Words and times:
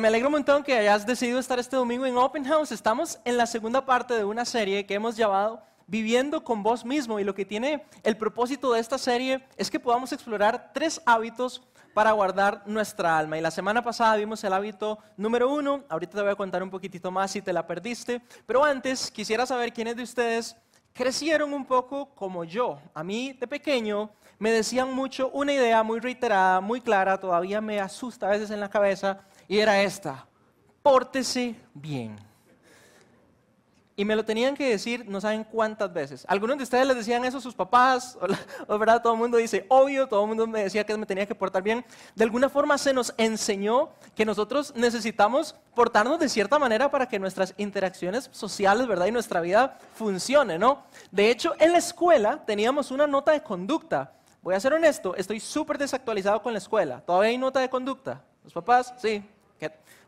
Me 0.00 0.08
alegro 0.08 0.28
un 0.28 0.32
montón 0.32 0.62
que 0.62 0.72
hayas 0.72 1.04
decidido 1.04 1.38
estar 1.38 1.58
este 1.58 1.76
domingo 1.76 2.06
en 2.06 2.16
Open 2.16 2.42
House. 2.46 2.72
Estamos 2.72 3.20
en 3.22 3.36
la 3.36 3.44
segunda 3.44 3.84
parte 3.84 4.14
de 4.14 4.24
una 4.24 4.46
serie 4.46 4.86
que 4.86 4.94
hemos 4.94 5.14
llamado 5.14 5.62
Viviendo 5.86 6.42
con 6.42 6.62
vos 6.62 6.86
mismo 6.86 7.20
y 7.20 7.24
lo 7.24 7.34
que 7.34 7.44
tiene 7.44 7.84
el 8.02 8.16
propósito 8.16 8.72
de 8.72 8.80
esta 8.80 8.96
serie 8.96 9.46
es 9.58 9.70
que 9.70 9.78
podamos 9.78 10.10
explorar 10.12 10.70
tres 10.72 11.02
hábitos 11.04 11.62
para 11.92 12.12
guardar 12.12 12.62
nuestra 12.64 13.18
alma. 13.18 13.36
Y 13.36 13.42
la 13.42 13.50
semana 13.50 13.82
pasada 13.82 14.16
vimos 14.16 14.42
el 14.42 14.54
hábito 14.54 14.98
número 15.18 15.52
uno, 15.52 15.84
ahorita 15.90 16.16
te 16.16 16.22
voy 16.22 16.30
a 16.30 16.36
contar 16.36 16.62
un 16.62 16.70
poquitito 16.70 17.10
más 17.10 17.32
si 17.32 17.42
te 17.42 17.52
la 17.52 17.66
perdiste, 17.66 18.22
pero 18.46 18.64
antes 18.64 19.10
quisiera 19.10 19.44
saber 19.44 19.70
quiénes 19.70 19.96
de 19.96 20.04
ustedes 20.04 20.56
crecieron 21.00 21.54
un 21.54 21.64
poco 21.64 22.10
como 22.14 22.44
yo. 22.44 22.78
A 22.92 23.02
mí 23.02 23.32
de 23.32 23.46
pequeño 23.46 24.10
me 24.38 24.50
decían 24.50 24.92
mucho 24.92 25.30
una 25.30 25.50
idea 25.50 25.82
muy 25.82 25.98
reiterada, 25.98 26.60
muy 26.60 26.82
clara, 26.82 27.18
todavía 27.18 27.62
me 27.62 27.80
asusta 27.80 28.26
a 28.26 28.32
veces 28.32 28.50
en 28.50 28.60
la 28.60 28.68
cabeza, 28.68 29.20
y 29.48 29.60
era 29.60 29.82
esta, 29.82 30.26
pórtese 30.82 31.56
bien. 31.72 32.18
Y 34.00 34.04
me 34.06 34.16
lo 34.16 34.24
tenían 34.24 34.56
que 34.56 34.66
decir 34.66 35.04
no 35.06 35.20
saben 35.20 35.44
cuántas 35.44 35.92
veces. 35.92 36.24
Algunos 36.26 36.56
de 36.56 36.62
ustedes 36.62 36.86
les 36.86 36.96
decían 36.96 37.22
eso 37.26 37.36
a 37.36 37.40
sus 37.42 37.54
papás, 37.54 38.16
verdad, 38.66 39.02
todo 39.02 39.12
el 39.12 39.18
mundo 39.18 39.36
dice, 39.36 39.66
obvio, 39.68 40.08
todo 40.08 40.22
el 40.22 40.28
mundo 40.28 40.46
me 40.46 40.62
decía 40.62 40.86
que 40.86 40.96
me 40.96 41.04
tenía 41.04 41.26
que 41.26 41.34
portar 41.34 41.62
bien. 41.62 41.84
De 42.14 42.24
alguna 42.24 42.48
forma 42.48 42.78
se 42.78 42.94
nos 42.94 43.12
enseñó 43.18 43.90
que 44.16 44.24
nosotros 44.24 44.72
necesitamos 44.74 45.54
portarnos 45.74 46.18
de 46.18 46.30
cierta 46.30 46.58
manera 46.58 46.90
para 46.90 47.08
que 47.08 47.18
nuestras 47.18 47.52
interacciones 47.58 48.30
sociales, 48.32 48.86
¿verdad? 48.86 49.04
Y 49.04 49.12
nuestra 49.12 49.42
vida 49.42 49.78
funcione, 49.94 50.58
¿no? 50.58 50.82
De 51.10 51.30
hecho, 51.30 51.52
en 51.58 51.72
la 51.72 51.78
escuela 51.78 52.42
teníamos 52.46 52.90
una 52.90 53.06
nota 53.06 53.32
de 53.32 53.42
conducta. 53.42 54.14
Voy 54.40 54.54
a 54.54 54.60
ser 54.60 54.72
honesto, 54.72 55.14
estoy 55.14 55.40
súper 55.40 55.76
desactualizado 55.76 56.40
con 56.40 56.54
la 56.54 56.58
escuela. 56.58 57.02
¿Todavía 57.02 57.28
hay 57.28 57.36
nota 57.36 57.60
de 57.60 57.68
conducta? 57.68 58.22
¿Los 58.44 58.54
papás? 58.54 58.94
Sí. 58.96 59.22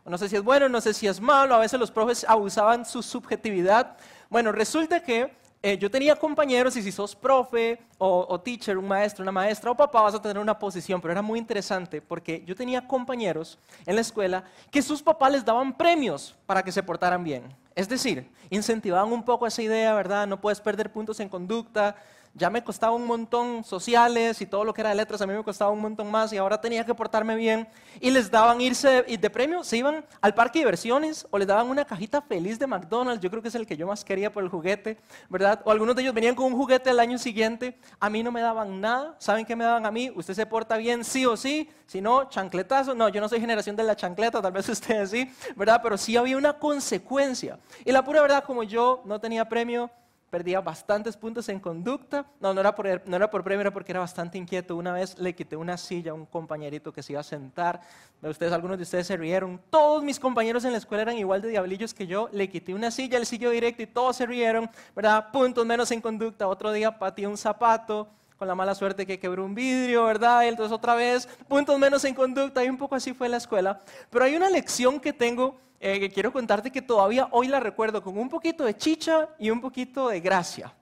No 0.05 0.17
sé 0.17 0.27
si 0.27 0.35
es 0.35 0.43
bueno, 0.43 0.67
no 0.67 0.81
sé 0.81 0.93
si 0.93 1.07
es 1.07 1.21
malo, 1.21 1.55
a 1.55 1.59
veces 1.59 1.79
los 1.79 1.89
profes 1.89 2.25
abusaban 2.27 2.85
su 2.85 3.01
subjetividad. 3.01 3.95
Bueno, 4.29 4.51
resulta 4.51 5.01
que 5.01 5.33
eh, 5.61 5.77
yo 5.77 5.89
tenía 5.89 6.17
compañeros 6.17 6.75
y 6.75 6.81
si 6.81 6.91
sos 6.91 7.15
profe 7.15 7.79
o, 7.97 8.25
o, 8.27 8.41
teacher, 8.41 8.77
un 8.77 8.85
maestro, 8.85 9.23
una 9.23 9.31
maestra 9.31 9.71
o 9.71 9.75
papá, 9.75 10.01
vas 10.01 10.13
a 10.13 10.21
tener 10.21 10.39
una 10.39 10.59
posición, 10.59 10.99
pero 10.99 11.13
era 11.13 11.21
muy 11.21 11.39
interesante 11.39 12.01
porque 12.01 12.43
yo 12.45 12.53
tenía 12.53 12.85
compañeros 12.85 13.57
en 13.85 13.95
la 13.95 14.01
escuela 14.01 14.43
que 14.69 14.81
sus 14.81 15.01
papás 15.01 15.31
les 15.31 15.45
daban 15.45 15.71
premios 15.77 16.35
para 16.45 16.61
que 16.63 16.71
se 16.73 16.83
portaran 16.83 17.23
bien. 17.23 17.43
Es 17.73 17.87
decir, 17.87 18.29
incentivaban 18.49 19.13
un 19.13 19.23
poco 19.23 19.47
esa 19.47 19.61
idea, 19.61 19.93
¿verdad? 19.93 20.27
No 20.27 20.41
puedes 20.41 20.59
perder 20.59 20.91
puntos 20.91 21.21
en 21.21 21.29
conducta, 21.29 21.95
ya 22.35 22.49
me 22.49 22.63
costaba 22.63 22.93
un 22.93 23.05
montón 23.05 23.63
sociales 23.63 24.41
y 24.41 24.47
todo 24.47 24.63
lo 24.63 24.73
que 24.73 24.81
era 24.81 24.89
de 24.89 24.95
letras, 24.95 25.21
a 25.21 25.27
mí 25.27 25.33
me 25.33 25.43
costaba 25.43 25.69
un 25.69 25.81
montón 25.81 26.09
más 26.09 26.33
y 26.33 26.37
ahora 26.37 26.59
tenía 26.59 26.83
que 26.85 26.95
portarme 26.95 27.35
bien. 27.35 27.67
Y 27.99 28.09
les 28.09 28.31
daban 28.31 28.59
irse 28.59 29.03
de 29.03 29.29
premio, 29.29 29.63
se 29.63 29.77
iban 29.77 30.03
al 30.19 30.33
parque 30.33 30.59
de 30.59 30.65
diversiones 30.65 31.27
o 31.29 31.37
les 31.37 31.47
daban 31.47 31.67
una 31.67 31.85
cajita 31.85 32.21
feliz 32.21 32.57
de 32.57 32.65
McDonald's, 32.65 33.21
yo 33.21 33.29
creo 33.29 33.41
que 33.41 33.49
es 33.49 33.55
el 33.55 33.67
que 33.67 33.77
yo 33.77 33.85
más 33.85 34.03
quería 34.03 34.31
por 34.31 34.43
el 34.43 34.49
juguete, 34.49 34.97
¿verdad? 35.29 35.61
O 35.63 35.71
algunos 35.71 35.95
de 35.95 36.01
ellos 36.01 36.13
venían 36.13 36.33
con 36.33 36.47
un 36.47 36.57
juguete 36.57 36.89
el 36.89 36.99
año 36.99 37.19
siguiente, 37.19 37.77
a 37.99 38.09
mí 38.09 38.23
no 38.23 38.31
me 38.31 38.41
daban 38.41 38.81
nada, 38.81 39.15
¿saben 39.19 39.45
qué 39.45 39.55
me 39.55 39.63
daban 39.63 39.85
a 39.85 39.91
mí? 39.91 40.11
Usted 40.15 40.33
se 40.33 40.45
porta 40.45 40.77
bien 40.77 41.03
sí 41.03 41.25
o 41.25 41.37
sí, 41.37 41.69
si 41.85 42.01
no, 42.01 42.27
chancletazo, 42.29 42.95
no, 42.95 43.09
yo 43.09 43.21
no 43.21 43.29
soy 43.29 43.39
generación 43.39 43.75
de 43.75 43.83
la 43.83 43.95
chancleta, 43.95 44.41
tal 44.41 44.51
vez 44.51 44.67
ustedes 44.69 45.11
sí, 45.11 45.31
¿verdad? 45.55 45.81
Pero 45.83 45.97
sí 45.97 46.17
había 46.17 46.37
una 46.37 46.53
consecuencia. 46.53 47.59
Y 47.85 47.91
la 47.91 48.03
pura 48.03 48.21
verdad, 48.21 48.43
como 48.43 48.63
yo 48.63 49.03
no 49.05 49.19
tenía 49.19 49.47
premio, 49.47 49.91
perdía 50.33 50.61
bastantes 50.61 51.15
puntos 51.15 51.47
en 51.49 51.59
conducta. 51.59 52.25
No, 52.39 52.55
no 52.55 52.59
era, 52.59 52.73
por, 52.73 52.87
no 53.07 53.15
era 53.15 53.29
por 53.29 53.43
premio, 53.43 53.61
era 53.61 53.71
porque 53.71 53.91
era 53.91 53.99
bastante 53.99 54.35
inquieto. 54.35 54.75
Una 54.75 54.91
vez 54.91 55.15
le 55.19 55.35
quité 55.35 55.55
una 55.55 55.77
silla 55.77 56.09
a 56.09 56.15
un 56.15 56.25
compañerito 56.25 56.91
que 56.91 57.03
se 57.03 57.13
iba 57.13 57.19
a 57.21 57.23
sentar. 57.23 57.81
Ustedes, 58.19 58.51
algunos 58.51 58.77
de 58.77 58.81
ustedes 58.81 59.05
se 59.05 59.15
rieron. 59.15 59.61
Todos 59.69 60.03
mis 60.03 60.19
compañeros 60.19 60.65
en 60.65 60.71
la 60.71 60.79
escuela 60.79 61.03
eran 61.03 61.19
igual 61.19 61.43
de 61.43 61.49
diablillos 61.49 61.93
que 61.93 62.07
yo. 62.07 62.29
Le 62.31 62.49
quité 62.49 62.73
una 62.73 62.89
silla, 62.89 63.19
él 63.19 63.27
siguió 63.27 63.51
directo 63.51 63.83
y 63.83 63.85
todos 63.85 64.15
se 64.15 64.25
rieron, 64.25 64.67
¿verdad? 64.95 65.29
Puntos 65.31 65.67
menos 65.67 65.91
en 65.91 66.01
conducta. 66.01 66.47
Otro 66.47 66.71
día 66.71 66.97
pateé 66.97 67.27
un 67.27 67.37
zapato 67.37 68.07
con 68.35 68.47
la 68.47 68.55
mala 68.55 68.73
suerte 68.73 69.05
que 69.05 69.19
quebró 69.19 69.45
un 69.45 69.53
vidrio, 69.53 70.05
¿verdad? 70.05 70.47
Entonces 70.47 70.73
otra 70.73 70.95
vez, 70.95 71.29
puntos 71.47 71.77
menos 71.77 72.03
en 72.05 72.15
conducta. 72.15 72.65
Y 72.65 72.69
un 72.69 72.77
poco 72.79 72.95
así 72.95 73.13
fue 73.13 73.29
la 73.29 73.37
escuela. 73.37 73.81
Pero 74.09 74.25
hay 74.25 74.35
una 74.35 74.49
lección 74.49 74.99
que 74.99 75.13
tengo 75.13 75.59
eh, 75.85 76.09
quiero 76.09 76.31
contarte 76.31 76.71
que 76.71 76.81
todavía 76.81 77.27
hoy 77.31 77.49
la 77.49 77.59
recuerdo 77.59 78.01
con 78.01 78.17
un 78.17 78.29
poquito 78.29 78.63
de 78.63 78.77
chicha 78.77 79.27
y 79.37 79.49
un 79.49 79.59
poquito 79.59 80.07
de 80.07 80.21
gracia. 80.21 80.73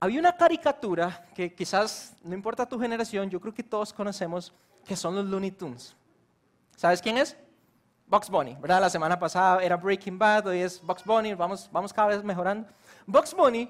Había 0.00 0.18
una 0.18 0.34
caricatura 0.34 1.26
que 1.34 1.54
quizás 1.54 2.16
no 2.24 2.34
importa 2.34 2.66
tu 2.66 2.80
generación, 2.80 3.28
yo 3.28 3.38
creo 3.38 3.52
que 3.52 3.62
todos 3.62 3.92
conocemos, 3.92 4.54
que 4.86 4.96
son 4.96 5.14
los 5.14 5.26
Looney 5.26 5.50
Tunes. 5.50 5.94
¿Sabes 6.74 7.02
quién 7.02 7.18
es? 7.18 7.36
Bugs 8.06 8.30
Bunny, 8.30 8.56
¿verdad? 8.58 8.80
La 8.80 8.88
semana 8.88 9.18
pasada 9.18 9.62
era 9.62 9.76
Breaking 9.76 10.18
Bad, 10.18 10.46
hoy 10.46 10.60
es 10.60 10.80
Bugs 10.80 11.04
Bunny, 11.04 11.34
vamos, 11.34 11.68
vamos 11.70 11.92
cada 11.92 12.08
vez 12.08 12.24
mejorando. 12.24 12.66
Bugs 13.06 13.34
Bunny 13.34 13.68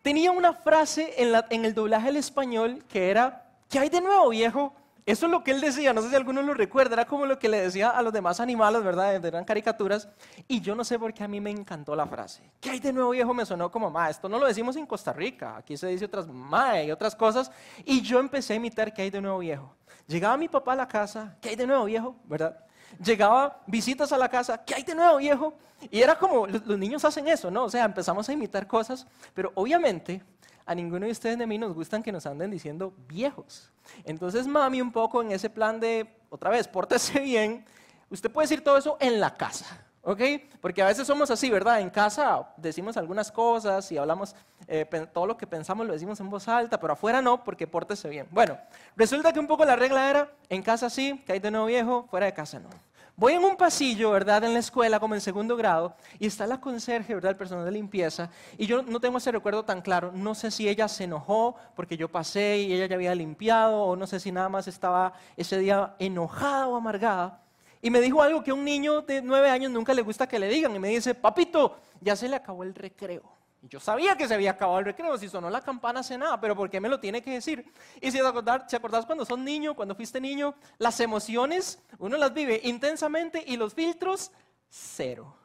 tenía 0.00 0.32
una 0.32 0.54
frase 0.54 1.12
en, 1.18 1.34
en 1.50 1.66
el 1.66 1.74
doblaje 1.74 2.08
al 2.08 2.16
español 2.16 2.82
que 2.88 3.10
era, 3.10 3.44
¿qué 3.68 3.78
hay 3.78 3.90
de 3.90 4.00
nuevo, 4.00 4.30
viejo? 4.30 4.74
Eso 5.04 5.26
es 5.26 5.32
lo 5.32 5.42
que 5.42 5.50
él 5.50 5.60
decía, 5.60 5.92
no 5.92 6.00
sé 6.00 6.10
si 6.10 6.14
alguno 6.14 6.42
lo 6.42 6.54
recuerda, 6.54 6.94
era 6.94 7.06
como 7.06 7.26
lo 7.26 7.36
que 7.36 7.48
le 7.48 7.60
decía 7.60 7.90
a 7.90 8.02
los 8.02 8.12
demás 8.12 8.38
animales, 8.38 8.84
¿verdad? 8.84 9.24
Eran 9.24 9.44
caricaturas. 9.44 10.08
Y 10.46 10.60
yo 10.60 10.76
no 10.76 10.84
sé 10.84 10.96
por 10.96 11.12
qué 11.12 11.24
a 11.24 11.28
mí 11.28 11.40
me 11.40 11.50
encantó 11.50 11.96
la 11.96 12.06
frase. 12.06 12.48
¿Qué 12.60 12.70
hay 12.70 12.78
de 12.78 12.92
nuevo 12.92 13.10
viejo? 13.10 13.34
Me 13.34 13.44
sonó 13.44 13.68
como, 13.68 13.90
ma, 13.90 14.08
esto 14.08 14.28
no 14.28 14.38
lo 14.38 14.46
decimos 14.46 14.76
en 14.76 14.86
Costa 14.86 15.12
Rica, 15.12 15.56
aquí 15.56 15.76
se 15.76 15.88
dice 15.88 16.04
otras 16.04 16.28
ma 16.28 16.80
y 16.82 16.92
otras 16.92 17.16
cosas. 17.16 17.50
Y 17.84 18.00
yo 18.00 18.20
empecé 18.20 18.52
a 18.52 18.56
imitar 18.56 18.94
¿qué 18.94 19.02
hay 19.02 19.10
de 19.10 19.20
nuevo 19.20 19.40
viejo? 19.40 19.74
Llegaba 20.06 20.36
mi 20.36 20.48
papá 20.48 20.74
a 20.74 20.76
la 20.76 20.86
casa, 20.86 21.36
¿qué 21.40 21.48
hay 21.48 21.56
de 21.56 21.66
nuevo 21.66 21.84
viejo? 21.84 22.14
¿Verdad? 22.24 22.64
Llegaba 23.04 23.60
visitas 23.66 24.12
a 24.12 24.18
la 24.18 24.28
casa, 24.28 24.64
¿qué 24.64 24.76
hay 24.76 24.84
de 24.84 24.94
nuevo 24.94 25.16
viejo? 25.16 25.54
Y 25.90 26.00
era 26.00 26.16
como, 26.16 26.46
los 26.46 26.78
niños 26.78 27.04
hacen 27.04 27.26
eso, 27.26 27.50
¿no? 27.50 27.64
O 27.64 27.70
sea, 27.70 27.84
empezamos 27.84 28.28
a 28.28 28.32
imitar 28.32 28.68
cosas, 28.68 29.06
pero 29.34 29.50
obviamente 29.56 30.22
a 30.72 30.74
ninguno 30.74 31.06
de 31.06 31.12
ustedes 31.12 31.38
de 31.38 31.46
mí 31.46 31.58
nos 31.58 31.74
gustan 31.74 32.02
que 32.02 32.10
nos 32.10 32.26
anden 32.26 32.50
diciendo 32.50 32.92
viejos. 33.06 33.70
Entonces, 34.04 34.46
mami, 34.46 34.80
un 34.80 34.90
poco 34.90 35.22
en 35.22 35.30
ese 35.30 35.50
plan 35.50 35.78
de, 35.78 36.08
otra 36.30 36.50
vez, 36.50 36.66
pórtese 36.66 37.20
bien, 37.20 37.64
usted 38.10 38.30
puede 38.30 38.48
decir 38.48 38.64
todo 38.64 38.76
eso 38.76 38.96
en 38.98 39.20
la 39.20 39.34
casa, 39.34 39.84
¿ok? 40.02 40.20
Porque 40.60 40.82
a 40.82 40.86
veces 40.86 41.06
somos 41.06 41.30
así, 41.30 41.50
¿verdad? 41.50 41.80
En 41.80 41.90
casa 41.90 42.48
decimos 42.56 42.96
algunas 42.96 43.30
cosas 43.30 43.92
y 43.92 43.98
hablamos, 43.98 44.34
eh, 44.66 44.86
todo 45.12 45.26
lo 45.26 45.36
que 45.36 45.46
pensamos 45.46 45.86
lo 45.86 45.92
decimos 45.92 46.18
en 46.20 46.30
voz 46.30 46.48
alta, 46.48 46.80
pero 46.80 46.94
afuera 46.94 47.20
no, 47.20 47.44
porque 47.44 47.66
pórtese 47.66 48.08
bien. 48.08 48.26
Bueno, 48.30 48.58
resulta 48.96 49.32
que 49.32 49.40
un 49.40 49.46
poco 49.46 49.64
la 49.64 49.76
regla 49.76 50.08
era, 50.08 50.32
en 50.48 50.62
casa 50.62 50.88
sí, 50.88 51.22
que 51.26 51.34
hay 51.34 51.38
de 51.38 51.50
nuevo 51.50 51.66
viejo, 51.66 52.06
fuera 52.10 52.26
de 52.26 52.34
casa 52.34 52.58
no. 52.58 52.70
Voy 53.14 53.34
en 53.34 53.44
un 53.44 53.56
pasillo, 53.56 54.10
¿verdad? 54.10 54.42
En 54.44 54.54
la 54.54 54.58
escuela, 54.58 54.98
como 54.98 55.14
en 55.14 55.20
segundo 55.20 55.54
grado, 55.54 55.94
y 56.18 56.26
está 56.26 56.46
la 56.46 56.60
conserje, 56.60 57.14
¿verdad? 57.14 57.32
El 57.32 57.36
personal 57.36 57.64
de 57.64 57.70
limpieza, 57.70 58.30
y 58.56 58.66
yo 58.66 58.82
no 58.82 59.00
tengo 59.00 59.18
ese 59.18 59.30
recuerdo 59.30 59.64
tan 59.64 59.82
claro. 59.82 60.12
No 60.14 60.34
sé 60.34 60.50
si 60.50 60.68
ella 60.68 60.88
se 60.88 61.04
enojó 61.04 61.54
porque 61.76 61.96
yo 61.96 62.10
pasé 62.10 62.58
y 62.58 62.72
ella 62.72 62.86
ya 62.86 62.94
había 62.96 63.14
limpiado, 63.14 63.84
o 63.84 63.96
no 63.96 64.06
sé 64.06 64.18
si 64.18 64.32
nada 64.32 64.48
más 64.48 64.66
estaba 64.66 65.12
ese 65.36 65.58
día 65.58 65.94
enojada 65.98 66.66
o 66.68 66.76
amargada. 66.76 67.42
Y 67.82 67.90
me 67.90 68.00
dijo 68.00 68.22
algo 68.22 68.42
que 68.42 68.50
a 68.50 68.54
un 68.54 68.64
niño 68.64 69.02
de 69.02 69.20
nueve 69.20 69.50
años 69.50 69.70
nunca 69.70 69.92
le 69.92 70.02
gusta 70.02 70.26
que 70.26 70.38
le 70.38 70.48
digan, 70.48 70.74
y 70.74 70.78
me 70.78 70.88
dice, 70.88 71.14
papito, 71.14 71.76
ya 72.00 72.16
se 72.16 72.28
le 72.28 72.36
acabó 72.36 72.62
el 72.62 72.74
recreo. 72.74 73.41
Yo 73.62 73.78
sabía 73.78 74.16
que 74.16 74.26
se 74.26 74.34
había 74.34 74.50
acabado 74.50 74.80
el 74.80 74.84
recreo, 74.84 75.16
si 75.16 75.28
sonó 75.28 75.48
la 75.48 75.60
campana 75.60 76.00
hace 76.00 76.18
nada, 76.18 76.40
pero 76.40 76.56
¿por 76.56 76.68
qué 76.68 76.80
me 76.80 76.88
lo 76.88 76.98
tiene 76.98 77.22
que 77.22 77.30
decir? 77.30 77.72
Y 78.00 78.10
si 78.10 78.18
te 78.18 78.26
acordás, 78.26 79.06
cuando 79.06 79.24
son 79.24 79.44
niño, 79.44 79.74
cuando 79.74 79.94
fuiste 79.94 80.20
niño, 80.20 80.56
las 80.78 80.98
emociones 80.98 81.80
uno 81.98 82.16
las 82.16 82.34
vive 82.34 82.60
intensamente 82.64 83.44
y 83.46 83.56
los 83.56 83.72
filtros 83.72 84.32
cero. 84.68 85.36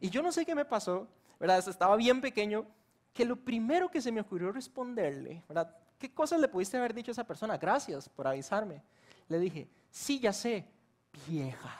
Y 0.00 0.10
yo 0.10 0.20
no 0.20 0.32
sé 0.32 0.44
qué 0.44 0.54
me 0.54 0.64
pasó, 0.64 1.06
¿verdad? 1.38 1.66
Estaba 1.68 1.94
bien 1.94 2.20
pequeño, 2.20 2.66
que 3.12 3.24
lo 3.24 3.36
primero 3.36 3.88
que 3.88 4.00
se 4.00 4.10
me 4.10 4.20
ocurrió 4.20 4.50
responderle, 4.50 5.44
¿verdad? 5.48 5.76
¿Qué 5.96 6.12
cosas 6.12 6.40
le 6.40 6.48
pudiste 6.48 6.76
haber 6.76 6.92
dicho 6.92 7.10
a 7.10 7.12
esa 7.12 7.24
persona? 7.24 7.56
Gracias 7.56 8.08
por 8.08 8.26
avisarme. 8.26 8.82
Le 9.28 9.38
dije, 9.38 9.68
sí, 9.90 10.18
ya 10.18 10.32
sé, 10.32 10.66
vieja. 11.28 11.76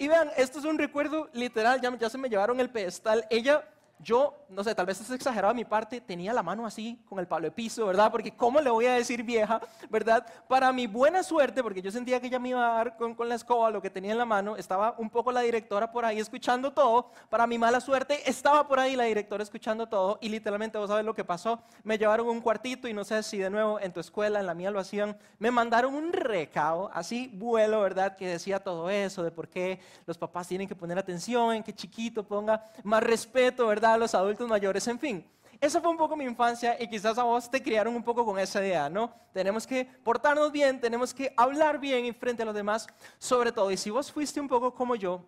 Y 0.00 0.08
vean, 0.08 0.30
esto 0.38 0.58
es 0.58 0.64
un 0.64 0.78
recuerdo 0.78 1.28
literal, 1.34 1.78
ya, 1.78 2.08
se 2.08 2.16
me 2.16 2.30
llevaron 2.30 2.58
el 2.58 2.70
pedestal. 2.70 3.26
Ella 3.28 3.68
yo, 4.02 4.34
no 4.48 4.64
sé, 4.64 4.74
tal 4.74 4.86
vez 4.86 5.00
es 5.00 5.10
exagerado 5.10 5.50
a 5.50 5.54
mi 5.54 5.64
parte, 5.64 6.00
tenía 6.00 6.32
la 6.32 6.42
mano 6.42 6.64
así 6.64 6.98
con 7.08 7.18
el 7.18 7.26
palo 7.26 7.44
de 7.44 7.50
piso, 7.50 7.86
¿verdad? 7.86 8.10
Porque 8.10 8.32
¿cómo 8.32 8.60
le 8.60 8.70
voy 8.70 8.86
a 8.86 8.94
decir 8.94 9.22
vieja, 9.22 9.60
verdad? 9.90 10.26
Para 10.48 10.72
mi 10.72 10.86
buena 10.86 11.22
suerte, 11.22 11.62
porque 11.62 11.82
yo 11.82 11.90
sentía 11.90 12.20
que 12.20 12.28
ella 12.28 12.38
me 12.38 12.50
iba 12.50 12.70
a 12.70 12.74
dar 12.74 12.96
con, 12.96 13.14
con, 13.14 13.28
la 13.28 13.34
escoba 13.34 13.70
lo 13.70 13.82
que 13.82 13.90
tenía 13.90 14.12
en 14.12 14.18
la 14.18 14.24
mano, 14.24 14.56
estaba 14.56 14.94
un 14.98 15.10
poco 15.10 15.32
la 15.32 15.42
directora 15.42 15.92
por 15.92 16.04
ahí 16.04 16.18
escuchando 16.18 16.72
todo. 16.72 17.10
Para 17.28 17.46
mi 17.46 17.58
mala 17.58 17.80
suerte, 17.80 18.28
estaba 18.28 18.66
por 18.66 18.80
ahí 18.80 18.96
la 18.96 19.04
directora 19.04 19.42
escuchando 19.42 19.86
todo 19.86 20.18
y 20.20 20.28
literalmente, 20.28 20.78
vos 20.78 20.88
sabes 20.88 21.04
lo 21.04 21.14
que 21.14 21.24
pasó, 21.24 21.60
me 21.84 21.98
llevaron 21.98 22.28
un 22.28 22.40
cuartito 22.40 22.88
y 22.88 22.94
no 22.94 23.04
sé 23.04 23.22
si 23.22 23.38
de 23.38 23.50
nuevo 23.50 23.78
en 23.80 23.92
tu 23.92 24.00
escuela, 24.00 24.40
en 24.40 24.46
la 24.46 24.54
mía 24.54 24.70
lo 24.70 24.80
hacían, 24.80 25.16
me 25.38 25.50
mandaron 25.50 25.94
un 25.94 26.12
recado, 26.12 26.90
así 26.94 27.30
vuelo, 27.34 27.80
¿verdad? 27.82 28.16
Que 28.16 28.26
decía 28.26 28.60
todo 28.60 28.88
eso, 28.88 29.22
de 29.22 29.30
por 29.30 29.48
qué 29.48 29.80
los 30.06 30.16
papás 30.16 30.48
tienen 30.48 30.66
que 30.66 30.74
poner 30.74 30.98
atención, 30.98 31.54
en 31.54 31.62
que 31.62 31.74
chiquito 31.74 32.26
ponga 32.26 32.64
más 32.82 33.02
respeto, 33.02 33.66
¿verdad? 33.66 33.89
A 33.94 33.98
los 33.98 34.14
adultos 34.14 34.48
mayores, 34.48 34.86
en 34.88 34.98
fin. 34.98 35.26
esa 35.60 35.80
fue 35.80 35.90
un 35.90 35.96
poco 35.96 36.16
mi 36.16 36.24
infancia 36.24 36.76
y 36.80 36.88
quizás 36.88 37.18
a 37.18 37.22
vos 37.22 37.50
te 37.50 37.62
criaron 37.62 37.94
un 37.94 38.02
poco 38.02 38.24
con 38.24 38.38
esa 38.38 38.60
idea, 38.60 38.88
¿no? 38.88 39.12
Tenemos 39.32 39.66
que 39.66 39.84
portarnos 39.84 40.50
bien, 40.50 40.80
tenemos 40.80 41.12
que 41.12 41.32
hablar 41.36 41.78
bien 41.78 42.04
en 42.06 42.14
frente 42.14 42.42
a 42.42 42.46
los 42.46 42.54
demás, 42.54 42.86
sobre 43.18 43.52
todo. 43.52 43.70
Y 43.70 43.76
si 43.76 43.90
vos 43.90 44.10
fuiste 44.10 44.40
un 44.40 44.48
poco 44.48 44.72
como 44.74 44.94
yo, 44.96 45.24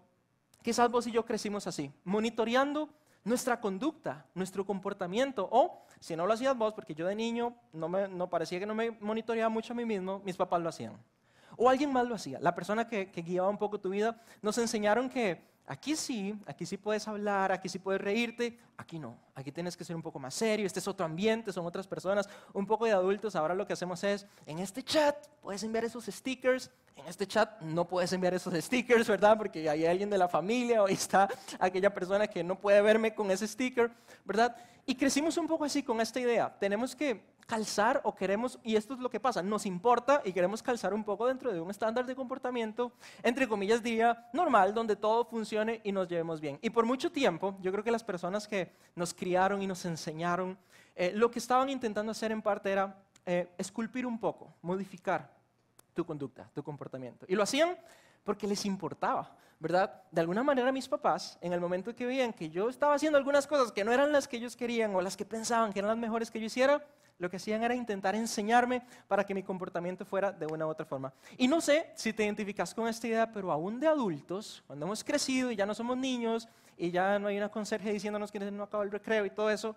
quizás 0.63 0.91
vos 0.91 1.07
y 1.07 1.13
yo 1.13 1.25
crecimos 1.25 1.67
así, 1.67 1.93
monitoreando 2.05 2.89
nuestra 3.25 3.61
conducta, 3.61 4.27
nuestro 4.35 4.65
comportamiento. 4.65 5.49
O 5.51 5.85
si 6.01 6.17
no 6.17 6.27
lo 6.27 6.33
hacías 6.33 6.57
vos, 6.57 6.75
porque 6.75 6.95
yo 6.95 7.07
de 7.07 7.15
niño 7.15 7.55
no, 7.73 7.89
me, 7.89 8.09
no 8.09 8.29
parecía 8.29 8.59
que 8.59 8.67
no 8.67 8.75
me 8.75 8.91
monitoreaba 8.91 9.49
mucho 9.49 9.73
a 9.73 9.77
mí 9.77 9.85
mismo, 9.85 10.21
mis 10.25 10.37
papás 10.37 10.61
lo 10.61 10.69
hacían. 10.69 10.97
O 11.57 11.69
alguien 11.69 11.93
más 11.93 12.07
lo 12.07 12.15
hacía. 12.15 12.39
La 12.41 12.55
persona 12.55 12.89
que, 12.89 13.11
que 13.11 13.23
guiaba 13.23 13.49
un 13.49 13.59
poco 13.59 13.79
tu 13.79 13.91
vida 13.91 14.21
nos 14.41 14.57
enseñaron 14.59 15.09
que 15.09 15.52
Aquí 15.73 15.97
sí, 15.97 16.39
aquí 16.45 16.67
sí 16.67 16.77
puedes 16.77 17.09
hablar, 17.09 17.51
aquí 17.51 17.67
sí 17.67 17.79
puedes 17.79 17.99
reírte, 17.99 18.59
aquí 18.77 18.99
no, 18.99 19.17
aquí 19.35 19.51
tienes 19.51 19.75
que 19.75 19.85
ser 19.85 19.97
un 19.97 20.03
poco 20.03 20.19
más 20.19 20.35
serio, 20.35 20.67
este 20.67 20.81
es 20.81 20.87
otro 20.87 21.07
ambiente, 21.07 21.51
son 21.51 21.65
otras 21.65 21.87
personas, 21.87 22.29
un 22.53 22.67
poco 22.67 22.85
de 22.85 22.93
adultos, 22.93 23.35
ahora 23.37 23.55
lo 23.55 23.67
que 23.67 23.73
hacemos 23.73 24.05
es, 24.05 24.27
en 24.45 24.59
este 24.59 24.83
chat 24.83 25.17
puedes 25.41 25.63
enviar 25.63 25.87
esos 25.87 26.05
stickers, 26.05 26.71
en 26.95 27.07
este 27.07 27.27
chat 27.27 27.59
no 27.63 27.89
puedes 27.89 28.13
enviar 28.13 28.35
esos 28.35 28.53
stickers, 28.53 29.09
¿verdad? 29.09 29.39
Porque 29.39 29.67
hay 29.67 29.87
alguien 29.87 30.11
de 30.11 30.19
la 30.19 30.29
familia 30.29 30.83
o 30.83 30.89
está 30.89 31.27
aquella 31.59 31.89
persona 31.95 32.27
que 32.27 32.45
no 32.45 32.61
puede 32.61 32.83
verme 32.83 33.15
con 33.15 33.31
ese 33.31 33.49
sticker, 33.49 33.91
¿verdad? 34.27 34.55
Y 34.85 34.95
crecimos 34.95 35.39
un 35.39 35.47
poco 35.47 35.65
así 35.65 35.83
con 35.83 36.03
esta 36.03 36.21
idea, 36.21 36.55
tenemos 36.59 36.95
que 36.95 37.32
calzar 37.47 38.01
o 38.05 38.15
queremos, 38.15 38.59
y 38.63 38.77
esto 38.77 38.95
es 38.95 39.01
lo 39.01 39.11
que 39.11 39.21
pasa, 39.21 39.43
nos 39.43 39.67
importa 39.67 40.23
y 40.25 40.33
queremos 40.33 40.63
calzar 40.63 40.95
un 40.95 41.05
poco 41.05 41.27
dentro 41.27 41.53
de 41.53 41.61
un 41.61 41.71
estándar 41.71 42.07
de 42.07 42.15
comportamiento, 42.15 42.93
entre 43.23 43.49
comillas 43.49 43.83
diría, 43.83 44.29
normal, 44.33 44.75
donde 44.75 44.97
todo 44.97 45.25
funcione 45.25 45.81
y 45.85 45.93
nos 45.93 46.09
llevemos 46.09 46.41
bien. 46.41 46.59
Y 46.63 46.71
por 46.71 46.87
mucho 46.87 47.11
tiempo, 47.11 47.57
yo 47.61 47.73
creo 47.73 47.85
que 47.85 47.91
las 47.91 48.05
personas 48.05 48.49
que 48.49 48.73
nos 48.95 49.13
criaron 49.13 49.63
y 49.63 49.67
nos 49.67 49.85
enseñaron, 49.85 50.59
eh, 50.95 51.13
lo 51.15 51.31
que 51.31 51.39
estaban 51.39 51.69
intentando 51.69 52.13
hacer 52.13 52.33
en 52.33 52.43
parte 52.43 52.71
era 52.71 52.97
eh, 53.27 53.49
esculpir 53.59 54.07
un 54.07 54.19
poco, 54.19 54.53
modificar 54.63 55.31
tu 55.95 56.05
conducta, 56.05 56.51
tu 56.55 56.63
comportamiento. 56.63 57.27
Y 57.29 57.35
lo 57.35 57.43
hacían 57.43 57.77
porque 58.25 58.47
les 58.47 58.65
importaba, 58.65 59.37
¿verdad? 59.59 60.03
De 60.11 60.21
alguna 60.21 60.43
manera 60.43 60.73
mis 60.73 60.89
papás, 60.89 61.39
en 61.41 61.53
el 61.53 61.61
momento 61.61 61.95
que 61.95 62.07
veían 62.07 62.33
que 62.33 62.51
yo 62.51 62.69
estaba 62.69 62.95
haciendo 62.95 63.19
algunas 63.19 63.47
cosas 63.47 63.73
que 63.73 63.85
no 63.85 63.93
eran 63.93 64.13
las 64.13 64.29
que 64.29 64.37
ellos 64.37 64.57
querían 64.57 64.95
o 64.95 65.01
las 65.01 65.17
que 65.17 65.25
pensaban 65.25 65.73
que 65.73 65.79
eran 65.79 65.91
las 65.91 65.99
mejores 65.99 66.31
que 66.31 66.41
yo 66.41 66.47
hiciera, 66.47 66.85
lo 67.19 67.31
que 67.31 67.37
hacían 67.37 67.63
era 67.63 67.75
intentar 67.75 68.15
enseñarme 68.15 68.83
para 69.07 69.25
que 69.25 69.35
mi 69.35 69.43
comportamiento 69.43 70.05
fuera 70.05 70.33
de 70.33 70.47
una 70.47 70.67
u 70.67 70.71
otra 70.71 70.85
forma. 70.85 71.13
Y 71.37 71.47
no 71.47 71.61
sé 71.61 71.91
si 71.95 72.13
te 72.13 72.25
identificas 72.25 72.75
con 72.75 72.89
esta 72.89 73.07
idea, 73.07 73.31
pero 73.33 73.53
aún 73.53 73.79
de 73.79 73.87
adultos, 73.87 74.65
cuando 74.67 74.87
hemos 74.87 75.05
crecido 75.05 75.51
y 75.51 75.57
ya 75.57 75.65
no 75.65 75.75
somos 75.75 75.97
niños 75.97 76.49
y 76.77 76.91
ya 76.91 77.19
no 77.19 77.29
hay 77.29 77.37
una 77.37 77.49
conserje 77.49 77.93
diciéndonos 77.93 78.33
que 78.33 78.41
no 78.41 78.65
acaba 78.65 78.83
el 78.83 78.91
recreo 78.91 79.25
y 79.25 79.31
todo 79.31 79.51
eso, 79.51 79.77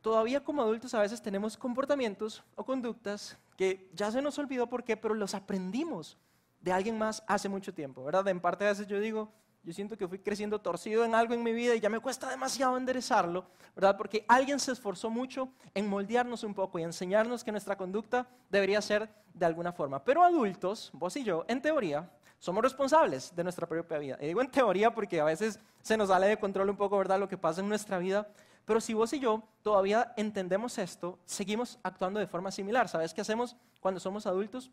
todavía 0.00 0.42
como 0.42 0.62
adultos 0.62 0.94
a 0.94 1.00
veces 1.00 1.22
tenemos 1.22 1.56
comportamientos 1.56 2.42
o 2.56 2.64
conductas 2.64 3.38
que 3.56 3.88
ya 3.94 4.10
se 4.10 4.22
nos 4.22 4.38
olvidó 4.38 4.66
por 4.68 4.82
qué, 4.82 4.96
pero 4.96 5.14
los 5.14 5.34
aprendimos 5.34 6.16
de 6.60 6.72
alguien 6.72 6.98
más 6.98 7.22
hace 7.26 7.48
mucho 7.48 7.72
tiempo, 7.72 8.04
¿verdad? 8.04 8.26
En 8.28 8.40
parte 8.40 8.64
a 8.64 8.68
veces 8.68 8.86
yo 8.86 9.00
digo, 9.00 9.32
yo 9.62 9.72
siento 9.72 9.98
que 9.98 10.08
fui 10.08 10.18
creciendo 10.18 10.60
torcido 10.60 11.04
en 11.04 11.14
algo 11.14 11.34
en 11.34 11.42
mi 11.42 11.52
vida 11.52 11.74
y 11.74 11.80
ya 11.80 11.88
me 11.88 12.00
cuesta 12.00 12.30
demasiado 12.30 12.76
enderezarlo, 12.76 13.44
¿verdad? 13.74 13.96
Porque 13.96 14.24
alguien 14.28 14.58
se 14.60 14.72
esforzó 14.72 15.10
mucho 15.10 15.50
en 15.74 15.88
moldearnos 15.88 16.42
un 16.44 16.54
poco 16.54 16.78
y 16.78 16.84
enseñarnos 16.84 17.44
que 17.44 17.52
nuestra 17.52 17.76
conducta 17.76 18.26
debería 18.48 18.80
ser 18.80 19.08
de 19.34 19.46
alguna 19.46 19.72
forma. 19.72 20.02
Pero 20.02 20.22
adultos, 20.22 20.90
vos 20.94 21.16
y 21.16 21.24
yo, 21.24 21.44
en 21.48 21.60
teoría, 21.60 22.10
somos 22.38 22.62
responsables 22.62 23.34
de 23.34 23.42
nuestra 23.42 23.66
propia 23.66 23.98
vida. 23.98 24.16
Y 24.20 24.26
digo 24.28 24.40
en 24.40 24.50
teoría 24.50 24.94
porque 24.94 25.20
a 25.20 25.24
veces 25.24 25.60
se 25.82 25.96
nos 25.96 26.08
sale 26.08 26.28
de 26.28 26.38
control 26.38 26.70
un 26.70 26.76
poco, 26.76 26.96
¿verdad? 26.96 27.18
Lo 27.18 27.28
que 27.28 27.36
pasa 27.36 27.60
en 27.60 27.68
nuestra 27.68 27.98
vida. 27.98 28.28
Pero 28.64 28.80
si 28.80 28.94
vos 28.94 29.12
y 29.12 29.18
yo 29.18 29.42
todavía 29.62 30.12
entendemos 30.16 30.78
esto, 30.78 31.18
seguimos 31.24 31.78
actuando 31.82 32.20
de 32.20 32.26
forma 32.26 32.50
similar. 32.50 32.88
¿Sabes 32.88 33.12
qué 33.12 33.22
hacemos 33.22 33.56
cuando 33.80 33.98
somos 33.98 34.26
adultos? 34.26 34.70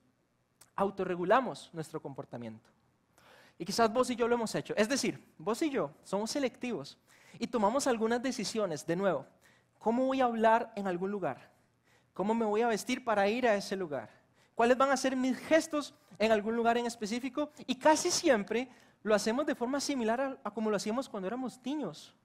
Autorregulamos 0.75 1.69
nuestro 1.73 2.01
comportamiento. 2.01 2.69
Y 3.57 3.65
quizás 3.65 3.91
vos 3.91 4.09
y 4.09 4.15
yo 4.15 4.27
lo 4.27 4.35
hemos 4.35 4.53
hecho. 4.55 4.73
Es 4.75 4.89
decir, 4.89 5.23
vos 5.37 5.61
y 5.61 5.69
yo 5.69 5.91
somos 6.03 6.31
selectivos 6.31 6.97
y 7.39 7.47
tomamos 7.47 7.87
algunas 7.87 8.21
decisiones. 8.21 8.85
De 8.85 8.95
nuevo, 8.95 9.25
¿cómo 9.79 10.05
voy 10.05 10.21
a 10.21 10.25
hablar 10.25 10.71
en 10.75 10.87
algún 10.87 11.11
lugar? 11.11 11.49
¿Cómo 12.13 12.33
me 12.33 12.45
voy 12.45 12.61
a 12.61 12.67
vestir 12.67 13.03
para 13.03 13.27
ir 13.27 13.47
a 13.47 13.55
ese 13.55 13.75
lugar? 13.75 14.09
¿Cuáles 14.55 14.77
van 14.77 14.89
a 14.89 14.97
ser 14.97 15.15
mis 15.15 15.37
gestos 15.37 15.93
en 16.17 16.31
algún 16.31 16.55
lugar 16.55 16.77
en 16.77 16.85
específico? 16.85 17.51
Y 17.67 17.75
casi 17.75 18.09
siempre 18.09 18.69
lo 19.03 19.13
hacemos 19.13 19.45
de 19.45 19.53
forma 19.53 19.79
similar 19.79 20.39
a, 20.43 20.51
como 20.51 20.69
lo 20.69 20.77
hacíamos 20.77 21.07
cuando 21.09 21.27
éramos 21.27 21.59
niños. 21.63 22.15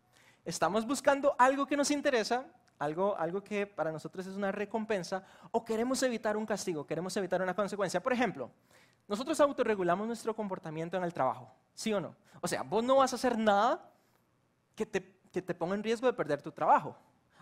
Estamos 0.44 0.86
buscando 0.86 1.34
algo 1.38 1.66
que 1.66 1.76
nos 1.76 1.90
interesa, 1.90 2.46
algo, 2.80 3.16
algo 3.18 3.44
que 3.44 3.66
para 3.66 3.92
nosotros 3.92 4.26
es 4.26 4.34
una 4.34 4.50
recompensa, 4.50 5.22
o 5.52 5.64
queremos 5.64 6.02
evitar 6.02 6.36
un 6.36 6.46
castigo, 6.46 6.86
queremos 6.86 7.14
evitar 7.16 7.40
una 7.42 7.54
consecuencia. 7.54 8.02
Por 8.02 8.12
ejemplo, 8.12 8.50
nosotros 9.06 9.38
autorregulamos 9.38 10.06
nuestro 10.06 10.34
comportamiento 10.34 10.96
en 10.96 11.04
el 11.04 11.12
trabajo, 11.12 11.52
¿sí 11.74 11.92
o 11.92 12.00
no? 12.00 12.16
O 12.40 12.48
sea, 12.48 12.62
vos 12.62 12.82
no 12.82 12.96
vas 12.96 13.12
a 13.12 13.16
hacer 13.16 13.36
nada 13.36 13.86
que 14.74 14.86
te, 14.86 15.14
que 15.30 15.42
te 15.42 15.54
ponga 15.54 15.74
en 15.74 15.82
riesgo 15.82 16.06
de 16.06 16.14
perder 16.14 16.40
tu 16.40 16.50
trabajo. 16.52 16.96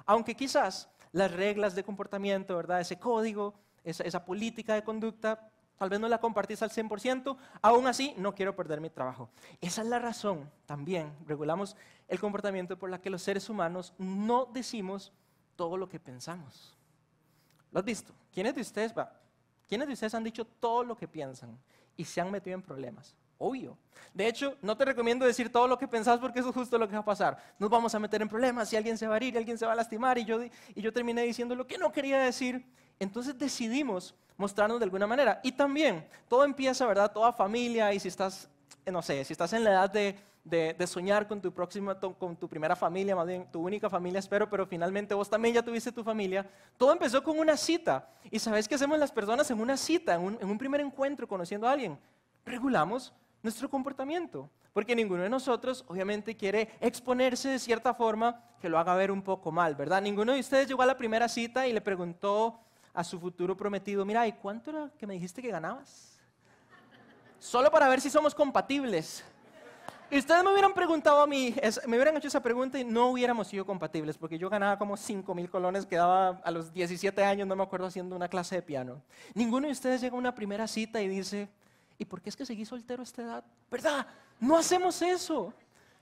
Aunque 0.06 0.34
quizás 0.34 0.90
las 1.12 1.30
reglas 1.30 1.76
de 1.76 1.84
comportamiento, 1.84 2.56
¿verdad? 2.56 2.80
Ese 2.80 2.98
código, 2.98 3.54
esa, 3.84 4.02
esa 4.02 4.24
política 4.24 4.74
de 4.74 4.82
conducta, 4.82 5.50
tal 5.78 5.88
vez 5.88 6.00
no 6.00 6.08
la 6.08 6.18
compartís 6.18 6.62
al 6.62 6.70
100%, 6.70 7.36
aún 7.62 7.86
así 7.86 8.12
no 8.16 8.34
quiero 8.34 8.56
perder 8.56 8.80
mi 8.80 8.90
trabajo. 8.90 9.30
Esa 9.60 9.82
es 9.82 9.88
la 9.88 10.00
razón 10.00 10.50
también, 10.66 11.14
regulamos 11.26 11.76
el 12.08 12.18
comportamiento 12.18 12.76
por 12.76 12.90
la 12.90 13.00
que 13.00 13.08
los 13.08 13.22
seres 13.22 13.48
humanos 13.48 13.94
no 13.98 14.46
decimos 14.46 15.12
todo 15.58 15.76
lo 15.76 15.88
que 15.88 15.98
pensamos. 15.98 16.72
¿Lo 17.72 17.80
has 17.80 17.84
visto? 17.84 18.14
¿Quiénes 18.32 18.54
de 18.54 18.60
ustedes, 18.60 18.96
va, 18.96 19.12
¿Quiénes 19.68 19.88
de 19.88 19.94
ustedes 19.94 20.14
han 20.14 20.22
dicho 20.22 20.44
todo 20.44 20.84
lo 20.84 20.96
que 20.96 21.08
piensan 21.08 21.58
y 21.96 22.04
se 22.04 22.20
han 22.20 22.30
metido 22.30 22.54
en 22.54 22.62
problemas? 22.62 23.16
Obvio. 23.38 23.76
De 24.14 24.28
hecho, 24.28 24.56
no 24.62 24.76
te 24.76 24.84
recomiendo 24.84 25.26
decir 25.26 25.50
todo 25.50 25.66
lo 25.66 25.76
que 25.76 25.88
pensás 25.88 26.20
porque 26.20 26.38
eso 26.38 26.50
es 26.50 26.54
justo 26.54 26.78
lo 26.78 26.86
que 26.88 26.94
va 26.94 27.00
a 27.00 27.04
pasar. 27.04 27.36
Nos 27.58 27.68
vamos 27.68 27.92
a 27.92 27.98
meter 27.98 28.22
en 28.22 28.28
problemas 28.28 28.72
y 28.72 28.76
alguien 28.76 28.96
se 28.96 29.08
va 29.08 29.14
a 29.14 29.16
herir, 29.16 29.36
alguien 29.36 29.58
se 29.58 29.66
va 29.66 29.72
a 29.72 29.76
lastimar 29.76 30.16
y 30.16 30.24
yo, 30.24 30.40
y 30.42 30.80
yo 30.80 30.92
terminé 30.92 31.22
diciendo 31.22 31.56
lo 31.56 31.66
que 31.66 31.76
no 31.76 31.90
quería 31.90 32.20
decir. 32.20 32.64
Entonces 33.00 33.36
decidimos 33.36 34.14
mostrarnos 34.36 34.78
de 34.78 34.84
alguna 34.84 35.08
manera. 35.08 35.40
Y 35.42 35.50
también, 35.50 36.08
todo 36.28 36.44
empieza, 36.44 36.86
¿verdad? 36.86 37.10
Toda 37.10 37.32
familia 37.32 37.92
y 37.92 37.98
si 37.98 38.06
estás, 38.06 38.48
no 38.86 39.02
sé, 39.02 39.24
si 39.24 39.32
estás 39.32 39.52
en 39.52 39.64
la 39.64 39.70
edad 39.70 39.90
de 39.90 40.16
de, 40.48 40.86
soñar 40.86 41.26
con 41.28 41.40
tu 41.40 41.52
próxima, 41.52 41.98
con 41.98 42.36
tu 42.36 42.48
primera 42.48 42.74
familia, 42.74 43.14
más 43.14 43.26
bien 43.26 43.50
tu 43.50 43.60
única 43.60 43.88
familia, 43.88 44.18
espero, 44.18 44.48
pero 44.48 44.66
finalmente 44.66 45.14
vos 45.14 45.28
también 45.28 45.54
ya 45.54 45.62
tuviste 45.62 45.92
tu 45.92 46.02
familia. 46.02 46.48
Todo 46.76 46.92
empezó 46.92 47.22
con 47.22 47.38
una 47.38 47.56
cita. 47.56 48.08
¿Y 48.30 48.38
sabes 48.38 48.66
qué 48.68 48.74
hacemos 48.74 48.98
las 48.98 49.12
personas 49.12 49.50
en 49.50 49.60
una 49.60 49.76
cita, 49.76 50.14
en 50.14 50.22
un, 50.22 50.38
en 50.40 50.48
un 50.48 50.58
primer 50.58 50.80
encuentro 50.80 51.28
conociendo 51.28 51.68
a 51.68 51.72
alguien? 51.72 51.98
Regulamos 52.44 53.12
nuestro 53.42 53.68
comportamiento. 53.68 54.50
Porque 54.72 54.94
ninguno 54.94 55.22
de 55.22 55.28
nosotros, 55.28 55.84
obviamente, 55.88 56.36
quiere 56.36 56.68
exponerse 56.80 57.48
de 57.48 57.58
cierta 57.58 57.94
forma 57.94 58.44
que 58.60 58.68
lo 58.68 58.78
haga 58.78 58.94
ver 58.94 59.10
un 59.10 59.22
poco 59.22 59.50
mal, 59.50 59.74
¿verdad? 59.74 60.00
Ninguno 60.00 60.32
de 60.32 60.40
ustedes 60.40 60.68
llegó 60.68 60.82
a 60.82 60.86
la 60.86 60.96
primera 60.96 61.28
cita 61.28 61.66
y 61.66 61.72
le 61.72 61.80
preguntó 61.80 62.60
a 62.94 63.04
su 63.04 63.18
futuro 63.18 63.56
prometido, 63.56 64.04
mira, 64.04 64.26
¿y 64.26 64.32
cuánto 64.32 64.70
era 64.70 64.90
que 64.98 65.06
me 65.06 65.14
dijiste 65.14 65.42
que 65.42 65.48
ganabas? 65.48 66.18
Solo 67.38 67.70
para 67.70 67.88
ver 67.88 68.00
si 68.00 68.10
somos 68.10 68.34
compatibles. 68.34 69.24
Y 70.10 70.18
ustedes 70.18 70.42
me 70.42 70.50
hubieran 70.50 70.72
preguntado 70.72 71.20
a 71.20 71.26
mí, 71.26 71.54
me 71.86 71.96
hubieran 71.96 72.16
hecho 72.16 72.28
esa 72.28 72.42
pregunta 72.42 72.78
y 72.78 72.84
no 72.84 73.10
hubiéramos 73.10 73.46
sido 73.46 73.66
compatibles, 73.66 74.16
porque 74.16 74.38
yo 74.38 74.48
ganaba 74.48 74.78
como 74.78 74.96
5 74.96 75.34
mil 75.34 75.50
colones, 75.50 75.84
quedaba 75.84 76.40
a 76.42 76.50
los 76.50 76.72
17 76.72 77.22
años, 77.22 77.46
no 77.46 77.54
me 77.54 77.62
acuerdo, 77.62 77.86
haciendo 77.86 78.16
una 78.16 78.26
clase 78.26 78.56
de 78.56 78.62
piano. 78.62 79.02
Ninguno 79.34 79.66
de 79.66 79.72
ustedes 79.72 80.00
llega 80.00 80.14
a 80.14 80.18
una 80.18 80.34
primera 80.34 80.66
cita 80.66 81.02
y 81.02 81.08
dice, 81.08 81.50
¿y 81.98 82.06
por 82.06 82.22
qué 82.22 82.30
es 82.30 82.36
que 82.36 82.46
seguí 82.46 82.64
soltero 82.64 83.02
a 83.02 83.04
esta 83.04 83.22
edad? 83.22 83.44
¿Verdad? 83.70 84.06
No 84.40 84.56
hacemos 84.56 85.02
eso. 85.02 85.52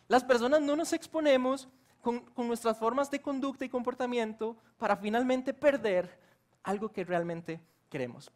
Las 0.06 0.22
personas 0.22 0.60
no 0.60 0.76
nos 0.76 0.92
exponemos 0.92 1.68
con, 2.00 2.20
con 2.20 2.46
nuestras 2.46 2.78
formas 2.78 3.10
de 3.10 3.20
conducta 3.20 3.64
y 3.64 3.68
comportamiento 3.68 4.56
para 4.78 4.96
finalmente 4.96 5.52
perder 5.52 6.16
algo 6.62 6.92
que 6.92 7.02
realmente 7.02 7.60
queremos. 7.90 8.30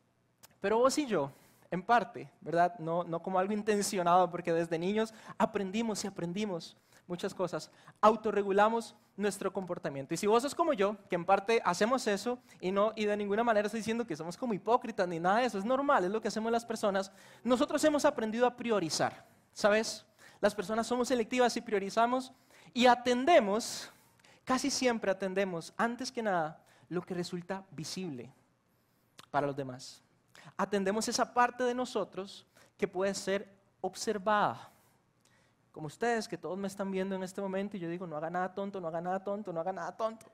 Pero 0.60 0.78
vos 0.78 0.98
y 0.98 1.06
yo 1.06 1.30
en 1.70 1.82
parte, 1.82 2.30
¿verdad? 2.40 2.78
No, 2.78 3.04
no 3.04 3.22
como 3.22 3.38
algo 3.38 3.52
intencionado, 3.52 4.30
porque 4.30 4.52
desde 4.52 4.78
niños 4.78 5.14
aprendimos 5.38 6.04
y 6.04 6.08
aprendimos 6.08 6.76
muchas 7.06 7.34
cosas. 7.34 7.70
Autorregulamos 8.00 8.94
nuestro 9.16 9.52
comportamiento. 9.52 10.14
Y 10.14 10.16
si 10.16 10.26
vos 10.26 10.42
sos 10.42 10.54
como 10.54 10.72
yo, 10.72 10.96
que 11.08 11.16
en 11.16 11.24
parte 11.24 11.60
hacemos 11.64 12.06
eso 12.06 12.38
y, 12.60 12.72
no, 12.72 12.92
y 12.96 13.04
de 13.04 13.16
ninguna 13.16 13.44
manera 13.44 13.66
estoy 13.66 13.80
diciendo 13.80 14.06
que 14.06 14.16
somos 14.16 14.36
como 14.36 14.54
hipócritas 14.54 15.06
ni 15.06 15.20
nada 15.20 15.38
de 15.38 15.46
eso, 15.46 15.58
es 15.58 15.64
normal, 15.64 16.04
es 16.04 16.10
lo 16.10 16.20
que 16.20 16.28
hacemos 16.28 16.50
las 16.50 16.64
personas, 16.64 17.12
nosotros 17.44 17.82
hemos 17.84 18.04
aprendido 18.04 18.46
a 18.46 18.56
priorizar, 18.56 19.26
¿sabes? 19.52 20.06
Las 20.40 20.54
personas 20.54 20.86
somos 20.86 21.08
selectivas 21.08 21.56
y 21.56 21.60
priorizamos 21.60 22.32
y 22.72 22.86
atendemos, 22.86 23.90
casi 24.44 24.70
siempre 24.70 25.10
atendemos, 25.10 25.74
antes 25.76 26.10
que 26.10 26.22
nada, 26.22 26.62
lo 26.88 27.02
que 27.02 27.14
resulta 27.14 27.64
visible 27.72 28.32
para 29.30 29.46
los 29.46 29.54
demás 29.54 30.02
atendemos 30.56 31.08
esa 31.08 31.32
parte 31.32 31.64
de 31.64 31.74
nosotros 31.74 32.46
que 32.76 32.88
puede 32.88 33.14
ser 33.14 33.48
observada. 33.80 34.70
Como 35.72 35.86
ustedes, 35.86 36.26
que 36.26 36.36
todos 36.36 36.58
me 36.58 36.66
están 36.66 36.90
viendo 36.90 37.14
en 37.14 37.22
este 37.22 37.40
momento 37.40 37.76
y 37.76 37.80
yo 37.80 37.88
digo, 37.88 38.06
no 38.06 38.16
haga 38.16 38.30
nada 38.30 38.52
tonto, 38.52 38.80
no 38.80 38.88
haga 38.88 39.00
nada 39.00 39.22
tonto, 39.22 39.52
no 39.52 39.60
haga 39.60 39.72
nada 39.72 39.96
tonto. 39.96 40.26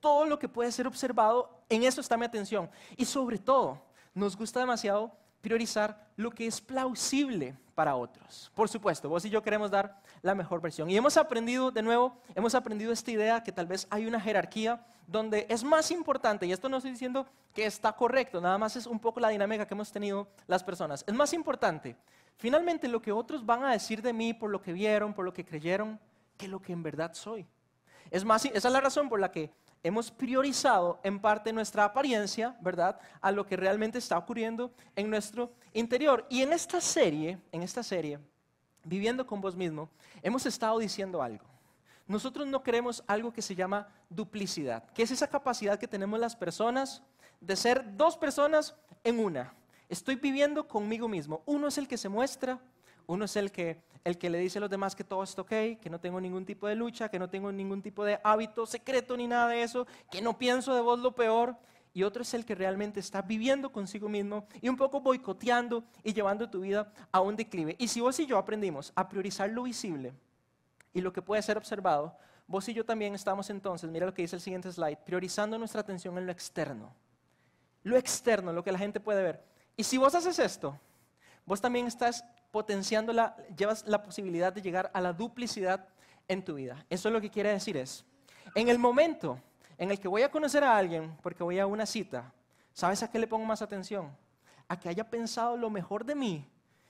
todo 0.00 0.26
lo 0.26 0.36
que 0.38 0.48
puede 0.48 0.72
ser 0.72 0.86
observado, 0.88 1.62
en 1.68 1.84
eso 1.84 2.00
está 2.00 2.16
mi 2.16 2.24
atención. 2.24 2.68
Y 2.96 3.04
sobre 3.04 3.38
todo, 3.38 3.80
nos 4.14 4.36
gusta 4.36 4.58
demasiado 4.58 5.12
priorizar 5.42 6.08
lo 6.16 6.30
que 6.30 6.46
es 6.46 6.60
plausible 6.60 7.54
para 7.74 7.96
otros. 7.96 8.50
Por 8.54 8.68
supuesto, 8.68 9.08
vos 9.08 9.24
y 9.24 9.30
yo 9.30 9.42
queremos 9.42 9.70
dar 9.70 10.00
la 10.22 10.34
mejor 10.34 10.60
versión. 10.60 10.88
Y 10.88 10.96
hemos 10.96 11.16
aprendido, 11.16 11.70
de 11.70 11.82
nuevo, 11.82 12.16
hemos 12.34 12.54
aprendido 12.54 12.92
esta 12.92 13.10
idea 13.10 13.42
que 13.42 13.52
tal 13.52 13.66
vez 13.66 13.86
hay 13.90 14.06
una 14.06 14.20
jerarquía 14.20 14.86
donde 15.06 15.46
es 15.50 15.64
más 15.64 15.90
importante, 15.90 16.46
y 16.46 16.52
esto 16.52 16.68
no 16.68 16.76
estoy 16.76 16.92
diciendo 16.92 17.26
que 17.52 17.66
está 17.66 17.92
correcto, 17.92 18.40
nada 18.40 18.56
más 18.56 18.76
es 18.76 18.86
un 18.86 18.98
poco 18.98 19.20
la 19.20 19.28
dinámica 19.28 19.66
que 19.66 19.74
hemos 19.74 19.90
tenido 19.90 20.28
las 20.46 20.62
personas. 20.62 21.04
Es 21.06 21.14
más 21.14 21.32
importante, 21.32 21.96
finalmente, 22.36 22.88
lo 22.88 23.02
que 23.02 23.12
otros 23.12 23.44
van 23.44 23.64
a 23.64 23.72
decir 23.72 24.00
de 24.00 24.12
mí 24.12 24.32
por 24.32 24.48
lo 24.50 24.62
que 24.62 24.72
vieron, 24.72 25.12
por 25.12 25.24
lo 25.24 25.32
que 25.32 25.44
creyeron, 25.44 25.98
que 26.36 26.48
lo 26.48 26.62
que 26.62 26.72
en 26.72 26.82
verdad 26.82 27.12
soy. 27.14 27.46
Es 28.10 28.24
más, 28.24 28.44
esa 28.44 28.68
es 28.68 28.72
la 28.72 28.80
razón 28.80 29.08
por 29.08 29.20
la 29.20 29.30
que 29.30 29.50
hemos 29.82 30.10
priorizado 30.10 31.00
en 31.02 31.18
parte 31.18 31.52
nuestra 31.52 31.84
apariencia, 31.84 32.56
¿verdad? 32.60 32.98
A 33.20 33.32
lo 33.32 33.46
que 33.46 33.56
realmente 33.56 33.98
está 33.98 34.16
ocurriendo 34.16 34.72
en 34.94 35.10
nuestro 35.10 35.52
interior. 35.72 36.26
Y 36.28 36.42
en 36.42 36.52
esta 36.52 36.80
serie, 36.80 37.38
en 37.50 37.62
esta 37.62 37.82
serie, 37.82 38.18
viviendo 38.84 39.26
con 39.26 39.40
vos 39.40 39.56
mismo, 39.56 39.88
hemos 40.22 40.46
estado 40.46 40.78
diciendo 40.78 41.22
algo. 41.22 41.44
Nosotros 42.06 42.46
no 42.46 42.62
queremos 42.62 43.02
algo 43.06 43.32
que 43.32 43.42
se 43.42 43.54
llama 43.54 43.88
duplicidad, 44.08 44.84
que 44.92 45.02
es 45.02 45.10
esa 45.10 45.28
capacidad 45.28 45.78
que 45.78 45.88
tenemos 45.88 46.18
las 46.18 46.36
personas 46.36 47.02
de 47.40 47.56
ser 47.56 47.96
dos 47.96 48.16
personas 48.16 48.74
en 49.04 49.18
una. 49.18 49.54
Estoy 49.88 50.16
viviendo 50.16 50.66
conmigo 50.66 51.08
mismo. 51.08 51.42
Uno 51.46 51.68
es 51.68 51.78
el 51.78 51.88
que 51.88 51.98
se 51.98 52.08
muestra, 52.08 52.60
uno 53.06 53.24
es 53.24 53.36
el 53.36 53.50
que, 53.52 53.82
el 54.04 54.18
que 54.18 54.30
le 54.30 54.38
dice 54.38 54.58
a 54.58 54.60
los 54.60 54.70
demás 54.70 54.94
que 54.94 55.04
todo 55.04 55.22
está 55.22 55.42
ok, 55.42 55.80
que 55.80 55.90
no 55.90 56.00
tengo 56.00 56.20
ningún 56.20 56.44
tipo 56.44 56.66
de 56.66 56.74
lucha, 56.74 57.08
que 57.08 57.18
no 57.18 57.28
tengo 57.28 57.52
ningún 57.52 57.82
tipo 57.82 58.04
de 58.04 58.20
hábito 58.24 58.66
secreto 58.66 59.16
ni 59.16 59.26
nada 59.26 59.48
de 59.48 59.62
eso, 59.62 59.86
que 60.10 60.20
no 60.20 60.38
pienso 60.38 60.74
de 60.74 60.80
vos 60.80 60.98
lo 60.98 61.14
peor. 61.14 61.56
Y 61.94 62.04
otro 62.04 62.22
es 62.22 62.32
el 62.32 62.46
que 62.46 62.54
realmente 62.54 63.00
está 63.00 63.20
viviendo 63.20 63.70
consigo 63.70 64.08
mismo 64.08 64.46
y 64.62 64.68
un 64.70 64.76
poco 64.76 65.00
boicoteando 65.00 65.84
y 66.02 66.14
llevando 66.14 66.48
tu 66.48 66.60
vida 66.60 66.90
a 67.10 67.20
un 67.20 67.36
declive. 67.36 67.76
Y 67.78 67.88
si 67.88 68.00
vos 68.00 68.18
y 68.18 68.26
yo 68.26 68.38
aprendimos 68.38 68.92
a 68.94 69.08
priorizar 69.08 69.50
lo 69.50 69.64
visible 69.64 70.14
y 70.94 71.02
lo 71.02 71.12
que 71.12 71.20
puede 71.20 71.42
ser 71.42 71.58
observado, 71.58 72.16
vos 72.46 72.66
y 72.68 72.74
yo 72.74 72.84
también 72.84 73.14
estamos 73.14 73.50
entonces, 73.50 73.90
mira 73.90 74.06
lo 74.06 74.14
que 74.14 74.22
dice 74.22 74.36
el 74.36 74.42
siguiente 74.42 74.72
slide, 74.72 74.98
priorizando 75.04 75.58
nuestra 75.58 75.82
atención 75.82 76.16
en 76.16 76.24
lo 76.24 76.32
externo. 76.32 76.94
Lo 77.82 77.96
externo, 77.96 78.52
lo 78.52 78.64
que 78.64 78.72
la 78.72 78.78
gente 78.78 78.98
puede 78.98 79.22
ver. 79.22 79.44
Y 79.76 79.84
si 79.84 79.98
vos 79.98 80.14
haces 80.14 80.38
esto, 80.38 80.78
vos 81.44 81.60
también 81.60 81.86
estás 81.86 82.24
potenciando 82.52 83.12
la, 83.12 83.34
llevas 83.56 83.84
la 83.88 84.02
posibilidad 84.02 84.52
de 84.52 84.62
llegar 84.62 84.90
a 84.94 85.00
la 85.00 85.12
duplicidad 85.12 85.88
en 86.28 86.44
tu 86.44 86.54
vida. 86.54 86.84
Eso 86.88 87.08
es 87.08 87.12
lo 87.12 87.20
que 87.20 87.30
quiere 87.30 87.50
decir 87.50 87.76
es, 87.76 88.04
en 88.54 88.68
el 88.68 88.78
momento 88.78 89.40
en 89.78 89.90
el 89.90 89.98
que 89.98 90.06
voy 90.06 90.22
a 90.22 90.30
conocer 90.30 90.62
a 90.62 90.76
alguien, 90.76 91.16
porque 91.22 91.42
voy 91.42 91.58
a 91.58 91.66
una 91.66 91.86
cita, 91.86 92.32
¿sabes 92.72 93.02
a 93.02 93.10
qué 93.10 93.18
le 93.18 93.26
pongo 93.26 93.46
más 93.46 93.62
atención? 93.62 94.14
A 94.68 94.78
que 94.78 94.88
haya 94.88 95.08
pensado 95.08 95.56
lo 95.56 95.70
mejor 95.70 96.04
de 96.04 96.14
mí 96.14 96.46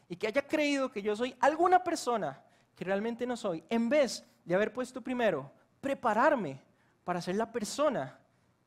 y 0.09 0.17
que 0.17 0.27
haya 0.27 0.47
creído 0.47 0.91
que 0.91 1.01
yo 1.01 1.17
soy 1.17 1.35
alguna 1.41 1.83
persona 1.83 2.43
que 2.77 2.85
realmente 2.85 3.25
no 3.27 3.37
soy, 3.37 3.65
en 3.71 3.89
vez 3.89 4.27
de 4.45 4.55
haber 4.55 4.73
puesto 4.73 5.01
primero 5.01 5.51
prepararme 5.81 6.61
para 7.05 7.23
ser 7.23 7.37
la 7.37 7.51
persona 7.51 8.19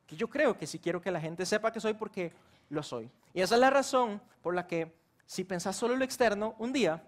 que 0.08 0.16
yo 0.16 0.30
creo 0.30 0.58
que 0.58 0.66
si 0.66 0.80
quiero 0.80 1.02
que 1.02 1.12
la 1.12 1.20
gente 1.20 1.46
sepa 1.46 1.72
que 1.72 1.80
soy 1.80 1.94
porque 1.94 2.32
lo 2.70 2.82
soy. 2.84 3.10
Y 3.34 3.42
esa 3.42 3.56
es 3.56 3.62
la 3.62 3.70
razón 3.70 4.22
por 4.42 4.56
la 4.56 4.66
que 4.66 4.94
si 5.26 5.44
pensás 5.44 5.76
solo 5.76 5.96
lo 5.96 6.04
externo, 6.04 6.56
un 6.60 6.72
día 6.74 7.04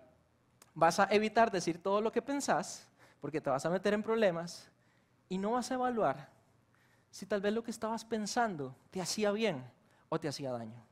vas 0.73 0.99
a 0.99 1.07
evitar 1.11 1.51
decir 1.51 1.81
todo 1.81 2.01
lo 2.01 2.11
que 2.11 2.21
pensás, 2.21 2.87
porque 3.19 3.41
te 3.41 3.49
vas 3.49 3.65
a 3.65 3.69
meter 3.69 3.93
en 3.93 4.03
problemas, 4.03 4.69
y 5.29 5.37
no 5.37 5.51
vas 5.51 5.71
a 5.71 5.75
evaluar 5.75 6.29
si 7.11 7.25
tal 7.25 7.41
vez 7.41 7.53
lo 7.53 7.63
que 7.63 7.71
estabas 7.71 8.05
pensando 8.05 8.75
te 8.91 9.01
hacía 9.01 9.31
bien 9.31 9.63
o 10.09 10.19
te 10.19 10.27
hacía 10.27 10.51
daño. 10.51 10.85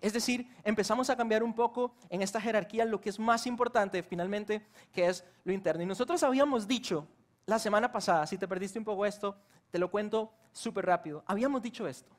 Es 0.00 0.14
decir, 0.14 0.50
empezamos 0.64 1.10
a 1.10 1.16
cambiar 1.16 1.42
un 1.42 1.54
poco 1.54 1.94
en 2.08 2.22
esta 2.22 2.40
jerarquía 2.40 2.86
lo 2.86 3.00
que 3.00 3.10
es 3.10 3.18
más 3.18 3.46
importante 3.46 4.02
finalmente, 4.02 4.66
que 4.92 5.06
es 5.06 5.24
lo 5.44 5.52
interno. 5.52 5.82
Y 5.82 5.86
nosotros 5.86 6.22
habíamos 6.22 6.66
dicho 6.66 7.06
la 7.44 7.58
semana 7.58 7.92
pasada, 7.92 8.26
si 8.26 8.38
te 8.38 8.48
perdiste 8.48 8.78
un 8.78 8.84
poco 8.84 9.04
esto, 9.04 9.36
te 9.70 9.78
lo 9.78 9.90
cuento 9.90 10.32
súper 10.52 10.86
rápido, 10.86 11.22
habíamos 11.26 11.60
dicho 11.60 11.86
esto. 11.86 12.10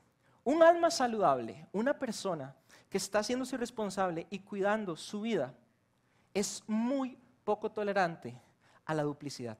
Un 0.43 0.61
alma 0.61 0.91
saludable, 0.91 1.67
una 1.71 1.97
persona 1.97 2.55
que 2.91 2.97
está 2.97 3.19
haciéndose 3.19 3.55
responsable 3.55 4.27
y 4.29 4.39
cuidando 4.39 4.97
su 4.97 5.21
vida, 5.21 5.55
es 6.33 6.61
muy 6.67 7.17
poco 7.45 7.71
tolerante 7.71 8.37
a 8.85 8.93
la 8.93 9.03
duplicidad. 9.03 9.57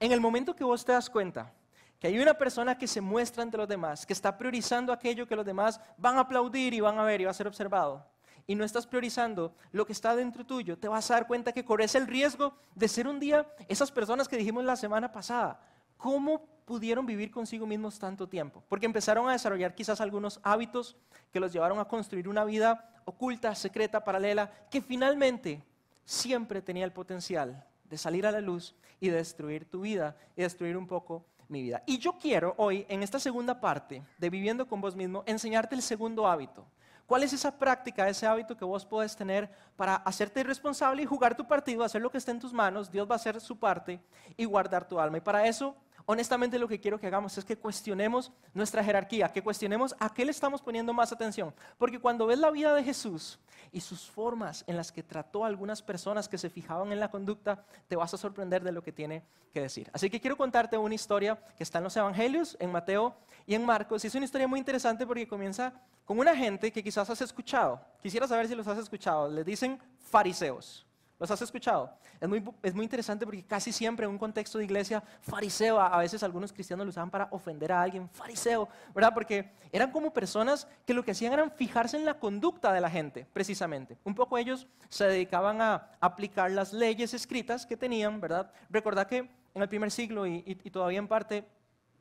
En 0.00 0.10
el 0.10 0.22
momento 0.22 0.56
que 0.56 0.64
vos 0.64 0.82
te 0.82 0.92
das 0.92 1.10
cuenta 1.10 1.52
que 2.00 2.06
hay 2.06 2.18
una 2.18 2.34
persona 2.34 2.76
que 2.76 2.88
se 2.88 3.02
muestra 3.02 3.42
ante 3.42 3.58
los 3.58 3.68
demás, 3.68 4.06
que 4.06 4.14
está 4.14 4.36
priorizando 4.36 4.90
aquello 4.90 5.28
que 5.28 5.36
los 5.36 5.44
demás 5.44 5.80
van 5.98 6.16
a 6.16 6.20
aplaudir 6.20 6.72
y 6.72 6.80
van 6.80 6.98
a 6.98 7.04
ver 7.04 7.20
y 7.20 7.24
va 7.24 7.30
a 7.30 7.34
ser 7.34 7.46
observado, 7.46 8.04
y 8.46 8.54
no 8.54 8.64
estás 8.64 8.86
priorizando 8.86 9.54
lo 9.70 9.86
que 9.86 9.92
está 9.92 10.16
dentro 10.16 10.44
tuyo, 10.44 10.78
te 10.78 10.88
vas 10.88 11.10
a 11.10 11.14
dar 11.14 11.26
cuenta 11.26 11.52
que 11.52 11.66
corres 11.66 11.94
el 11.94 12.06
riesgo 12.06 12.54
de 12.74 12.88
ser 12.88 13.06
un 13.06 13.20
día 13.20 13.46
esas 13.68 13.92
personas 13.92 14.28
que 14.28 14.36
dijimos 14.38 14.64
la 14.64 14.76
semana 14.76 15.12
pasada. 15.12 15.60
¿Cómo 15.98 16.42
pudieron 16.72 17.04
vivir 17.04 17.30
consigo 17.30 17.66
mismos 17.66 17.98
tanto 17.98 18.26
tiempo? 18.26 18.64
Porque 18.66 18.86
empezaron 18.86 19.28
a 19.28 19.32
desarrollar 19.32 19.74
quizás 19.74 20.00
algunos 20.00 20.40
hábitos 20.42 20.96
que 21.30 21.38
los 21.38 21.52
llevaron 21.52 21.78
a 21.78 21.84
construir 21.84 22.26
una 22.28 22.46
vida 22.46 22.94
oculta, 23.04 23.54
secreta, 23.54 24.02
paralela, 24.02 24.50
que 24.70 24.80
finalmente 24.80 25.62
siempre 26.06 26.62
tenía 26.62 26.86
el 26.86 26.92
potencial 26.92 27.62
de 27.84 27.98
salir 27.98 28.26
a 28.26 28.32
la 28.32 28.40
luz 28.40 28.74
y 29.00 29.10
destruir 29.10 29.68
tu 29.68 29.82
vida 29.82 30.16
y 30.34 30.40
destruir 30.40 30.78
un 30.78 30.86
poco 30.86 31.26
mi 31.46 31.60
vida. 31.60 31.82
Y 31.84 31.98
yo 31.98 32.16
quiero 32.18 32.54
hoy, 32.56 32.86
en 32.88 33.02
esta 33.02 33.18
segunda 33.18 33.60
parte 33.60 34.02
de 34.16 34.30
Viviendo 34.30 34.66
con 34.66 34.80
vos 34.80 34.96
mismo, 34.96 35.24
enseñarte 35.26 35.74
el 35.74 35.82
segundo 35.82 36.26
hábito. 36.26 36.66
¿Cuál 37.04 37.24
es 37.24 37.34
esa 37.34 37.58
práctica, 37.58 38.08
ese 38.08 38.26
hábito 38.26 38.56
que 38.56 38.64
vos 38.64 38.86
puedes 38.86 39.14
tener 39.14 39.50
para 39.76 39.96
hacerte 39.96 40.42
responsable 40.42 41.02
y 41.02 41.04
jugar 41.04 41.36
tu 41.36 41.46
partido, 41.46 41.84
hacer 41.84 42.00
lo 42.00 42.10
que 42.10 42.16
esté 42.16 42.30
en 42.30 42.40
tus 42.40 42.54
manos? 42.54 42.90
Dios 42.90 43.06
va 43.06 43.16
a 43.16 43.16
hacer 43.16 43.38
su 43.42 43.58
parte 43.58 44.00
y 44.38 44.46
guardar 44.46 44.88
tu 44.88 44.98
alma. 44.98 45.18
Y 45.18 45.20
para 45.20 45.46
eso 45.46 45.76
honestamente 46.06 46.58
lo 46.58 46.68
que 46.68 46.80
quiero 46.80 46.98
que 46.98 47.06
hagamos 47.06 47.36
es 47.38 47.44
que 47.44 47.56
cuestionemos 47.56 48.32
nuestra 48.54 48.82
jerarquía, 48.82 49.32
que 49.32 49.42
cuestionemos 49.42 49.94
a 49.98 50.12
qué 50.12 50.24
le 50.24 50.30
estamos 50.30 50.62
poniendo 50.62 50.92
más 50.92 51.12
atención. 51.12 51.54
Porque 51.78 51.98
cuando 51.98 52.26
ves 52.26 52.38
la 52.38 52.50
vida 52.50 52.74
de 52.74 52.84
Jesús 52.84 53.38
y 53.70 53.80
sus 53.80 54.10
formas 54.10 54.64
en 54.66 54.76
las 54.76 54.92
que 54.92 55.02
trató 55.02 55.44
a 55.44 55.46
algunas 55.46 55.82
personas 55.82 56.28
que 56.28 56.38
se 56.38 56.50
fijaban 56.50 56.92
en 56.92 57.00
la 57.00 57.10
conducta, 57.10 57.64
te 57.88 57.96
vas 57.96 58.12
a 58.14 58.16
sorprender 58.18 58.62
de 58.62 58.72
lo 58.72 58.82
que 58.82 58.92
tiene 58.92 59.22
que 59.52 59.60
decir. 59.60 59.90
Así 59.92 60.10
que 60.10 60.20
quiero 60.20 60.36
contarte 60.36 60.76
una 60.76 60.94
historia 60.94 61.38
que 61.56 61.62
está 61.62 61.78
en 61.78 61.84
los 61.84 61.96
Evangelios, 61.96 62.56
en 62.60 62.72
Mateo 62.72 63.14
y 63.46 63.54
en 63.54 63.64
Marcos. 63.64 64.04
Y 64.04 64.06
es 64.08 64.14
una 64.14 64.24
historia 64.24 64.48
muy 64.48 64.58
interesante 64.58 65.06
porque 65.06 65.26
comienza 65.26 65.72
con 66.04 66.18
una 66.18 66.36
gente 66.36 66.72
que 66.72 66.82
quizás 66.82 67.08
has 67.08 67.20
escuchado. 67.20 67.80
Quisiera 68.02 68.26
saber 68.26 68.48
si 68.48 68.54
los 68.54 68.66
has 68.66 68.78
escuchado. 68.78 69.28
Le 69.28 69.44
dicen 69.44 69.80
fariseos. 69.98 70.86
¿Los 71.22 71.30
has 71.30 71.40
escuchado? 71.40 71.88
Es 72.20 72.28
muy, 72.28 72.42
es 72.64 72.74
muy 72.74 72.82
interesante 72.82 73.24
porque 73.24 73.44
casi 73.44 73.70
siempre 73.70 74.06
en 74.06 74.10
un 74.10 74.18
contexto 74.18 74.58
de 74.58 74.64
iglesia, 74.64 75.04
fariseo, 75.20 75.78
a, 75.78 75.96
veces 75.98 76.20
algunos 76.24 76.52
cristianos 76.52 76.84
lo 76.84 76.90
usaban 76.90 77.12
para 77.12 77.28
ofender 77.30 77.70
a 77.70 77.80
alguien, 77.80 78.08
fariseo, 78.08 78.68
¿verdad? 78.92 79.14
Porque 79.14 79.52
eran 79.70 79.92
como 79.92 80.12
personas 80.12 80.66
que 80.84 80.92
lo 80.92 81.04
que 81.04 81.12
hacían 81.12 81.32
era 81.32 81.48
fijarse 81.50 81.96
en 81.96 82.04
la 82.04 82.18
conducta 82.18 82.72
de 82.72 82.80
la 82.80 82.90
gente, 82.90 83.24
precisamente. 83.32 83.96
Un 84.02 84.16
poco 84.16 84.36
ellos 84.36 84.66
se 84.88 85.04
dedicaban 85.04 85.62
a 85.62 85.92
aplicar 86.00 86.50
las 86.50 86.72
leyes 86.72 87.14
escritas 87.14 87.66
que 87.66 87.76
tenían, 87.76 88.20
¿verdad? 88.20 88.50
Recordad 88.68 89.06
que 89.06 89.18
en 89.54 89.62
el 89.62 89.68
primer 89.68 89.92
siglo 89.92 90.26
y, 90.26 90.56
todavía 90.72 90.98
en 90.98 91.06
parte 91.06 91.44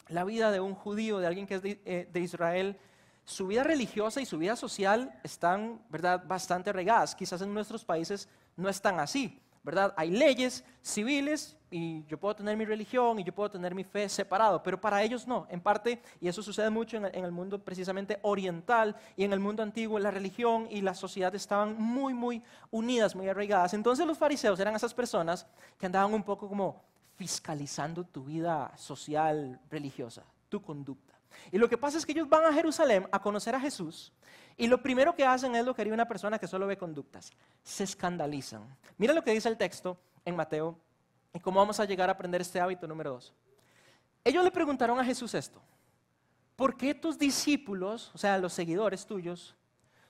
la 0.08 0.24
vida 0.24 0.50
de 0.50 0.62
un 0.62 0.74
judío, 0.74 1.20
de 1.20 1.28
alguien 1.28 1.46
que 1.46 1.54
es 1.54 1.62
de, 1.62 1.80
eh, 1.86 2.10
de 2.12 2.20
Israel, 2.22 2.76
su 3.24 3.46
vida 3.46 3.64
religiosa 3.64 4.20
y 4.20 4.26
su 4.26 4.40
vida 4.40 4.56
social 4.56 5.14
están, 5.24 5.80
¿verdad?, 5.90 6.24
bastante 6.26 6.74
regadas. 6.74 7.14
Quizás 7.14 7.42
en 7.44 7.54
nuestros 7.54 7.86
países 7.86 8.28
no 8.62 8.70
están 8.70 9.00
así, 9.00 9.42
¿verdad? 9.64 9.94
Hay 9.98 10.12
leyes 10.12 10.64
civiles 10.82 11.58
y 11.70 12.04
yo 12.06 12.20
puedo 12.20 12.36
tener 12.36 12.58
mi 12.58 12.66
religión 12.66 13.20
y 13.20 13.24
yo 13.24 13.34
puedo 13.34 13.50
tener 13.50 13.74
mi 13.74 13.84
fe 13.84 14.10
separado, 14.10 14.62
pero 14.62 14.80
para 14.80 15.02
ellos 15.02 15.26
no, 15.26 15.48
en 15.50 15.62
parte, 15.62 16.02
y 16.20 16.28
eso 16.28 16.44
sucede 16.44 16.70
mucho 16.70 16.98
en 16.98 17.06
el, 17.26 17.32
mundo 17.32 17.64
precisamente 17.64 18.20
oriental 18.24 18.96
y 19.16 19.24
en 19.24 19.32
el 19.32 19.40
mundo 19.40 19.64
antiguo, 19.64 19.98
la 19.98 20.12
religión 20.12 20.68
y 20.70 20.82
la 20.82 20.94
sociedad 20.94 21.34
estaban 21.34 21.82
muy, 21.82 22.14
muy 22.14 22.44
unidas, 22.72 23.16
muy 23.16 23.30
arraigadas. 23.30 23.74
Entonces 23.74 24.06
los 24.06 24.18
fariseos 24.18 24.60
eran 24.60 24.76
esas 24.76 24.94
personas 24.94 25.48
que 25.78 25.86
andaban 25.86 26.14
un 26.14 26.24
poco 26.24 26.50
como 26.50 26.84
fiscalizando 27.16 28.04
tu 28.04 28.26
vida 28.26 28.72
social, 28.76 29.60
religiosa, 29.70 30.24
tu 30.50 30.62
conducta. 30.62 31.11
Y 31.52 31.58
lo 31.58 31.70
que 31.70 31.78
pasa 31.78 31.98
es 31.98 32.06
que 32.06 32.12
ellos 32.12 32.30
van 32.30 32.46
a 32.46 32.54
Jerusalén 32.54 33.08
a 33.12 33.22
conocer 33.22 33.56
a 33.56 33.60
Jesús 33.60 34.12
y 34.58 34.68
lo 34.68 34.82
primero 34.82 35.16
que 35.16 35.26
hacen 35.26 35.56
es 35.56 35.66
lo 35.66 35.74
que 35.74 35.82
haría 35.82 35.94
una 35.94 36.08
persona 36.08 36.38
que 36.38 36.48
solo 36.48 36.68
ve 36.68 36.78
conductas. 36.78 37.32
Se 37.64 37.84
escandalizan. 37.84 38.64
Mira 38.98 39.14
lo 39.14 39.24
que 39.24 39.32
dice 39.32 39.50
el 39.50 39.58
texto 39.58 39.98
en 40.26 40.36
Mateo 40.36 40.78
y 41.34 41.40
cómo 41.40 41.60
vamos 41.60 41.80
a 41.80 41.86
llegar 41.86 42.10
a 42.10 42.14
aprender 42.14 42.42
este 42.42 42.60
hábito 42.60 42.88
número 42.88 43.12
dos. 43.12 43.34
Ellos 44.24 44.44
le 44.44 44.52
preguntaron 44.52 45.00
a 45.00 45.06
Jesús 45.06 45.34
esto. 45.34 45.62
¿Por 46.56 46.78
qué 46.78 46.94
tus 46.94 47.18
discípulos, 47.18 48.12
o 48.14 48.18
sea, 48.18 48.38
los 48.38 48.54
seguidores 48.54 49.06
tuyos, 49.06 49.56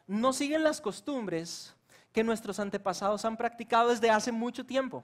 no 0.05 0.33
siguen 0.33 0.63
las 0.63 0.81
costumbres 0.81 1.73
que 2.11 2.23
nuestros 2.23 2.59
antepasados 2.59 3.23
han 3.23 3.37
practicado 3.37 3.89
desde 3.89 4.09
hace 4.09 4.33
mucho 4.33 4.65
tiempo? 4.65 5.03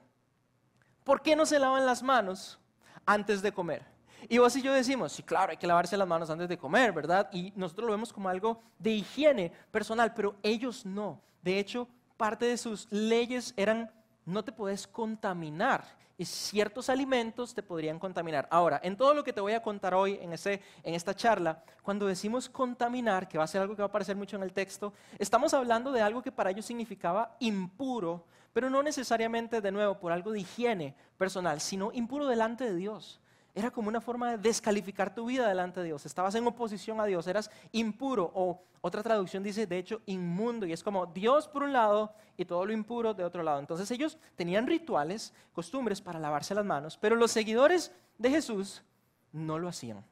¿Por 1.04 1.22
qué 1.22 1.34
no 1.34 1.46
se 1.46 1.58
lavan 1.58 1.86
las 1.86 2.02
manos 2.02 2.58
antes 3.06 3.40
de 3.40 3.52
comer? 3.52 3.86
Y 4.28 4.38
vos 4.38 4.56
y 4.56 4.62
yo 4.62 4.72
decimos, 4.72 5.12
sí, 5.12 5.22
claro, 5.22 5.50
hay 5.50 5.56
que 5.56 5.66
lavarse 5.66 5.96
las 5.96 6.08
manos 6.08 6.30
antes 6.30 6.48
de 6.48 6.58
comer, 6.58 6.92
¿verdad? 6.92 7.28
Y 7.32 7.52
nosotros 7.54 7.86
lo 7.86 7.92
vemos 7.92 8.12
como 8.12 8.28
algo 8.28 8.60
de 8.78 8.90
higiene 8.92 9.52
personal, 9.70 10.14
pero 10.14 10.36
ellos 10.42 10.84
no. 10.84 11.20
De 11.42 11.58
hecho, 11.58 11.88
parte 12.16 12.46
de 12.46 12.56
sus 12.56 12.90
leyes 12.90 13.54
eran, 13.56 13.90
no 14.24 14.42
te 14.42 14.52
puedes 14.52 14.86
contaminar 14.86 15.84
y 16.20 16.24
ciertos 16.24 16.90
alimentos 16.90 17.54
te 17.54 17.62
podrían 17.62 18.00
contaminar. 18.00 18.48
Ahora, 18.50 18.80
en 18.82 18.96
todo 18.96 19.14
lo 19.14 19.22
que 19.22 19.32
te 19.32 19.40
voy 19.40 19.52
a 19.52 19.62
contar 19.62 19.94
hoy 19.94 20.18
en, 20.20 20.32
ese, 20.32 20.60
en 20.82 20.94
esta 20.94 21.14
charla, 21.14 21.62
cuando 21.80 22.08
decimos 22.08 22.48
contaminar, 22.48 23.28
que 23.28 23.38
va 23.38 23.44
a 23.44 23.46
ser 23.46 23.62
algo 23.62 23.76
que 23.76 23.82
va 23.82 23.86
a 23.86 23.88
aparecer 23.88 24.16
mucho 24.16 24.36
en 24.36 24.42
el 24.42 24.52
texto, 24.52 24.92
estamos 25.18 25.54
hablando 25.54 25.92
de 25.92 26.02
algo 26.02 26.20
que 26.20 26.32
para 26.32 26.50
ellos 26.50 26.66
significaba 26.66 27.36
impuro, 27.38 28.26
pero 28.52 28.68
no 28.68 28.82
necesariamente 28.82 29.60
de 29.60 29.70
nuevo 29.70 30.00
por 30.00 30.10
algo 30.10 30.32
de 30.32 30.40
higiene 30.40 30.96
personal, 31.16 31.60
sino 31.60 31.92
impuro 31.92 32.26
delante 32.26 32.64
de 32.64 32.74
Dios. 32.74 33.20
Era 33.58 33.72
como 33.72 33.88
una 33.88 34.00
forma 34.00 34.30
de 34.30 34.38
descalificar 34.38 35.12
tu 35.12 35.26
vida 35.26 35.48
delante 35.48 35.80
de 35.80 35.86
Dios. 35.86 36.06
Estabas 36.06 36.32
en 36.36 36.46
oposición 36.46 37.00
a 37.00 37.06
Dios, 37.06 37.26
eras 37.26 37.50
impuro 37.72 38.30
o 38.32 38.62
otra 38.80 39.02
traducción 39.02 39.42
dice, 39.42 39.66
de 39.66 39.78
hecho, 39.78 40.00
inmundo. 40.06 40.64
Y 40.64 40.72
es 40.72 40.84
como 40.84 41.06
Dios 41.06 41.48
por 41.48 41.64
un 41.64 41.72
lado 41.72 42.14
y 42.36 42.44
todo 42.44 42.64
lo 42.64 42.72
impuro 42.72 43.14
de 43.14 43.24
otro 43.24 43.42
lado. 43.42 43.58
Entonces 43.58 43.90
ellos 43.90 44.16
tenían 44.36 44.68
rituales, 44.68 45.34
costumbres 45.52 46.00
para 46.00 46.20
lavarse 46.20 46.54
las 46.54 46.64
manos, 46.64 46.96
pero 46.96 47.16
los 47.16 47.32
seguidores 47.32 47.90
de 48.16 48.30
Jesús 48.30 48.84
no 49.32 49.58
lo 49.58 49.66
hacían. 49.66 50.04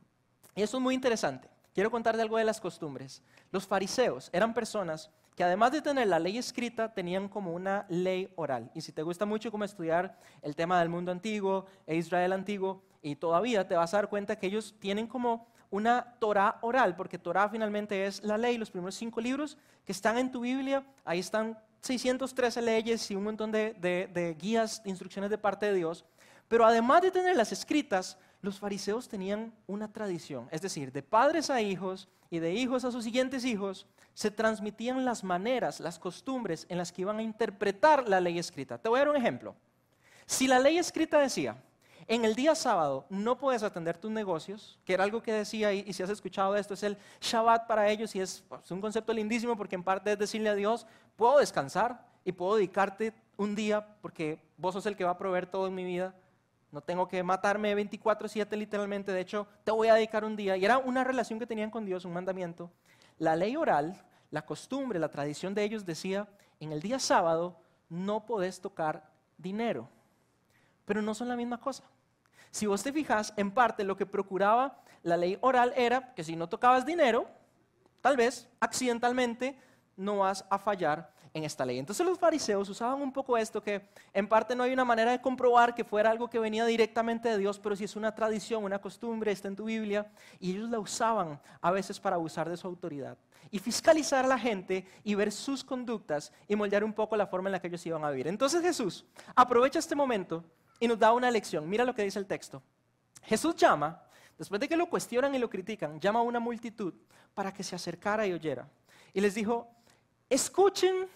Y 0.56 0.62
eso 0.62 0.78
es 0.78 0.82
muy 0.82 0.96
interesante. 0.96 1.48
Quiero 1.72 1.92
contarte 1.92 2.22
algo 2.22 2.38
de 2.38 2.44
las 2.44 2.60
costumbres. 2.60 3.22
Los 3.52 3.64
fariseos 3.64 4.28
eran 4.32 4.54
personas 4.54 5.08
que 5.36 5.44
además 5.44 5.70
de 5.70 5.82
tener 5.82 6.08
la 6.08 6.18
ley 6.18 6.38
escrita, 6.38 6.94
tenían 6.94 7.28
como 7.28 7.52
una 7.52 7.84
ley 7.90 8.32
oral. 8.36 8.70
Y 8.74 8.80
si 8.80 8.90
te 8.90 9.02
gusta 9.02 9.26
mucho 9.26 9.52
como 9.52 9.64
estudiar 9.64 10.18
el 10.40 10.56
tema 10.56 10.80
del 10.80 10.88
mundo 10.88 11.12
antiguo 11.12 11.66
e 11.86 11.94
Israel 11.94 12.32
antiguo, 12.32 12.82
y 13.06 13.14
todavía 13.14 13.68
te 13.68 13.76
vas 13.76 13.94
a 13.94 13.98
dar 13.98 14.08
cuenta 14.08 14.36
que 14.36 14.48
ellos 14.48 14.74
tienen 14.80 15.06
como 15.06 15.46
una 15.70 16.16
Torah 16.18 16.58
oral, 16.60 16.96
porque 16.96 17.18
Torah 17.18 17.48
finalmente 17.48 18.04
es 18.04 18.20
la 18.24 18.36
ley, 18.36 18.58
los 18.58 18.68
primeros 18.68 18.96
cinco 18.96 19.20
libros 19.20 19.56
que 19.84 19.92
están 19.92 20.18
en 20.18 20.32
tu 20.32 20.40
Biblia, 20.40 20.84
ahí 21.04 21.20
están 21.20 21.56
613 21.82 22.60
leyes 22.62 23.08
y 23.12 23.14
un 23.14 23.22
montón 23.22 23.52
de, 23.52 23.74
de 23.74 24.36
guías, 24.36 24.82
instrucciones 24.84 25.30
de 25.30 25.38
parte 25.38 25.66
de 25.66 25.74
Dios. 25.74 26.04
Pero 26.48 26.66
además 26.66 27.00
de 27.02 27.12
tenerlas 27.12 27.52
escritas, 27.52 28.18
los 28.42 28.58
fariseos 28.58 29.08
tenían 29.08 29.54
una 29.68 29.92
tradición, 29.92 30.48
es 30.50 30.62
decir, 30.62 30.90
de 30.90 31.04
padres 31.04 31.48
a 31.48 31.60
hijos 31.60 32.08
y 32.28 32.40
de 32.40 32.54
hijos 32.54 32.84
a 32.84 32.90
sus 32.90 33.04
siguientes 33.04 33.44
hijos, 33.44 33.86
se 34.14 34.32
transmitían 34.32 35.04
las 35.04 35.22
maneras, 35.22 35.78
las 35.78 36.00
costumbres 36.00 36.66
en 36.68 36.78
las 36.78 36.90
que 36.90 37.02
iban 37.02 37.18
a 37.18 37.22
interpretar 37.22 38.08
la 38.08 38.20
ley 38.20 38.40
escrita. 38.40 38.78
Te 38.78 38.88
voy 38.88 38.96
a 38.98 39.02
dar 39.02 39.10
un 39.10 39.16
ejemplo. 39.16 39.54
Si 40.26 40.48
la 40.48 40.58
ley 40.58 40.78
escrita 40.78 41.20
decía, 41.20 41.56
en 42.08 42.24
el 42.24 42.34
día 42.34 42.54
sábado 42.54 43.04
no 43.08 43.36
puedes 43.36 43.62
atender 43.62 43.98
tus 43.98 44.10
negocios, 44.10 44.78
que 44.84 44.94
era 44.94 45.02
algo 45.02 45.22
que 45.22 45.32
decía, 45.32 45.72
y, 45.72 45.92
si 45.92 46.02
has 46.02 46.10
escuchado 46.10 46.54
esto, 46.54 46.74
es 46.74 46.82
el 46.84 46.96
Shabbat 47.20 47.66
para 47.66 47.88
ellos 47.88 48.14
y 48.14 48.20
es, 48.20 48.44
es 48.62 48.70
un 48.70 48.80
concepto 48.80 49.12
lindísimo 49.12 49.56
porque 49.56 49.74
en 49.74 49.82
parte 49.82 50.12
es 50.12 50.18
decirle 50.18 50.48
a 50.48 50.54
Dios, 50.54 50.86
puedo 51.16 51.38
descansar 51.38 52.06
y 52.24 52.32
puedo 52.32 52.56
dedicarte 52.56 53.12
un 53.36 53.54
día 53.54 53.96
porque 54.00 54.38
vos 54.56 54.74
sos 54.74 54.86
el 54.86 54.96
que 54.96 55.04
va 55.04 55.10
a 55.12 55.18
proveer 55.18 55.46
todo 55.46 55.66
en 55.66 55.74
mi 55.74 55.84
vida. 55.84 56.14
No 56.70 56.80
tengo 56.80 57.08
que 57.08 57.22
matarme 57.22 57.74
24/7 57.74 58.56
literalmente, 58.56 59.12
de 59.12 59.20
hecho 59.20 59.46
te 59.64 59.72
voy 59.72 59.88
a 59.88 59.94
dedicar 59.94 60.24
un 60.24 60.36
día. 60.36 60.56
Y 60.56 60.64
era 60.64 60.78
una 60.78 61.02
relación 61.02 61.38
que 61.38 61.46
tenían 61.46 61.70
con 61.70 61.84
Dios, 61.84 62.04
un 62.04 62.12
mandamiento. 62.12 62.70
La 63.18 63.34
ley 63.34 63.56
oral, 63.56 64.00
la 64.30 64.44
costumbre, 64.44 64.98
la 64.98 65.08
tradición 65.08 65.54
de 65.54 65.64
ellos 65.64 65.84
decía, 65.84 66.28
en 66.60 66.72
el 66.72 66.80
día 66.80 66.98
sábado 66.98 67.56
no 67.88 68.26
podés 68.26 68.60
tocar 68.60 69.10
dinero. 69.38 69.88
Pero 70.84 71.02
no 71.02 71.14
son 71.14 71.28
la 71.28 71.36
misma 71.36 71.58
cosa. 71.58 71.84
Si 72.56 72.64
vos 72.64 72.82
te 72.82 72.90
fijas, 72.90 73.34
en 73.36 73.50
parte 73.50 73.84
lo 73.84 73.98
que 73.98 74.06
procuraba 74.06 74.80
la 75.02 75.18
ley 75.18 75.36
oral 75.42 75.74
era 75.76 76.14
que 76.14 76.24
si 76.24 76.36
no 76.36 76.48
tocabas 76.48 76.86
dinero, 76.86 77.28
tal 78.00 78.16
vez 78.16 78.48
accidentalmente 78.60 79.60
no 79.94 80.20
vas 80.20 80.42
a 80.48 80.58
fallar 80.58 81.12
en 81.34 81.44
esta 81.44 81.66
ley. 81.66 81.78
Entonces 81.78 82.06
los 82.06 82.18
fariseos 82.18 82.66
usaban 82.70 83.02
un 83.02 83.12
poco 83.12 83.36
esto, 83.36 83.62
que 83.62 83.86
en 84.14 84.26
parte 84.26 84.56
no 84.56 84.62
hay 84.62 84.72
una 84.72 84.86
manera 84.86 85.10
de 85.10 85.20
comprobar 85.20 85.74
que 85.74 85.84
fuera 85.84 86.10
algo 86.10 86.30
que 86.30 86.38
venía 86.38 86.64
directamente 86.64 87.28
de 87.28 87.36
Dios, 87.36 87.58
pero 87.58 87.76
si 87.76 87.84
es 87.84 87.94
una 87.94 88.14
tradición, 88.14 88.64
una 88.64 88.80
costumbre, 88.80 89.32
está 89.32 89.48
en 89.48 89.56
tu 89.56 89.66
Biblia, 89.66 90.10
y 90.40 90.52
ellos 90.52 90.70
la 90.70 90.78
usaban 90.78 91.38
a 91.60 91.70
veces 91.70 92.00
para 92.00 92.16
abusar 92.16 92.48
de 92.48 92.56
su 92.56 92.66
autoridad. 92.66 93.18
Y 93.50 93.58
fiscalizar 93.58 94.24
a 94.24 94.28
la 94.28 94.38
gente 94.38 94.86
y 95.04 95.14
ver 95.14 95.30
sus 95.30 95.62
conductas 95.62 96.32
y 96.48 96.56
moldear 96.56 96.84
un 96.84 96.94
poco 96.94 97.18
la 97.18 97.26
forma 97.26 97.50
en 97.50 97.52
la 97.52 97.60
que 97.60 97.66
ellos 97.66 97.84
iban 97.84 98.02
a 98.02 98.08
vivir. 98.08 98.28
Entonces 98.28 98.62
Jesús 98.62 99.04
aprovecha 99.34 99.78
este 99.78 99.94
momento 99.94 100.42
y 100.80 100.88
nos 100.88 100.98
da 100.98 101.12
una 101.12 101.30
lección. 101.30 101.68
Mira 101.68 101.84
lo 101.84 101.94
que 101.94 102.02
dice 102.02 102.18
el 102.18 102.26
texto. 102.26 102.62
Jesús 103.22 103.56
llama, 103.56 104.02
después 104.38 104.60
de 104.60 104.68
que 104.68 104.76
lo 104.76 104.88
cuestionan 104.88 105.34
y 105.34 105.38
lo 105.38 105.50
critican, 105.50 106.00
llama 106.00 106.20
a 106.20 106.22
una 106.22 106.40
multitud 106.40 106.94
para 107.34 107.52
que 107.52 107.62
se 107.62 107.74
acercara 107.74 108.26
y 108.26 108.32
oyera. 108.32 108.68
Y 109.12 109.20
les 109.20 109.34
dijo, 109.34 109.68
escuchen 110.28 111.08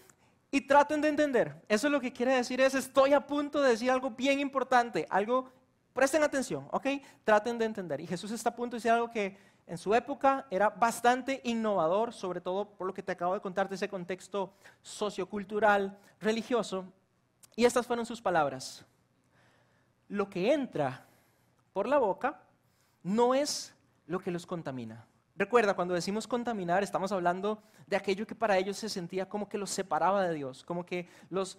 y 0.49 0.61
traten 0.61 1.01
de 1.01 1.07
entender. 1.07 1.63
Eso 1.67 1.87
es 1.87 1.91
lo 1.91 2.01
que 2.01 2.11
quiere 2.11 2.35
decir 2.35 2.59
es, 2.59 2.75
estoy 2.75 3.13
a 3.13 3.25
punto 3.25 3.61
de 3.61 3.69
decir 3.69 3.89
algo 3.89 4.11
bien 4.11 4.39
importante, 4.39 5.07
algo, 5.09 5.49
presten 5.93 6.23
atención, 6.23 6.67
¿ok? 6.71 6.87
Traten 7.23 7.57
de 7.57 7.65
entender. 7.65 8.01
Y 8.01 8.07
Jesús 8.07 8.31
está 8.31 8.49
a 8.49 8.55
punto 8.55 8.75
de 8.75 8.79
decir 8.79 8.91
algo 8.91 9.09
que 9.09 9.37
en 9.67 9.77
su 9.77 9.95
época 9.95 10.45
era 10.49 10.69
bastante 10.69 11.39
innovador, 11.45 12.11
sobre 12.11 12.41
todo 12.41 12.65
por 12.65 12.87
lo 12.87 12.93
que 12.93 13.03
te 13.03 13.13
acabo 13.13 13.33
de 13.33 13.39
contar 13.39 13.69
de 13.69 13.75
ese 13.75 13.87
contexto 13.87 14.53
sociocultural, 14.81 15.97
religioso. 16.19 16.85
Y 17.55 17.63
estas 17.63 17.87
fueron 17.87 18.05
sus 18.05 18.21
palabras 18.21 18.85
lo 20.11 20.29
que 20.29 20.51
entra 20.53 21.05
por 21.71 21.87
la 21.87 21.97
boca 21.97 22.41
no 23.01 23.33
es 23.33 23.73
lo 24.07 24.19
que 24.19 24.29
los 24.29 24.45
contamina. 24.45 25.05
Recuerda, 25.37 25.73
cuando 25.73 25.93
decimos 25.93 26.27
contaminar, 26.27 26.83
estamos 26.83 27.13
hablando 27.13 27.63
de 27.87 27.95
aquello 27.95 28.27
que 28.27 28.35
para 28.35 28.57
ellos 28.57 28.75
se 28.75 28.89
sentía 28.89 29.27
como 29.27 29.47
que 29.47 29.57
los 29.57 29.69
separaba 29.69 30.23
de 30.23 30.33
Dios, 30.33 30.65
como 30.65 30.85
que 30.85 31.07
los, 31.29 31.57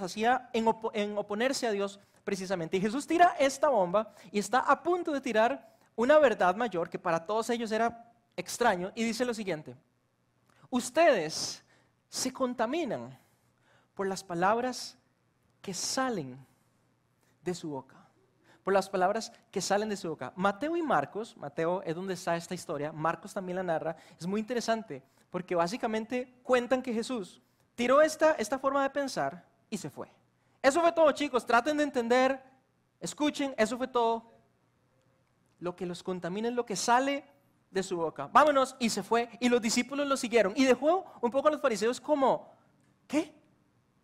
hacía 0.00 0.50
en, 0.52 0.66
en 0.92 1.16
oponerse 1.16 1.66
a 1.66 1.70
Dios 1.70 1.98
precisamente. 2.22 2.76
Y 2.76 2.82
Jesús 2.82 3.06
tira 3.06 3.34
esta 3.38 3.70
bomba 3.70 4.12
y 4.30 4.38
está 4.38 4.60
a 4.60 4.82
punto 4.82 5.10
de 5.10 5.22
tirar 5.22 5.74
una 5.96 6.18
verdad 6.18 6.54
mayor 6.56 6.90
que 6.90 6.98
para 6.98 7.24
todos 7.24 7.48
ellos 7.48 7.72
era 7.72 8.12
extraño 8.36 8.92
y 8.94 9.04
dice 9.04 9.24
lo 9.24 9.32
siguiente, 9.32 9.74
ustedes 10.68 11.64
se 12.10 12.30
contaminan 12.30 13.18
por 13.94 14.06
las 14.06 14.22
palabras 14.22 14.98
que 15.62 15.72
salen 15.72 16.38
de 17.44 17.54
su 17.54 17.70
boca. 17.70 17.96
Por 18.62 18.72
las 18.72 18.88
palabras 18.88 19.30
que 19.50 19.60
salen 19.60 19.90
de 19.90 19.96
su 19.96 20.08
boca. 20.08 20.32
Mateo 20.36 20.76
y 20.76 20.82
Marcos, 20.82 21.36
Mateo 21.36 21.82
es 21.82 21.94
donde 21.94 22.14
está 22.14 22.34
esta 22.36 22.54
historia, 22.54 22.92
Marcos 22.92 23.34
también 23.34 23.56
la 23.56 23.62
narra, 23.62 23.96
es 24.18 24.26
muy 24.26 24.40
interesante 24.40 25.02
porque 25.30 25.54
básicamente 25.54 26.32
cuentan 26.42 26.80
que 26.80 26.94
Jesús 26.94 27.42
tiró 27.74 28.00
esta, 28.00 28.32
esta 28.32 28.58
forma 28.58 28.82
de 28.82 28.90
pensar 28.90 29.44
y 29.68 29.76
se 29.76 29.90
fue. 29.90 30.08
Eso 30.62 30.80
fue 30.80 30.92
todo, 30.92 31.10
chicos, 31.12 31.44
traten 31.44 31.76
de 31.76 31.82
entender, 31.82 32.42
escuchen, 33.00 33.54
eso 33.58 33.76
fue 33.76 33.88
todo. 33.88 34.30
Lo 35.58 35.76
que 35.76 35.86
los 35.86 36.02
contamina 36.02 36.48
es 36.48 36.54
lo 36.54 36.64
que 36.64 36.76
sale 36.76 37.24
de 37.70 37.82
su 37.82 37.96
boca. 37.96 38.28
Vámonos, 38.32 38.76
y 38.78 38.88
se 38.88 39.02
fue, 39.02 39.28
y 39.40 39.48
los 39.48 39.60
discípulos 39.60 40.06
lo 40.06 40.16
siguieron. 40.16 40.52
Y 40.56 40.64
dejó 40.64 41.04
un 41.20 41.30
poco 41.30 41.48
a 41.48 41.50
los 41.50 41.60
fariseos 41.60 42.00
como, 42.00 42.48
¿qué? 43.06 43.34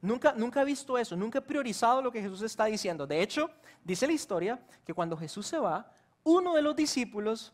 Nunca, 0.02 0.32
nunca 0.32 0.62
he 0.62 0.64
visto 0.64 0.96
eso, 0.96 1.14
nunca 1.14 1.38
he 1.38 1.42
priorizado 1.42 2.00
lo 2.00 2.10
que 2.10 2.22
Jesús 2.22 2.42
está 2.42 2.64
diciendo. 2.64 3.06
De 3.06 3.20
hecho, 3.20 3.50
dice 3.84 4.06
la 4.06 4.12
historia 4.12 4.58
que 4.84 4.94
cuando 4.94 5.16
Jesús 5.16 5.46
se 5.46 5.58
va, 5.58 5.92
uno 6.22 6.54
de 6.54 6.62
los 6.62 6.74
discípulos, 6.74 7.52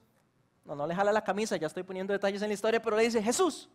no, 0.64 0.76
no 0.76 0.86
le 0.86 0.94
jala 0.94 1.12
la 1.12 1.24
camisa, 1.24 1.56
ya 1.56 1.66
estoy 1.66 1.82
poniendo 1.82 2.12
detalles 2.12 2.42
en 2.42 2.48
la 2.48 2.54
historia, 2.54 2.80
pero 2.80 2.96
le 2.96 3.02
dice, 3.02 3.22
Jesús, 3.22 3.68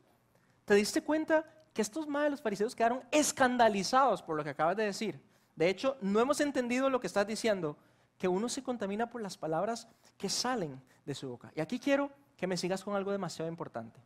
¿te 0.66 0.74
diste 0.76 1.04
cuenta 1.04 1.46
que 1.74 1.82
estos 1.82 2.08
malos 2.08 2.42
fariseos 2.42 2.76
quedaron 2.76 3.04
escandalizados 3.12 4.22
por 4.22 4.38
lo 4.38 4.44
que 4.44 4.52
acabas 4.52 4.78
de 4.78 4.86
decir? 4.86 5.22
De 5.56 5.70
hecho, 5.70 5.98
no 6.02 6.20
hemos 6.20 6.40
entendido 6.40 6.90
lo 6.90 7.00
que 7.00 7.08
estás 7.08 7.28
diciendo, 7.28 7.78
que 8.18 8.28
uno 8.28 8.48
se 8.50 8.64
contamina 8.64 9.10
por 9.10 9.22
las 9.22 9.38
palabras 9.38 9.88
que 10.18 10.30
salen 10.30 10.82
de 11.06 11.16
su 11.16 11.28
boca. 11.28 11.52
Y 11.56 11.62
aquí 11.62 11.80
quiero 11.80 12.12
que 12.38 12.48
me 12.48 12.56
sigas 12.56 12.84
con 12.84 12.96
algo 12.96 13.12
demasiado 13.12 13.50
importante. 13.50 14.00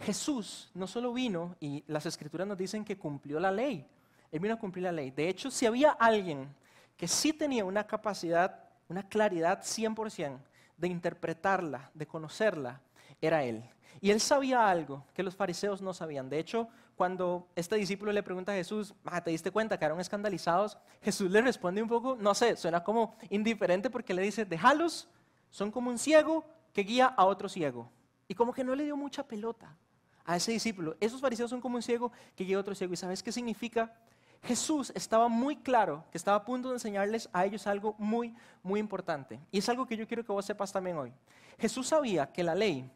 Jesús 0.00 0.70
no 0.74 0.86
solo 0.86 1.12
vino, 1.12 1.56
y 1.60 1.84
las 1.86 2.06
escrituras 2.06 2.46
nos 2.46 2.58
dicen 2.58 2.84
que 2.84 2.98
cumplió 2.98 3.40
la 3.40 3.50
ley, 3.50 3.86
Él 4.30 4.40
vino 4.40 4.54
a 4.54 4.58
cumplir 4.58 4.84
la 4.84 4.92
ley. 4.92 5.10
De 5.10 5.28
hecho, 5.28 5.50
si 5.50 5.66
había 5.66 5.92
alguien 5.92 6.48
que 6.96 7.08
sí 7.08 7.32
tenía 7.32 7.64
una 7.64 7.86
capacidad, 7.86 8.64
una 8.88 9.08
claridad 9.08 9.62
100% 9.62 10.38
de 10.76 10.88
interpretarla, 10.88 11.90
de 11.94 12.06
conocerla, 12.06 12.80
era 13.20 13.44
Él. 13.44 13.64
Y 14.00 14.10
Él 14.10 14.20
sabía 14.20 14.68
algo 14.68 15.04
que 15.14 15.22
los 15.22 15.36
fariseos 15.36 15.80
no 15.80 15.94
sabían. 15.94 16.28
De 16.28 16.38
hecho, 16.38 16.68
cuando 16.96 17.48
este 17.56 17.76
discípulo 17.76 18.12
le 18.12 18.22
pregunta 18.22 18.52
a 18.52 18.56
Jesús, 18.56 18.94
ah, 19.04 19.22
¿te 19.22 19.30
diste 19.30 19.50
cuenta 19.50 19.78
que 19.78 19.84
eran 19.84 19.98
escandalizados? 20.00 20.78
Jesús 21.02 21.30
le 21.30 21.40
responde 21.40 21.82
un 21.82 21.88
poco, 21.88 22.16
no 22.16 22.34
sé, 22.34 22.56
suena 22.56 22.84
como 22.84 23.16
indiferente 23.30 23.90
porque 23.90 24.14
le 24.14 24.22
dice, 24.22 24.44
déjalos, 24.44 25.08
son 25.50 25.70
como 25.70 25.90
un 25.90 25.98
ciego 25.98 26.44
que 26.72 26.82
guía 26.82 27.06
a 27.06 27.24
otro 27.24 27.48
ciego. 27.48 27.90
Y 28.28 28.34
como 28.34 28.52
que 28.52 28.64
no 28.64 28.74
le 28.74 28.84
dio 28.84 28.96
mucha 28.96 29.26
pelota 29.26 29.76
a 30.24 30.36
ese 30.36 30.52
discípulo. 30.52 30.96
Esos 31.00 31.20
fariseos 31.20 31.50
son 31.50 31.60
como 31.60 31.76
un 31.76 31.82
ciego 31.82 32.12
que 32.34 32.44
guía 32.44 32.58
otro 32.58 32.74
ciego. 32.74 32.94
¿Y 32.94 32.96
sabes 32.96 33.22
qué 33.22 33.32
significa? 33.32 33.94
Jesús 34.42 34.92
estaba 34.94 35.28
muy 35.28 35.56
claro 35.56 36.04
que 36.10 36.18
estaba 36.18 36.36
a 36.36 36.44
punto 36.44 36.68
de 36.68 36.74
enseñarles 36.74 37.28
a 37.32 37.44
ellos 37.46 37.66
algo 37.66 37.94
muy, 37.98 38.34
muy 38.62 38.78
importante. 38.78 39.40
Y 39.50 39.58
es 39.58 39.68
algo 39.68 39.86
que 39.86 39.96
yo 39.96 40.06
quiero 40.06 40.24
que 40.24 40.32
vos 40.32 40.44
sepas 40.44 40.72
también 40.72 40.98
hoy. 40.98 41.12
Jesús 41.58 41.88
sabía 41.88 42.30
que 42.30 42.42
la 42.42 42.54
ley 42.54 42.90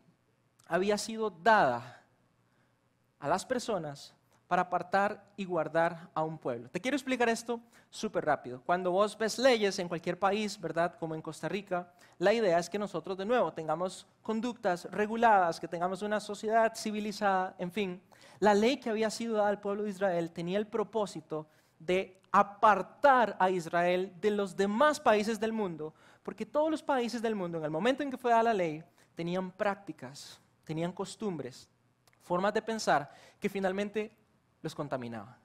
había 0.66 0.98
sido 0.98 1.30
dada 1.30 2.04
a 3.18 3.28
las 3.28 3.46
personas 3.46 4.14
para 4.48 4.62
apartar 4.62 5.22
y 5.36 5.44
guardar 5.44 6.08
a 6.14 6.24
un 6.24 6.38
pueblo. 6.38 6.70
Te 6.70 6.80
quiero 6.80 6.96
explicar 6.96 7.28
esto 7.28 7.60
súper 7.90 8.24
rápido. 8.24 8.62
Cuando 8.64 8.90
vos 8.90 9.16
ves 9.16 9.38
leyes 9.38 9.78
en 9.78 9.88
cualquier 9.88 10.18
país, 10.18 10.58
¿verdad? 10.58 10.96
Como 10.98 11.14
en 11.14 11.20
Costa 11.20 11.48
Rica, 11.48 11.92
la 12.18 12.32
idea 12.32 12.58
es 12.58 12.70
que 12.70 12.78
nosotros 12.78 13.18
de 13.18 13.26
nuevo 13.26 13.52
tengamos 13.52 14.06
conductas 14.22 14.86
reguladas, 14.86 15.60
que 15.60 15.68
tengamos 15.68 16.00
una 16.00 16.18
sociedad 16.18 16.72
civilizada, 16.74 17.54
en 17.58 17.70
fin. 17.70 18.02
La 18.40 18.54
ley 18.54 18.78
que 18.78 18.88
había 18.88 19.10
sido 19.10 19.36
dada 19.36 19.50
al 19.50 19.60
pueblo 19.60 19.82
de 19.82 19.90
Israel 19.90 20.30
tenía 20.30 20.58
el 20.58 20.66
propósito 20.66 21.46
de 21.78 22.18
apartar 22.32 23.36
a 23.38 23.50
Israel 23.50 24.12
de 24.20 24.30
los 24.30 24.56
demás 24.56 24.98
países 24.98 25.38
del 25.38 25.52
mundo, 25.52 25.94
porque 26.22 26.46
todos 26.46 26.70
los 26.70 26.82
países 26.82 27.20
del 27.20 27.34
mundo, 27.34 27.58
en 27.58 27.64
el 27.64 27.70
momento 27.70 28.02
en 28.02 28.10
que 28.10 28.18
fue 28.18 28.30
dada 28.30 28.44
la 28.44 28.54
ley, 28.54 28.82
tenían 29.14 29.50
prácticas, 29.50 30.40
tenían 30.64 30.92
costumbres, 30.92 31.68
formas 32.22 32.54
de 32.54 32.62
pensar 32.62 33.10
que 33.40 33.48
finalmente 33.48 34.16
los 34.62 34.74
contaminaba, 34.74 35.38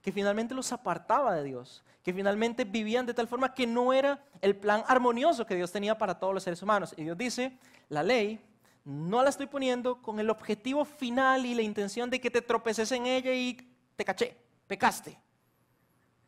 que 0.00 0.12
finalmente 0.12 0.54
los 0.54 0.72
apartaba 0.72 1.34
de 1.34 1.44
Dios, 1.44 1.82
que 2.02 2.12
finalmente 2.12 2.64
vivían 2.64 3.06
de 3.06 3.14
tal 3.14 3.28
forma 3.28 3.54
que 3.54 3.66
no 3.66 3.92
era 3.92 4.22
el 4.40 4.56
plan 4.56 4.84
armonioso 4.88 5.46
que 5.46 5.54
Dios 5.54 5.70
tenía 5.70 5.96
para 5.96 6.18
todos 6.18 6.34
los 6.34 6.42
seres 6.42 6.62
humanos. 6.62 6.94
Y 6.96 7.04
Dios 7.04 7.16
dice, 7.16 7.56
la 7.88 8.02
ley 8.02 8.40
no 8.84 9.22
la 9.22 9.30
estoy 9.30 9.46
poniendo 9.46 10.02
con 10.02 10.18
el 10.18 10.30
objetivo 10.30 10.84
final 10.84 11.46
y 11.46 11.54
la 11.54 11.62
intención 11.62 12.10
de 12.10 12.20
que 12.20 12.30
te 12.30 12.42
tropeces 12.42 12.90
en 12.92 13.06
ella 13.06 13.32
y 13.32 13.56
te 13.96 14.04
caché, 14.04 14.36
pecaste. 14.66 15.18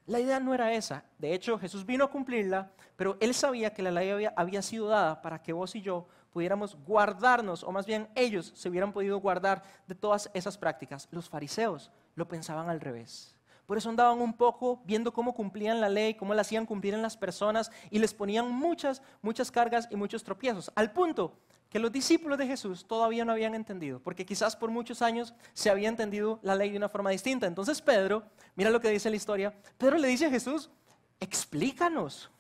La 0.07 0.21
idea 0.21 0.39
no 0.39 0.55
era 0.55 0.73
esa. 0.73 1.05
De 1.19 1.35
hecho, 1.35 1.59
Jesús 1.59 1.85
vino 1.85 2.05
a 2.05 2.11
cumplirla, 2.11 2.71
pero 2.95 3.17
él 3.21 3.35
sabía 3.35 3.73
que 3.73 3.83
la 3.83 3.91
ley 3.91 4.11
había, 4.11 4.35
había, 4.37 4.63
sido 4.63 4.89
dada 4.89 5.23
para 5.23 5.43
que 5.43 5.53
vos 5.53 5.75
y 5.75 5.81
yo 5.81 6.07
pudiéramos 6.31 6.77
guardarnos, 6.85 7.63
o 7.63 7.73
más 7.73 7.87
bien 7.87 8.09
ellos 8.15 8.53
se 8.55 8.69
hubieran 8.69 8.93
podido 8.93 9.19
guardar 9.19 9.63
de 9.87 9.95
todas 9.95 10.31
esas 10.35 10.59
prácticas. 10.59 11.09
Los 11.11 11.29
fariseos 11.29 11.91
lo 12.15 12.29
pensaban 12.29 12.69
al 12.69 12.81
revés. 12.81 13.35
Por 13.67 13.79
eso 13.79 13.89
andaban 13.89 14.21
un 14.21 14.35
poco 14.35 14.83
viendo 14.85 15.13
cómo 15.13 15.35
cumplían 15.35 15.81
la 15.81 15.89
ley, 15.89 16.15
cómo 16.15 16.35
la 16.35 16.43
hacían 16.43 16.67
cumplir 16.67 16.95
en 16.95 17.03
las 17.03 17.17
personas 17.17 17.71
y 17.91 17.99
les 17.99 18.13
ponían 18.13 18.51
muchas, 18.51 19.03
muchas 19.23 19.51
cargas 19.51 19.89
y 19.91 19.97
muchos 19.97 20.23
tropiezos. 20.23 20.71
Al 20.75 20.93
punto 20.93 21.39
que 21.71 21.79
los 21.79 21.91
discípulos 21.91 22.39
de 22.39 22.47
Jesús 22.47 22.87
todavía 22.87 23.25
no 23.25 23.33
habían 23.33 23.55
entendido, 23.55 24.01
porque 24.01 24.27
quizás 24.27 24.55
por 24.55 24.71
muchos 24.71 25.03
años 25.03 25.35
se 25.55 25.71
había 25.71 25.89
entendido 25.89 26.39
la 26.43 26.55
ley 26.55 26.71
de 26.71 26.77
una 26.77 26.89
forma 26.89 27.11
distinta. 27.11 27.47
Entonces 27.47 27.81
Pedro, 27.81 28.23
mira 28.55 28.71
lo 28.71 28.81
que 28.81 28.91
dice 28.91 29.11
la 29.11 29.17
historia, 29.17 29.55
Pedro 29.79 29.97
le 29.97 30.09
dice 30.09 30.27
a 30.27 30.31
Jesús, 30.31 30.71
explícanos 31.19 32.31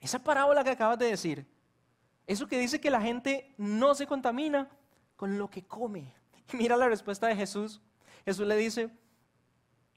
esa 0.00 0.20
parábola 0.20 0.64
que 0.64 0.70
acabas 0.70 0.98
de 0.98 1.06
decir, 1.06 1.46
eso 2.26 2.46
que 2.46 2.58
dice 2.58 2.80
que 2.80 2.90
la 2.90 3.02
gente 3.02 3.52
no 3.58 3.94
se 3.94 4.06
contamina 4.06 4.70
con 5.16 5.36
lo 5.36 5.50
que 5.50 5.64
come. 5.64 6.14
Y 6.52 6.56
mira 6.56 6.76
la 6.76 6.88
respuesta 6.88 7.26
de 7.26 7.36
Jesús, 7.36 7.82
Jesús 8.24 8.46
le 8.46 8.56
dice, 8.56 8.90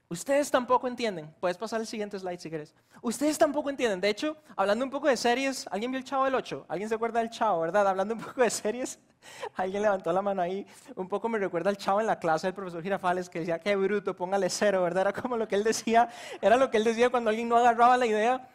ustedes 0.09 0.49
tampoco 0.49 0.87
entienden. 0.87 1.33
Puedes 1.39 1.57
pasar 1.57 1.81
el 1.81 1.87
siguiente 1.87 2.19
slide 2.19 2.39
si 2.39 2.49
quieres. 2.49 2.73
Ustedes 3.01 3.37
tampoco 3.37 3.69
entienden. 3.69 3.99
De 3.99 4.09
hecho, 4.09 4.37
hablando 4.55 4.85
un 4.85 4.91
poco 4.91 5.07
de 5.07 5.17
series, 5.17 5.67
¿alguien 5.71 5.91
vio 5.91 5.99
el 5.99 6.05
Chavo 6.05 6.25
del 6.25 6.35
8? 6.35 6.65
¿Alguien 6.69 6.89
se 6.89 6.95
acuerda 6.95 7.19
del 7.19 7.29
Chavo, 7.29 7.61
verdad? 7.61 7.87
Hablando 7.87 8.13
un 8.13 8.21
poco 8.21 8.41
de 8.41 8.49
series, 8.49 8.99
alguien 9.55 9.81
levantó 9.81 10.13
la 10.13 10.21
mano 10.21 10.41
ahí. 10.41 10.65
Un 10.95 11.07
poco 11.07 11.27
me 11.29 11.37
recuerda 11.37 11.69
al 11.69 11.77
Chavo 11.77 11.99
en 11.99 12.07
la 12.07 12.19
clase 12.19 12.47
del 12.47 12.53
profesor 12.53 12.81
Girafales 12.81 13.29
que 13.29 13.39
decía, 13.39 13.59
qué 13.59 13.75
bruto, 13.75 14.15
póngale 14.15 14.49
cero, 14.49 14.83
¿verdad? 14.83 15.01
Era 15.01 15.13
como 15.13 15.35
lo 15.37 15.47
que 15.47 15.55
él 15.55 15.63
decía, 15.63 16.09
era 16.41 16.57
lo 16.57 16.69
que 16.69 16.77
él 16.77 16.83
decía 16.83 17.09
cuando 17.09 17.29
alguien 17.29 17.49
no 17.49 17.57
agarraba 17.57 17.97
la 17.97 18.05
idea. 18.05 18.49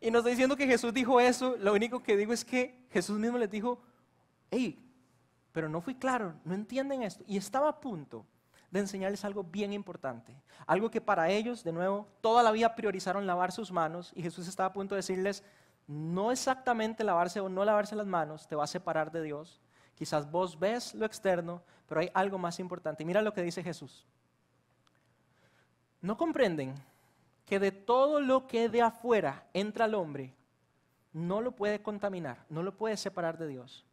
Y 0.00 0.10
no 0.10 0.18
estoy 0.18 0.32
diciendo 0.32 0.56
que 0.56 0.66
Jesús 0.66 0.94
dijo 0.94 1.18
eso, 1.18 1.56
lo 1.58 1.72
único 1.72 2.02
que 2.02 2.16
digo 2.16 2.32
es 2.32 2.44
que 2.44 2.86
Jesús 2.90 3.18
mismo 3.18 3.36
les 3.36 3.50
dijo, 3.50 3.80
hey, 4.50 4.78
pero 5.50 5.68
no 5.68 5.80
fui 5.80 5.96
claro, 5.96 6.34
no 6.44 6.54
entienden 6.54 7.02
esto. 7.02 7.24
Y 7.26 7.36
estaba 7.36 7.68
a 7.68 7.80
punto 7.80 8.24
de 8.70 8.80
enseñarles 8.80 9.24
algo 9.24 9.44
bien 9.44 9.72
importante. 9.72 10.34
Algo 10.66 10.90
que 10.90 11.00
para 11.00 11.30
ellos, 11.30 11.64
de 11.64 11.72
nuevo, 11.72 12.06
toda 12.20 12.42
la 12.42 12.52
vida 12.52 12.74
priorizaron 12.74 13.26
lavar 13.26 13.52
sus 13.52 13.72
manos 13.72 14.12
y 14.14 14.22
Jesús 14.22 14.48
estaba 14.48 14.68
a 14.68 14.72
punto 14.72 14.94
de 14.94 15.00
decirles, 15.00 15.42
no 15.86 16.30
exactamente 16.30 17.02
lavarse 17.02 17.40
o 17.40 17.48
no 17.48 17.64
lavarse 17.64 17.96
las 17.96 18.06
manos 18.06 18.46
te 18.46 18.56
va 18.56 18.64
a 18.64 18.68
separar 18.68 19.10
de 19.10 19.22
Dios. 19.22 19.60
Quizás 19.94 20.30
vos 20.30 20.58
ves 20.58 20.94
lo 20.94 21.06
externo, 21.06 21.62
pero 21.86 22.02
hay 22.02 22.10
algo 22.12 22.38
más 22.38 22.60
importante. 22.60 23.04
Mira 23.04 23.22
lo 23.22 23.32
que 23.32 23.42
dice 23.42 23.62
Jesús. 23.62 24.06
¿No 26.00 26.16
comprenden 26.16 26.74
que 27.46 27.58
de 27.58 27.72
todo 27.72 28.20
lo 28.20 28.46
que 28.46 28.68
de 28.68 28.82
afuera 28.82 29.48
entra 29.54 29.86
al 29.86 29.94
hombre, 29.94 30.34
no 31.12 31.40
lo 31.40 31.52
puede 31.52 31.82
contaminar, 31.82 32.44
no 32.50 32.62
lo 32.62 32.76
puede 32.76 32.96
separar 32.96 33.38
de 33.38 33.48
Dios? 33.48 33.86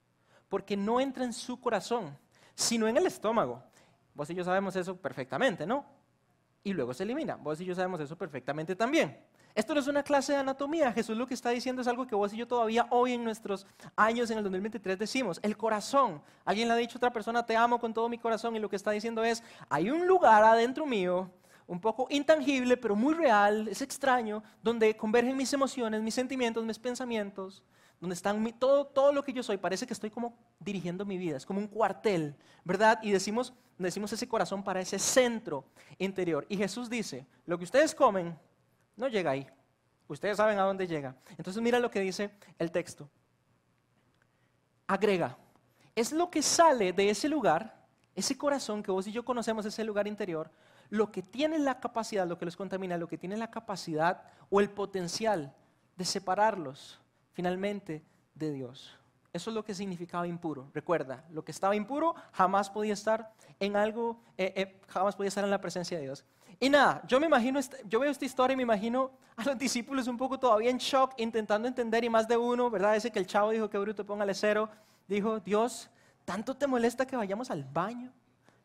Porque 0.49 0.77
no 0.77 0.99
entra 0.99 1.23
en 1.23 1.33
su 1.33 1.59
corazón, 1.59 2.15
sino 2.53 2.87
en 2.87 2.97
el 2.97 3.07
estómago 3.07 3.63
Vos 4.15 4.29
y 4.29 4.33
yo 4.33 4.43
sabemos 4.43 4.75
eso 4.75 4.95
perfectamente, 4.95 5.67
¿no? 5.67 5.85
Y 6.63 6.73
luego 6.73 6.93
se 6.93 7.03
elimina. 7.03 7.35
Vos 7.35 7.61
y 7.61 7.65
yo 7.65 7.75
sabemos 7.75 7.99
eso 7.99 8.17
perfectamente 8.17 8.75
también. 8.75 9.19
Esto 9.53 9.73
no 9.73 9.79
es 9.79 9.87
una 9.87 10.03
clase 10.03 10.33
de 10.33 10.39
anatomía. 10.39 10.91
Jesús 10.91 11.15
lo 11.15 11.27
que 11.27 11.33
está 11.33 11.49
diciendo 11.49 11.81
es 11.81 11.87
algo 11.87 12.07
que 12.07 12.15
vos 12.15 12.33
y 12.33 12.37
yo 12.37 12.47
todavía 12.47 12.87
hoy 12.89 13.13
en 13.13 13.23
nuestros 13.23 13.67
años, 13.95 14.31
en 14.31 14.37
el 14.37 14.43
2023, 14.43 14.97
decimos. 14.97 15.39
El 15.43 15.55
corazón. 15.57 16.21
Alguien 16.43 16.67
le 16.67 16.73
ha 16.73 16.77
dicho 16.77 16.97
a 16.97 16.99
otra 16.99 17.13
persona, 17.13 17.45
te 17.45 17.55
amo 17.55 17.79
con 17.79 17.93
todo 17.93 18.09
mi 18.09 18.17
corazón. 18.17 18.55
Y 18.55 18.59
lo 18.59 18.69
que 18.69 18.77
está 18.77 18.91
diciendo 18.91 19.23
es, 19.23 19.43
hay 19.69 19.89
un 19.89 20.07
lugar 20.07 20.43
adentro 20.43 20.85
mío, 20.85 21.29
un 21.67 21.79
poco 21.79 22.07
intangible, 22.09 22.77
pero 22.77 22.95
muy 22.95 23.13
real, 23.13 23.67
es 23.67 23.81
extraño, 23.81 24.43
donde 24.63 24.95
convergen 24.95 25.35
mis 25.35 25.51
emociones, 25.53 26.01
mis 26.01 26.15
sentimientos, 26.15 26.63
mis 26.63 26.79
pensamientos, 26.79 27.63
donde 27.99 28.13
están 28.13 28.43
todo, 28.59 28.85
todo 28.85 29.11
lo 29.11 29.23
que 29.23 29.33
yo 29.33 29.43
soy, 29.43 29.57
parece 29.57 29.87
que 29.87 29.93
estoy 29.93 30.09
como 30.09 30.37
dirigiendo 30.59 31.05
mi 31.05 31.17
vida, 31.17 31.37
es 31.37 31.45
como 31.45 31.59
un 31.59 31.67
cuartel, 31.67 32.35
¿verdad? 32.63 32.99
Y 33.01 33.11
decimos, 33.11 33.53
decimos 33.77 34.11
ese 34.13 34.27
corazón 34.27 34.63
para 34.63 34.81
ese 34.81 34.99
centro 34.99 35.65
interior. 35.97 36.45
Y 36.49 36.57
Jesús 36.57 36.89
dice, 36.89 37.25
lo 37.45 37.57
que 37.57 37.63
ustedes 37.63 37.95
comen 37.95 38.37
no 38.95 39.07
llega 39.07 39.31
ahí, 39.31 39.47
ustedes 40.07 40.37
saben 40.37 40.59
a 40.59 40.63
dónde 40.63 40.87
llega. 40.87 41.15
Entonces 41.37 41.61
mira 41.61 41.79
lo 41.79 41.89
que 41.89 41.99
dice 41.99 42.31
el 42.59 42.71
texto. 42.71 43.09
Agrega, 44.87 45.37
es 45.95 46.11
lo 46.11 46.29
que 46.29 46.41
sale 46.41 46.93
de 46.93 47.09
ese 47.09 47.27
lugar, 47.27 47.85
ese 48.13 48.37
corazón 48.37 48.83
que 48.83 48.91
vos 48.91 49.07
y 49.07 49.11
yo 49.11 49.25
conocemos, 49.25 49.65
ese 49.65 49.83
lugar 49.83 50.07
interior, 50.07 50.51
lo 50.89 51.11
que 51.11 51.23
tiene 51.23 51.57
la 51.57 51.79
capacidad, 51.79 52.27
lo 52.27 52.37
que 52.37 52.45
los 52.45 52.55
contamina, 52.55 52.97
lo 52.97 53.07
que 53.07 53.17
tiene 53.17 53.35
la 53.35 53.49
capacidad 53.49 54.23
o 54.49 54.59
el 54.59 54.69
potencial 54.69 55.55
de 55.97 56.05
separarlos 56.05 57.01
finalmente 57.35 58.01
de 58.33 58.51
Dios. 58.51 58.97
Eso 59.31 59.49
es 59.49 59.53
lo 59.53 59.65
que 59.65 59.75
significaba 59.75 60.25
impuro. 60.25 60.71
Recuerda, 60.73 61.25
lo 61.29 61.43
que 61.43 61.51
estaba 61.51 61.75
impuro 61.75 62.15
jamás 62.31 62.69
podía 62.69 62.93
estar 62.93 63.33
en 63.59 63.75
algo, 63.75 64.17
eh, 64.37 64.53
eh, 64.55 64.81
jamás 64.87 65.15
podía 65.15 65.27
estar 65.27 65.43
en 65.43 65.51
la 65.51 65.59
presencia 65.59 65.97
de 65.97 66.03
Dios. 66.03 66.25
Y 66.57 66.69
nada, 66.69 67.01
yo 67.05 67.19
me 67.19 67.25
imagino, 67.25 67.59
yo 67.85 67.99
veo 67.99 68.09
esta 68.09 68.23
historia 68.23 68.53
y 68.53 68.57
me 68.57 68.63
imagino 68.63 69.11
a 69.35 69.43
los 69.43 69.57
discípulos 69.57 70.07
un 70.07 70.17
poco 70.17 70.39
todavía 70.39 70.69
en 70.69 70.77
shock, 70.77 71.13
intentando 71.17 71.67
entender 71.67 72.05
y 72.05 72.09
más 72.09 72.29
de 72.29 72.37
uno, 72.37 72.69
¿verdad? 72.69 72.95
Ese 72.95 73.11
que 73.11 73.19
el 73.19 73.27
chavo 73.27 73.51
dijo 73.51 73.69
que 73.69 73.77
bruto, 73.77 74.05
póngale 74.05 74.33
cero. 74.33 74.69
Dijo, 75.05 75.41
Dios, 75.41 75.89
¿tanto 76.23 76.55
te 76.55 76.65
molesta 76.65 77.05
que 77.05 77.17
vayamos 77.17 77.51
al 77.51 77.65
baño? 77.65 78.13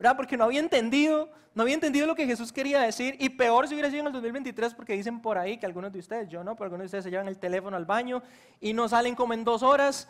¿Verdad? 0.00 0.16
Porque 0.16 0.38
no 0.38 0.44
había 0.44 0.60
entendido, 0.60 1.30
no 1.54 1.62
había 1.62 1.74
entendido 1.74 2.06
lo 2.06 2.14
que 2.14 2.24
Jesús 2.24 2.50
quería 2.52 2.80
decir 2.80 3.16
y 3.20 3.28
peor 3.28 3.68
si 3.68 3.74
hubiera 3.74 3.90
sido 3.90 4.00
en 4.00 4.06
el 4.06 4.12
2023 4.14 4.72
porque 4.74 4.94
dicen 4.94 5.20
por 5.20 5.36
ahí 5.36 5.58
que 5.58 5.66
algunos 5.66 5.92
de 5.92 5.98
ustedes, 5.98 6.26
yo 6.30 6.42
no, 6.42 6.54
pero 6.54 6.64
algunos 6.64 6.84
de 6.84 6.86
ustedes 6.86 7.04
se 7.04 7.10
llevan 7.10 7.28
el 7.28 7.38
teléfono 7.38 7.76
al 7.76 7.84
baño 7.84 8.22
y 8.60 8.72
no 8.72 8.88
salen 8.88 9.14
como 9.14 9.34
en 9.34 9.44
dos 9.44 9.62
horas. 9.62 10.08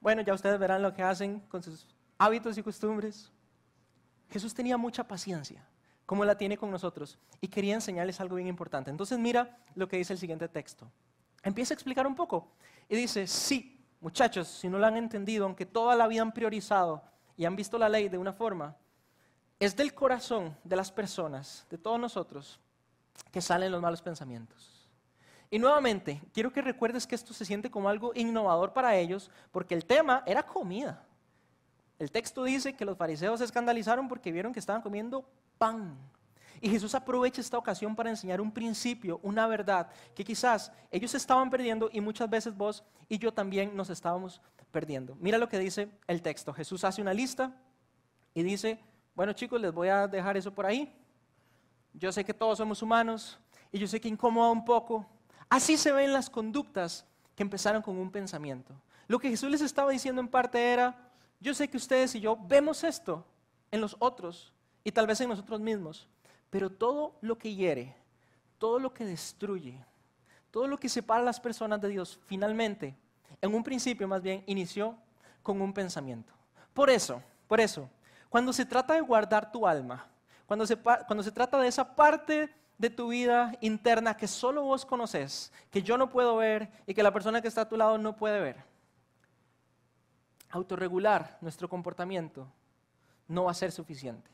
Bueno, 0.00 0.22
ya 0.22 0.34
ustedes 0.34 0.58
verán 0.58 0.82
lo 0.82 0.92
que 0.92 1.04
hacen 1.04 1.38
con 1.48 1.62
sus 1.62 1.86
hábitos 2.18 2.58
y 2.58 2.64
costumbres. 2.64 3.30
Jesús 4.28 4.52
tenía 4.52 4.76
mucha 4.76 5.06
paciencia, 5.06 5.64
como 6.04 6.24
la 6.24 6.36
tiene 6.36 6.58
con 6.58 6.72
nosotros, 6.72 7.16
y 7.40 7.46
quería 7.46 7.74
enseñarles 7.74 8.20
algo 8.20 8.34
bien 8.34 8.48
importante. 8.48 8.90
Entonces 8.90 9.20
mira 9.20 9.56
lo 9.76 9.86
que 9.86 9.98
dice 9.98 10.14
el 10.14 10.18
siguiente 10.18 10.48
texto. 10.48 10.90
Empieza 11.44 11.74
a 11.74 11.76
explicar 11.76 12.08
un 12.08 12.16
poco 12.16 12.50
y 12.88 12.96
dice, 12.96 13.28
sí, 13.28 13.86
muchachos, 14.00 14.48
si 14.48 14.68
no 14.68 14.80
lo 14.80 14.86
han 14.86 14.96
entendido, 14.96 15.44
aunque 15.44 15.64
toda 15.64 15.94
la 15.94 16.08
vida 16.08 16.22
han 16.22 16.32
priorizado 16.32 17.04
y 17.36 17.44
han 17.44 17.54
visto 17.54 17.78
la 17.78 17.88
ley 17.88 18.08
de 18.08 18.18
una 18.18 18.32
forma, 18.32 18.76
es 19.58 19.74
del 19.76 19.94
corazón 19.94 20.56
de 20.64 20.76
las 20.76 20.92
personas, 20.92 21.66
de 21.70 21.78
todos 21.78 21.98
nosotros, 21.98 22.60
que 23.32 23.40
salen 23.40 23.72
los 23.72 23.82
malos 23.82 24.02
pensamientos. 24.02 24.88
Y 25.50 25.58
nuevamente, 25.58 26.20
quiero 26.32 26.52
que 26.52 26.62
recuerdes 26.62 27.06
que 27.06 27.14
esto 27.14 27.32
se 27.32 27.44
siente 27.44 27.70
como 27.70 27.88
algo 27.88 28.12
innovador 28.14 28.72
para 28.72 28.96
ellos, 28.96 29.30
porque 29.50 29.74
el 29.74 29.84
tema 29.84 30.22
era 30.26 30.42
comida. 30.42 31.04
El 31.98 32.10
texto 32.10 32.44
dice 32.44 32.76
que 32.76 32.84
los 32.84 32.96
fariseos 32.96 33.38
se 33.38 33.46
escandalizaron 33.46 34.08
porque 34.08 34.30
vieron 34.30 34.52
que 34.52 34.60
estaban 34.60 34.82
comiendo 34.82 35.28
pan. 35.56 35.98
Y 36.60 36.68
Jesús 36.68 36.94
aprovecha 36.94 37.40
esta 37.40 37.58
ocasión 37.58 37.96
para 37.96 38.10
enseñar 38.10 38.40
un 38.40 38.52
principio, 38.52 39.20
una 39.22 39.46
verdad, 39.46 39.88
que 40.14 40.24
quizás 40.24 40.72
ellos 40.90 41.14
estaban 41.14 41.50
perdiendo 41.50 41.88
y 41.92 42.00
muchas 42.00 42.28
veces 42.28 42.56
vos 42.56 42.84
y 43.08 43.18
yo 43.18 43.32
también 43.32 43.76
nos 43.76 43.90
estábamos 43.90 44.40
perdiendo. 44.70 45.16
Mira 45.20 45.38
lo 45.38 45.48
que 45.48 45.58
dice 45.58 45.88
el 46.06 46.20
texto. 46.20 46.52
Jesús 46.52 46.84
hace 46.84 47.00
una 47.00 47.14
lista 47.14 47.56
y 48.34 48.42
dice, 48.42 48.80
bueno 49.18 49.32
chicos, 49.32 49.60
les 49.60 49.74
voy 49.74 49.88
a 49.88 50.06
dejar 50.06 50.36
eso 50.36 50.54
por 50.54 50.64
ahí. 50.64 50.94
Yo 51.92 52.12
sé 52.12 52.24
que 52.24 52.32
todos 52.32 52.56
somos 52.56 52.80
humanos 52.82 53.36
y 53.72 53.78
yo 53.80 53.88
sé 53.88 54.00
que 54.00 54.06
incomoda 54.06 54.52
un 54.52 54.64
poco. 54.64 55.04
Así 55.48 55.76
se 55.76 55.90
ven 55.90 56.12
las 56.12 56.30
conductas 56.30 57.04
que 57.34 57.42
empezaron 57.42 57.82
con 57.82 57.98
un 57.98 58.12
pensamiento. 58.12 58.80
Lo 59.08 59.18
que 59.18 59.28
Jesús 59.28 59.50
les 59.50 59.60
estaba 59.60 59.90
diciendo 59.90 60.20
en 60.20 60.28
parte 60.28 60.72
era, 60.72 61.10
yo 61.40 61.52
sé 61.52 61.66
que 61.66 61.78
ustedes 61.78 62.14
y 62.14 62.20
yo 62.20 62.38
vemos 62.46 62.84
esto 62.84 63.26
en 63.72 63.80
los 63.80 63.96
otros 63.98 64.52
y 64.84 64.92
tal 64.92 65.08
vez 65.08 65.20
en 65.20 65.30
nosotros 65.30 65.58
mismos, 65.58 66.06
pero 66.48 66.70
todo 66.70 67.18
lo 67.20 67.36
que 67.38 67.52
hiere, 67.52 67.96
todo 68.56 68.78
lo 68.78 68.94
que 68.94 69.04
destruye, 69.04 69.84
todo 70.52 70.68
lo 70.68 70.78
que 70.78 70.88
separa 70.88 71.22
a 71.22 71.24
las 71.24 71.40
personas 71.40 71.80
de 71.80 71.88
Dios, 71.88 72.20
finalmente, 72.26 72.96
en 73.42 73.52
un 73.52 73.64
principio 73.64 74.06
más 74.06 74.22
bien, 74.22 74.44
inició 74.46 74.94
con 75.42 75.60
un 75.60 75.72
pensamiento. 75.72 76.32
Por 76.72 76.88
eso, 76.88 77.20
por 77.48 77.58
eso, 77.58 77.90
cuando 78.28 78.52
se 78.52 78.64
trata 78.64 78.94
de 78.94 79.00
guardar 79.00 79.50
tu 79.50 79.66
alma, 79.66 80.06
cuando 80.46 80.66
se, 80.66 80.76
cuando 80.76 81.22
se 81.22 81.32
trata 81.32 81.58
de 81.58 81.68
esa 81.68 81.94
parte 81.94 82.54
de 82.78 82.90
tu 82.90 83.08
vida 83.08 83.52
interna 83.60 84.16
que 84.16 84.28
solo 84.28 84.62
vos 84.62 84.86
conoces, 84.86 85.52
que 85.70 85.82
yo 85.82 85.98
no 85.98 86.08
puedo 86.08 86.36
ver 86.36 86.70
y 86.86 86.94
que 86.94 87.02
la 87.02 87.12
persona 87.12 87.42
que 87.42 87.48
está 87.48 87.62
a 87.62 87.68
tu 87.68 87.76
lado 87.76 87.98
no 87.98 88.16
puede 88.16 88.40
ver, 88.40 88.64
autorregular 90.50 91.38
nuestro 91.40 91.68
comportamiento 91.68 92.46
no 93.26 93.44
va 93.44 93.50
a 93.50 93.54
ser 93.54 93.72
suficiente. 93.72 94.30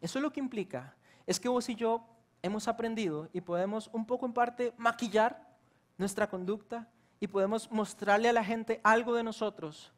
Eso 0.00 0.20
lo 0.20 0.32
que 0.32 0.40
implica 0.40 0.94
es 1.26 1.40
que 1.40 1.48
vos 1.48 1.68
y 1.68 1.74
yo 1.74 2.06
hemos 2.42 2.68
aprendido 2.68 3.28
y 3.32 3.40
podemos 3.40 3.88
un 3.92 4.06
poco 4.06 4.26
en 4.26 4.32
parte 4.32 4.74
maquillar 4.76 5.56
nuestra 5.96 6.28
conducta 6.28 6.88
y 7.18 7.26
podemos 7.26 7.70
mostrarle 7.70 8.28
a 8.28 8.32
la 8.32 8.44
gente 8.44 8.80
algo 8.84 9.14
de 9.14 9.22
nosotros, 9.22 9.92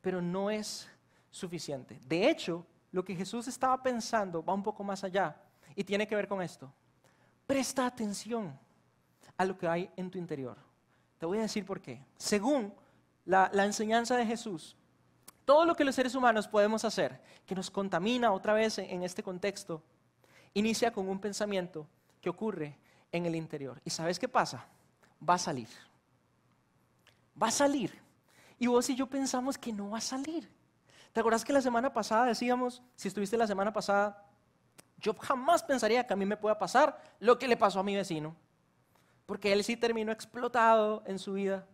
pero 0.00 0.22
no 0.22 0.50
es 0.50 0.88
suficiente. 1.30 1.98
De 2.06 2.28
hecho, 2.30 2.64
lo 2.92 3.04
que 3.04 3.14
Jesús 3.14 3.48
estaba 3.48 3.82
pensando 3.82 4.44
va 4.44 4.54
un 4.54 4.62
poco 4.62 4.82
más 4.82 5.04
allá 5.04 5.36
y 5.74 5.84
tiene 5.84 6.06
que 6.06 6.16
ver 6.16 6.28
con 6.28 6.42
esto. 6.42 6.72
Presta 7.46 7.86
atención 7.86 8.58
a 9.36 9.44
lo 9.44 9.56
que 9.56 9.68
hay 9.68 9.90
en 9.96 10.10
tu 10.10 10.18
interior. 10.18 10.56
Te 11.18 11.26
voy 11.26 11.38
a 11.38 11.42
decir 11.42 11.64
por 11.64 11.80
qué. 11.80 12.04
Según 12.16 12.74
la, 13.24 13.50
enseñanza 13.64 14.16
de 14.16 14.26
Jesús, 14.26 14.76
todo 15.44 15.64
lo 15.64 15.74
que 15.74 15.84
los 15.84 15.94
seres 15.94 16.14
humanos 16.14 16.48
podemos 16.48 16.84
hacer, 16.84 17.20
que 17.46 17.54
nos 17.54 17.70
contamina 17.70 18.32
otra 18.32 18.54
vez 18.54 18.78
en 18.78 19.02
este 19.02 19.22
contexto, 19.22 19.82
inicia 20.54 20.92
con 20.92 21.08
un 21.08 21.20
pensamiento 21.20 21.86
que 22.20 22.30
ocurre 22.30 22.78
en 23.12 23.26
el 23.26 23.34
interior. 23.34 23.80
¿Y 23.84 23.90
sabes 23.90 24.18
qué 24.18 24.28
pasa? 24.28 24.66
Va 25.26 25.34
a 25.34 25.38
salir. 25.38 25.68
Va 27.40 27.48
a 27.48 27.52
salir. 27.52 27.98
Y 28.58 28.66
vos 28.66 28.88
y 28.90 28.94
yo 28.94 29.06
pensamos 29.06 29.56
que 29.56 29.72
no 29.72 29.90
va 29.90 29.98
a 29.98 30.02
salir. 30.02 30.48
¿Te 31.12 31.20
acuerdas 31.20 31.44
que 31.44 31.52
la 31.52 31.60
semana 31.60 31.92
pasada 31.92 32.26
decíamos, 32.26 32.82
si 32.94 33.08
estuviste 33.08 33.36
la 33.36 33.46
semana 33.46 33.72
pasada, 33.72 34.24
yo 34.98 35.14
jamás 35.14 35.62
pensaría 35.62 36.06
que 36.06 36.12
a 36.12 36.16
mí 36.16 36.24
me 36.24 36.36
pueda 36.36 36.58
pasar 36.58 37.00
lo 37.18 37.38
que 37.38 37.48
le 37.48 37.56
pasó 37.56 37.80
a 37.80 37.82
mi 37.82 37.96
vecino? 37.96 38.36
Porque 39.26 39.52
él 39.52 39.64
sí 39.64 39.76
terminó 39.76 40.12
explotado 40.12 41.02
en 41.06 41.18
su 41.18 41.32
vida, 41.32 41.66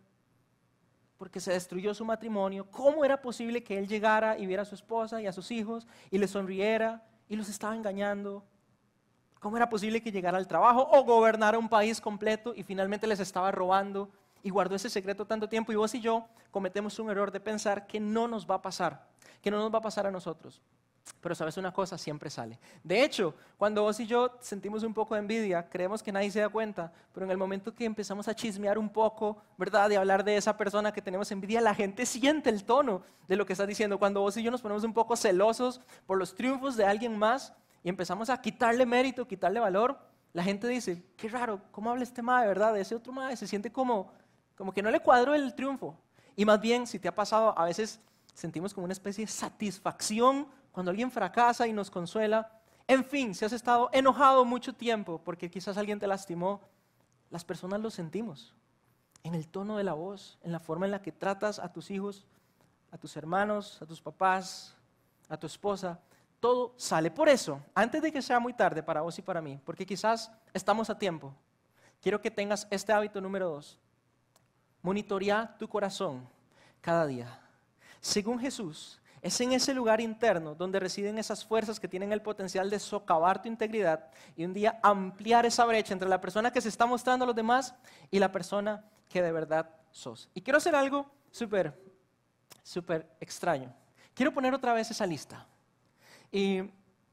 porque 1.17 1.39
se 1.39 1.51
destruyó 1.51 1.93
su 1.93 2.05
matrimonio. 2.05 2.67
¿Cómo 2.71 3.05
era 3.05 3.21
posible 3.21 3.63
que 3.63 3.77
él 3.77 3.87
llegara 3.87 4.37
y 4.37 4.45
viera 4.47 4.63
a 4.63 4.65
su 4.65 4.75
esposa 4.75 5.21
y 5.21 5.27
a 5.27 5.33
sus 5.33 5.51
hijos 5.51 5.87
y 6.09 6.17
le 6.17 6.27
sonriera 6.27 7.03
y 7.29 7.35
los 7.35 7.49
estaba 7.49 7.75
engañando? 7.75 8.43
¿Cómo 9.39 9.57
era 9.57 9.69
posible 9.69 10.01
que 10.01 10.11
llegara 10.11 10.37
al 10.39 10.47
trabajo 10.47 10.87
o 10.91 11.03
gobernara 11.03 11.59
un 11.59 11.69
país 11.69 12.01
completo 12.01 12.53
y 12.55 12.63
finalmente 12.63 13.05
les 13.05 13.19
estaba 13.19 13.51
robando 13.51 14.09
y 14.43 14.49
guardó 14.49 14.75
ese 14.75 14.89
secreto 14.89 15.25
tanto 15.25 15.47
tiempo? 15.47 15.71
Y 15.71 15.75
vos 15.75 15.93
y 15.95 15.99
yo 15.99 16.27
cometemos 16.51 16.97
un 16.99 17.09
error 17.09 17.31
de 17.31 17.39
pensar 17.39 17.87
que 17.87 17.99
no 17.99 18.27
nos 18.27 18.49
va 18.49 18.55
a 18.55 18.61
pasar, 18.61 19.07
que 19.41 19.51
no 19.51 19.57
nos 19.57 19.73
va 19.73 19.79
a 19.79 19.81
pasar 19.81 20.07
a 20.07 20.11
nosotros. 20.11 20.61
Pero 21.21 21.35
sabes 21.35 21.55
una 21.57 21.71
cosa, 21.71 21.97
siempre 21.97 22.29
sale. 22.29 22.59
De 22.83 23.03
hecho, 23.03 23.33
cuando 23.57 23.83
vos 23.83 23.99
y 23.99 24.05
yo 24.05 24.37
sentimos 24.41 24.83
un 24.83 24.93
poco 24.93 25.15
de 25.15 25.21
envidia, 25.21 25.67
creemos 25.69 26.03
que 26.03 26.11
nadie 26.11 26.29
se 26.29 26.41
da 26.41 26.49
cuenta, 26.49 26.91
pero 27.13 27.25
en 27.25 27.31
el 27.31 27.37
momento 27.37 27.73
que 27.73 27.85
empezamos 27.85 28.27
a 28.27 28.35
chismear 28.35 28.77
un 28.77 28.89
poco, 28.89 29.37
¿verdad? 29.57 29.89
De 29.89 29.97
hablar 29.97 30.23
de 30.23 30.35
esa 30.35 30.57
persona 30.57 30.91
que 30.91 31.01
tenemos 31.01 31.31
envidia, 31.31 31.61
la 31.61 31.73
gente 31.73 32.05
siente 32.05 32.49
el 32.49 32.65
tono 32.65 33.03
de 33.27 33.35
lo 33.37 33.45
que 33.45 33.53
estás 33.53 33.67
diciendo. 33.67 33.97
Cuando 33.97 34.21
vos 34.21 34.35
y 34.37 34.43
yo 34.43 34.51
nos 34.51 34.61
ponemos 34.61 34.83
un 34.83 34.93
poco 34.93 35.15
celosos 35.15 35.81
por 36.05 36.17
los 36.17 36.35
triunfos 36.35 36.75
de 36.75 36.85
alguien 36.85 37.17
más, 37.17 37.53
y 37.83 37.89
empezamos 37.89 38.29
a 38.29 38.41
quitarle 38.41 38.85
mérito, 38.85 39.27
quitarle 39.27 39.59
valor, 39.59 39.97
la 40.33 40.43
gente 40.43 40.67
dice, 40.67 41.03
qué 41.15 41.29
raro, 41.29 41.61
¿cómo 41.71 41.89
habla 41.89 42.03
este 42.03 42.21
de 42.21 42.47
verdad? 42.47 42.73
De 42.73 42.81
ese 42.81 42.95
otro 42.95 43.13
madre 43.13 43.37
se 43.37 43.47
siente 43.47 43.71
como, 43.71 44.11
como 44.57 44.73
que 44.73 44.81
no 44.81 44.91
le 44.91 44.99
cuadró 44.99 45.33
el 45.33 45.55
triunfo. 45.55 45.97
Y 46.35 46.43
más 46.43 46.59
bien, 46.59 46.85
si 46.85 46.99
te 46.99 47.07
ha 47.07 47.15
pasado, 47.15 47.57
a 47.57 47.63
veces 47.63 48.01
sentimos 48.33 48.73
como 48.73 48.83
una 48.83 48.91
especie 48.91 49.25
de 49.25 49.31
satisfacción 49.31 50.47
cuando 50.73 50.89
alguien 50.89 51.09
fracasa 51.09 51.65
y 51.65 51.71
nos 51.71 51.89
consuela. 51.89 52.51
En 52.87 53.05
fin, 53.05 53.33
si 53.33 53.45
has 53.45 53.53
estado 53.53 53.89
enojado 53.93 54.43
mucho 54.43 54.73
tiempo 54.73 55.21
porque 55.23 55.49
quizás 55.49 55.77
alguien 55.77 55.99
te 55.99 56.07
lastimó, 56.07 56.59
las 57.29 57.45
personas 57.45 57.79
lo 57.79 57.89
sentimos. 57.89 58.53
En 59.23 59.33
el 59.33 59.47
tono 59.47 59.77
de 59.77 59.85
la 59.85 59.93
voz, 59.93 60.37
en 60.43 60.51
la 60.51 60.59
forma 60.59 60.85
en 60.85 60.91
la 60.91 61.01
que 61.01 61.11
tratas 61.11 61.59
a 61.59 61.71
tus 61.71 61.89
hijos, 61.89 62.25
a 62.91 62.97
tus 62.97 63.15
hermanos, 63.15 63.81
a 63.81 63.85
tus 63.85 64.01
papás, 64.01 64.75
a 65.29 65.37
tu 65.37 65.47
esposa 65.47 65.99
todo 66.39 66.73
sale. 66.77 67.11
Por 67.11 67.29
eso, 67.29 67.61
antes 67.73 68.01
de 68.01 68.11
que 68.11 68.21
sea 68.21 68.39
muy 68.39 68.53
tarde 68.53 68.83
para 68.83 69.01
vos 69.01 69.17
y 69.17 69.21
para 69.21 69.41
mí, 69.41 69.59
porque 69.63 69.85
quizás 69.85 70.31
estamos 70.53 70.89
a 70.89 70.97
tiempo, 70.97 71.33
quiero 72.01 72.21
que 72.21 72.31
tengas 72.31 72.67
este 72.69 72.93
hábito 72.93 73.21
número 73.21 73.49
dos. 73.49 73.79
Monitorea 74.87 75.53
tu 75.59 75.67
corazón 75.67 76.25
cada 76.79 77.05
día. 77.05 77.37
Según 77.99 78.39
Jesús, 78.39 79.01
es 79.21 79.41
en 79.41 79.51
ese 79.51 79.73
lugar 79.73 79.99
interno 79.99 80.55
donde 80.55 80.79
residen 80.79 81.17
esas 81.17 81.43
fuerzas 81.43 81.77
que 81.77 81.89
tienen 81.89 82.13
el 82.13 82.21
potencial 82.21 82.69
de 82.69 82.79
socavar 82.79 83.41
tu 83.41 83.49
integridad 83.49 84.09
y 84.33 84.45
un 84.45 84.53
día 84.53 84.79
ampliar 84.81 85.45
esa 85.45 85.65
brecha 85.65 85.91
entre 85.91 86.07
la 86.07 86.21
persona 86.21 86.53
que 86.53 86.61
se 86.61 86.69
está 86.69 86.85
mostrando 86.85 87.23
a 87.23 87.25
los 87.25 87.35
demás 87.35 87.75
y 88.09 88.17
la 88.17 88.31
persona 88.31 88.85
que 89.09 89.21
de 89.21 89.33
verdad 89.33 89.69
sos. 89.91 90.29
Y 90.33 90.39
quiero 90.39 90.55
hacer 90.55 90.73
algo 90.73 91.05
súper, 91.31 91.77
súper 92.63 93.09
extraño. 93.19 93.75
Quiero 94.13 94.33
poner 94.33 94.53
otra 94.53 94.71
vez 94.71 94.89
esa 94.89 95.05
lista. 95.05 95.45
Y 96.31 96.61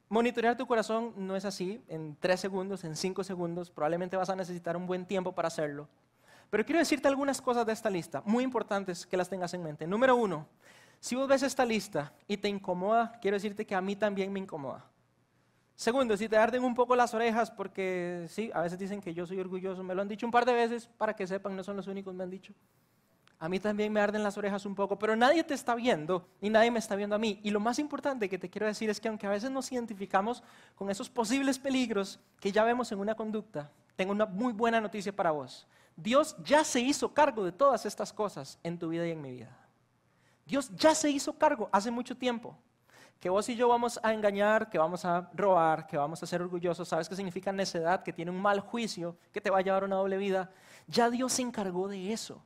monitorear 0.09 0.57
tu 0.57 0.65
corazón 0.65 1.13
no 1.17 1.35
es 1.35 1.45
así, 1.45 1.83
en 1.89 2.15
tres 2.21 2.39
segundos, 2.39 2.85
en 2.85 2.95
cinco 2.95 3.25
segundos, 3.25 3.69
probablemente 3.69 4.17
vas 4.17 4.31
a 4.31 4.37
necesitar 4.37 4.77
un 4.77 4.87
buen 4.87 5.05
tiempo 5.05 5.33
para 5.33 5.49
hacerlo. 5.49 5.89
Pero 6.55 6.64
quiero 6.64 6.79
decirte 6.79 7.09
algunas 7.09 7.43
cosas 7.43 7.67
de 7.67 7.73
esta 7.73 7.90
lista, 7.90 8.23
muy 8.25 8.45
importantes 8.45 9.05
que 9.09 9.17
las 9.17 9.29
tengas 9.29 9.53
en 9.55 9.64
mente. 9.64 9.88
Número 9.88 10.14
uno, 10.14 10.47
si 11.01 11.17
vos 11.17 11.27
ves 11.27 11.43
esta 11.43 11.64
lista 11.64 12.12
y 12.29 12.37
te 12.37 12.49
incomoda, 12.49 13.19
quiero 13.21 13.35
decirte 13.35 13.67
que 13.67 13.75
a 13.75 13.81
mí 13.81 13.97
también 13.97 14.33
me 14.33 14.38
incomoda. 14.38 14.85
Segundo, 15.75 16.17
si 16.17 16.29
te 16.29 16.37
arden 16.37 16.62
un 16.62 16.77
poco 16.77 16.95
las 16.95 17.12
orejas, 17.12 17.51
porque 17.51 18.27
sí, 18.29 18.53
a 18.55 18.61
veces 18.61 18.79
dicen 18.79 19.01
que 19.01 19.12
yo 19.12 19.27
soy 19.27 19.40
orgulloso, 19.40 19.83
me 19.83 19.97
lo 19.97 20.03
han 20.03 20.07
dicho 20.07 20.27
un 20.27 20.31
par 20.31 20.45
de 20.45 20.53
veces 20.53 20.88
para 20.97 21.17
que 21.17 21.27
sepan, 21.27 21.57
no 21.57 21.64
son 21.64 21.77
los 21.77 21.88
únicos 21.88 22.12
que 22.12 22.19
me 22.19 22.23
han 22.23 22.31
dicho. 22.31 22.53
A 23.40 23.49
mí 23.49 23.59
también 23.59 23.93
me 23.93 23.99
arden 23.99 24.23
las 24.23 24.38
orejas 24.38 24.64
un 24.64 24.77
poco, 24.77 24.97
pero 24.97 25.17
nadie 25.17 25.43
te 25.43 25.55
está 25.55 25.75
viendo, 25.75 26.29
ni 26.40 26.51
nadie 26.51 26.71
me 26.71 26.79
está 26.79 26.95
viendo 26.95 27.17
a 27.17 27.19
mí. 27.19 27.40
Y 27.43 27.51
lo 27.51 27.59
más 27.59 27.81
importante 27.81 28.29
que 28.29 28.38
te 28.38 28.49
quiero 28.49 28.69
decir 28.69 28.88
es 28.90 29.01
que 29.01 29.09
aunque 29.09 29.27
a 29.27 29.31
veces 29.31 29.51
nos 29.51 29.73
identificamos 29.73 30.45
con 30.77 30.88
esos 30.88 31.11
posibles 31.11 31.59
peligros 31.59 32.21
que 32.38 32.53
ya 32.53 32.62
vemos 32.62 32.93
en 32.93 33.01
una 33.01 33.17
conducta, 33.17 33.73
tengo 33.97 34.12
una 34.12 34.27
muy 34.27 34.53
buena 34.53 34.81
noticia 34.81 35.12
para 35.12 35.33
vos. 35.33 35.67
Dios 35.97 36.37
ya 36.43 36.65
se 36.65 36.81
hizo 36.81 37.13
cargo 37.15 37.45
de 37.45 37.53
todas 37.53 37.87
estas 37.87 38.13
cosas 38.13 38.59
en 38.63 38.79
tu 38.79 38.89
vida 38.89 39.07
y 39.07 39.13
en 39.13 39.23
mi 39.23 39.31
vida. 39.31 39.57
Dios 40.47 40.71
ya 40.77 40.95
se 40.95 41.11
hizo 41.11 41.39
cargo 41.39 41.69
hace 41.73 41.91
mucho 41.91 42.17
tiempo. 42.17 42.57
Que 43.21 43.31
vos 43.31 43.49
y 43.49 43.57
yo 43.57 43.69
vamos 43.69 43.99
a 44.03 44.13
engañar, 44.13 44.69
que 44.69 44.77
vamos 44.77 45.05
a 45.05 45.31
robar, 45.35 45.87
que 45.87 45.97
vamos 45.97 46.23
a 46.23 46.27
ser 46.27 46.43
orgullosos, 46.43 46.89
¿sabes 46.89 47.09
qué 47.09 47.17
significa 47.17 47.53
necedad? 47.53 48.03
Que 48.03 48.13
tiene 48.13 48.31
un 48.31 48.43
mal 48.43 48.61
juicio, 48.61 49.17
que 49.33 49.41
te 49.41 49.51
va 49.51 49.59
a 49.59 49.63
llevar 49.63 49.83
a 49.83 49.87
una 49.87 49.97
doble 49.97 50.19
vida. 50.19 50.51
Ya 50.87 51.09
Dios 51.09 51.33
se 51.33 51.43
encargó 51.43 51.89
de 51.89 52.13
eso 52.13 52.43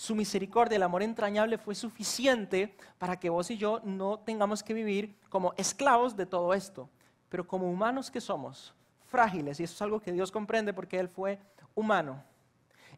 su 0.00 0.14
misericordia, 0.14 0.76
el 0.76 0.82
amor 0.82 1.02
entrañable 1.02 1.58
fue 1.58 1.74
suficiente 1.74 2.74
para 2.96 3.20
que 3.20 3.28
vos 3.28 3.50
y 3.50 3.58
yo 3.58 3.82
no 3.84 4.18
tengamos 4.20 4.62
que 4.62 4.72
vivir 4.72 5.14
como 5.28 5.52
esclavos 5.58 6.16
de 6.16 6.24
todo 6.24 6.54
esto. 6.54 6.88
Pero 7.28 7.46
como 7.46 7.70
humanos 7.70 8.10
que 8.10 8.22
somos, 8.22 8.74
frágiles, 9.04 9.60
y 9.60 9.64
eso 9.64 9.74
es 9.74 9.82
algo 9.82 10.00
que 10.00 10.10
Dios 10.10 10.32
comprende 10.32 10.72
porque 10.72 10.98
Él 10.98 11.10
fue 11.10 11.38
humano, 11.74 12.24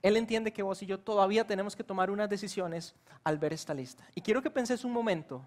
Él 0.03 0.17
entiende 0.17 0.53
que 0.53 0.63
vos 0.63 0.83
y 0.83 0.87
yo 0.87 0.99
todavía 0.99 1.47
tenemos 1.47 1.77
que 1.77 1.85
tomar 1.85 2.11
unas 2.11 2.29
decisiones 2.29 2.95
al 3.23 3.39
ver 3.39 3.53
esta 3.53 3.73
lista. 3.73 4.05
Y 4.15 4.21
quiero 4.21 4.43
que 4.43 4.51
penses 4.51 4.85
un 4.85 4.93
momento, 4.93 5.47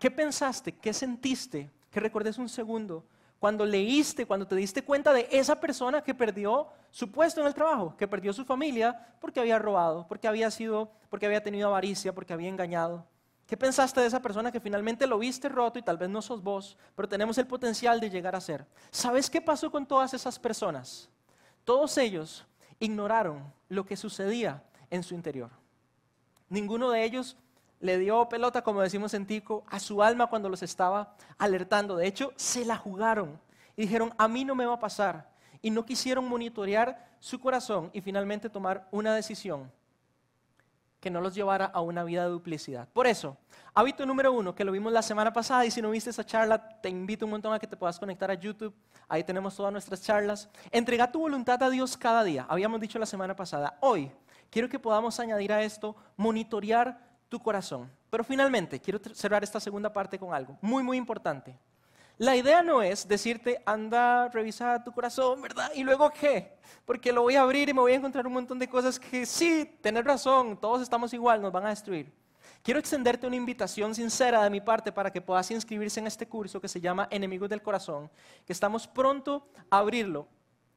¿qué 0.00 0.10
pensaste? 0.10 0.72
¿Qué 0.72 0.92
sentiste? 0.92 1.70
Que 1.90 2.00
recordes 2.00 2.36
un 2.38 2.48
segundo 2.48 3.04
cuando 3.42 3.66
leíste, 3.66 4.24
cuando 4.24 4.46
te 4.46 4.54
diste 4.54 4.84
cuenta 4.84 5.12
de 5.12 5.26
esa 5.32 5.58
persona 5.58 6.00
que 6.00 6.14
perdió 6.14 6.68
su 6.92 7.10
puesto 7.10 7.40
en 7.40 7.48
el 7.48 7.54
trabajo, 7.54 7.96
que 7.96 8.06
perdió 8.06 8.32
su 8.32 8.44
familia 8.44 9.16
porque 9.20 9.40
había 9.40 9.58
robado, 9.58 10.06
porque 10.06 10.28
había 10.28 10.48
sido, 10.52 10.92
porque 11.10 11.26
había 11.26 11.42
tenido 11.42 11.66
avaricia, 11.66 12.14
porque 12.14 12.32
había 12.32 12.48
engañado. 12.48 13.04
¿Qué 13.44 13.56
pensaste 13.56 14.00
de 14.00 14.06
esa 14.06 14.22
persona 14.22 14.52
que 14.52 14.60
finalmente 14.60 15.08
lo 15.08 15.18
viste 15.18 15.48
roto 15.48 15.76
y 15.76 15.82
tal 15.82 15.98
vez 15.98 16.08
no 16.08 16.22
sos 16.22 16.40
vos, 16.40 16.78
pero 16.94 17.08
tenemos 17.08 17.36
el 17.36 17.48
potencial 17.48 17.98
de 17.98 18.10
llegar 18.10 18.36
a 18.36 18.40
ser? 18.40 18.64
¿Sabes 18.92 19.28
qué 19.28 19.40
pasó 19.40 19.72
con 19.72 19.86
todas 19.86 20.14
esas 20.14 20.38
personas? 20.38 21.10
Todos 21.64 21.98
ellos 21.98 22.46
ignoraron 22.82 23.52
lo 23.68 23.86
que 23.86 23.96
sucedía 23.96 24.64
en 24.90 25.02
su 25.02 25.14
interior. 25.14 25.50
Ninguno 26.48 26.90
de 26.90 27.04
ellos 27.04 27.36
le 27.78 27.96
dio 27.98 28.28
pelota, 28.28 28.62
como 28.62 28.82
decimos 28.82 29.14
en 29.14 29.26
Tico, 29.26 29.64
a 29.68 29.78
su 29.78 30.02
alma 30.02 30.26
cuando 30.26 30.48
los 30.48 30.62
estaba 30.62 31.14
alertando. 31.38 31.96
De 31.96 32.06
hecho, 32.06 32.32
se 32.36 32.64
la 32.64 32.76
jugaron 32.76 33.40
y 33.76 33.82
dijeron, 33.82 34.12
a 34.18 34.26
mí 34.26 34.44
no 34.44 34.54
me 34.54 34.66
va 34.66 34.74
a 34.74 34.80
pasar. 34.80 35.30
Y 35.62 35.70
no 35.70 35.86
quisieron 35.86 36.28
monitorear 36.28 37.16
su 37.20 37.38
corazón 37.38 37.90
y 37.92 38.00
finalmente 38.00 38.50
tomar 38.50 38.88
una 38.90 39.14
decisión 39.14 39.70
que 40.98 41.10
no 41.10 41.20
los 41.20 41.34
llevara 41.34 41.66
a 41.66 41.80
una 41.80 42.02
vida 42.02 42.24
de 42.24 42.30
duplicidad. 42.30 42.88
Por 42.92 43.06
eso, 43.06 43.36
hábito 43.74 44.04
número 44.04 44.32
uno, 44.32 44.54
que 44.54 44.64
lo 44.64 44.72
vimos 44.72 44.92
la 44.92 45.02
semana 45.02 45.32
pasada, 45.32 45.64
y 45.64 45.70
si 45.70 45.80
no 45.80 45.90
viste 45.90 46.10
esa 46.10 46.24
charla, 46.24 46.58
te 46.80 46.88
invito 46.88 47.24
un 47.24 47.32
montón 47.32 47.52
a 47.52 47.58
que 47.58 47.66
te 47.66 47.76
puedas 47.76 47.98
conectar 47.98 48.30
a 48.30 48.34
YouTube, 48.34 48.74
ahí 49.08 49.24
tenemos 49.24 49.56
todas 49.56 49.72
nuestras 49.72 50.02
charlas. 50.02 50.48
Entrega 50.70 51.10
tu 51.10 51.20
voluntad 51.20 51.62
a 51.62 51.70
Dios 51.70 51.96
cada 51.96 52.22
día, 52.24 52.46
habíamos 52.48 52.80
dicho 52.80 52.98
la 52.98 53.06
semana 53.06 53.34
pasada. 53.34 53.78
Hoy, 53.80 54.10
quiero 54.50 54.68
que 54.68 54.78
podamos 54.78 55.18
añadir 55.20 55.52
a 55.52 55.62
esto, 55.62 55.96
monitorear 56.16 56.98
tu 57.28 57.40
corazón. 57.40 57.90
Pero 58.10 58.24
finalmente, 58.24 58.78
quiero 58.78 59.00
cerrar 59.14 59.42
esta 59.42 59.58
segunda 59.58 59.90
parte 59.90 60.18
con 60.18 60.34
algo 60.34 60.58
muy, 60.60 60.82
muy 60.82 60.98
importante. 60.98 61.58
La 62.18 62.36
idea 62.36 62.62
no 62.62 62.82
es 62.82 63.08
decirte, 63.08 63.62
anda, 63.64 64.28
revisa 64.28 64.84
tu 64.84 64.92
corazón, 64.92 65.40
¿verdad? 65.40 65.72
¿Y 65.74 65.82
luego 65.82 66.10
qué? 66.10 66.58
Porque 66.84 67.10
lo 67.10 67.22
voy 67.22 67.36
a 67.36 67.40
abrir 67.40 67.70
y 67.70 67.74
me 67.74 67.80
voy 67.80 67.92
a 67.92 67.96
encontrar 67.96 68.26
un 68.26 68.34
montón 68.34 68.58
de 68.58 68.68
cosas 68.68 69.00
que 69.00 69.24
sí, 69.24 69.78
tener 69.80 70.04
razón, 70.04 70.60
todos 70.60 70.82
estamos 70.82 71.14
igual, 71.14 71.40
nos 71.40 71.50
van 71.50 71.66
a 71.66 71.70
destruir. 71.70 72.12
Quiero 72.62 72.78
extenderte 72.78 73.26
una 73.26 73.34
invitación 73.34 73.92
sincera 73.92 74.44
de 74.44 74.48
mi 74.48 74.60
parte 74.60 74.92
para 74.92 75.10
que 75.10 75.20
puedas 75.20 75.50
inscribirse 75.50 75.98
en 75.98 76.06
este 76.06 76.28
curso 76.28 76.60
que 76.60 76.68
se 76.68 76.80
llama 76.80 77.08
Enemigos 77.10 77.50
del 77.50 77.60
Corazón, 77.60 78.08
que 78.46 78.52
estamos 78.52 78.86
pronto 78.86 79.48
a 79.68 79.78
abrirlo. 79.78 80.28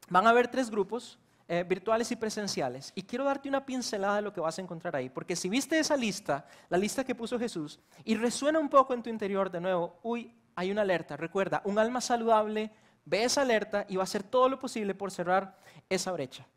Van 0.08 0.26
a 0.26 0.30
haber 0.30 0.48
tres 0.48 0.68
grupos, 0.68 1.16
eh, 1.46 1.64
virtuales 1.66 2.10
y 2.10 2.16
presenciales. 2.16 2.90
Y 2.96 3.02
quiero 3.02 3.24
darte 3.24 3.48
una 3.48 3.64
pincelada 3.64 4.16
de 4.16 4.22
lo 4.22 4.32
que 4.32 4.40
vas 4.40 4.58
a 4.58 4.62
encontrar 4.62 4.96
ahí. 4.96 5.08
Porque 5.08 5.36
si 5.36 5.48
viste 5.48 5.78
esa 5.78 5.96
lista, 5.96 6.48
la 6.68 6.76
lista 6.76 7.04
que 7.04 7.14
puso 7.14 7.38
Jesús, 7.38 7.78
y 8.02 8.16
resuena 8.16 8.58
un 8.58 8.68
poco 8.68 8.92
en 8.92 9.04
tu 9.04 9.08
interior 9.08 9.48
de 9.48 9.60
nuevo, 9.60 10.00
uy, 10.02 10.34
hay 10.56 10.72
una 10.72 10.82
alerta. 10.82 11.16
Recuerda, 11.16 11.62
un 11.64 11.78
alma 11.78 12.00
saludable 12.00 12.72
ve 13.04 13.22
esa 13.22 13.42
alerta 13.42 13.86
y 13.88 13.94
va 13.94 14.02
a 14.02 14.10
hacer 14.10 14.24
todo 14.24 14.48
lo 14.48 14.58
posible 14.58 14.92
por 14.96 15.12
cerrar 15.12 15.56
esa 15.88 16.10
brecha. 16.10 16.48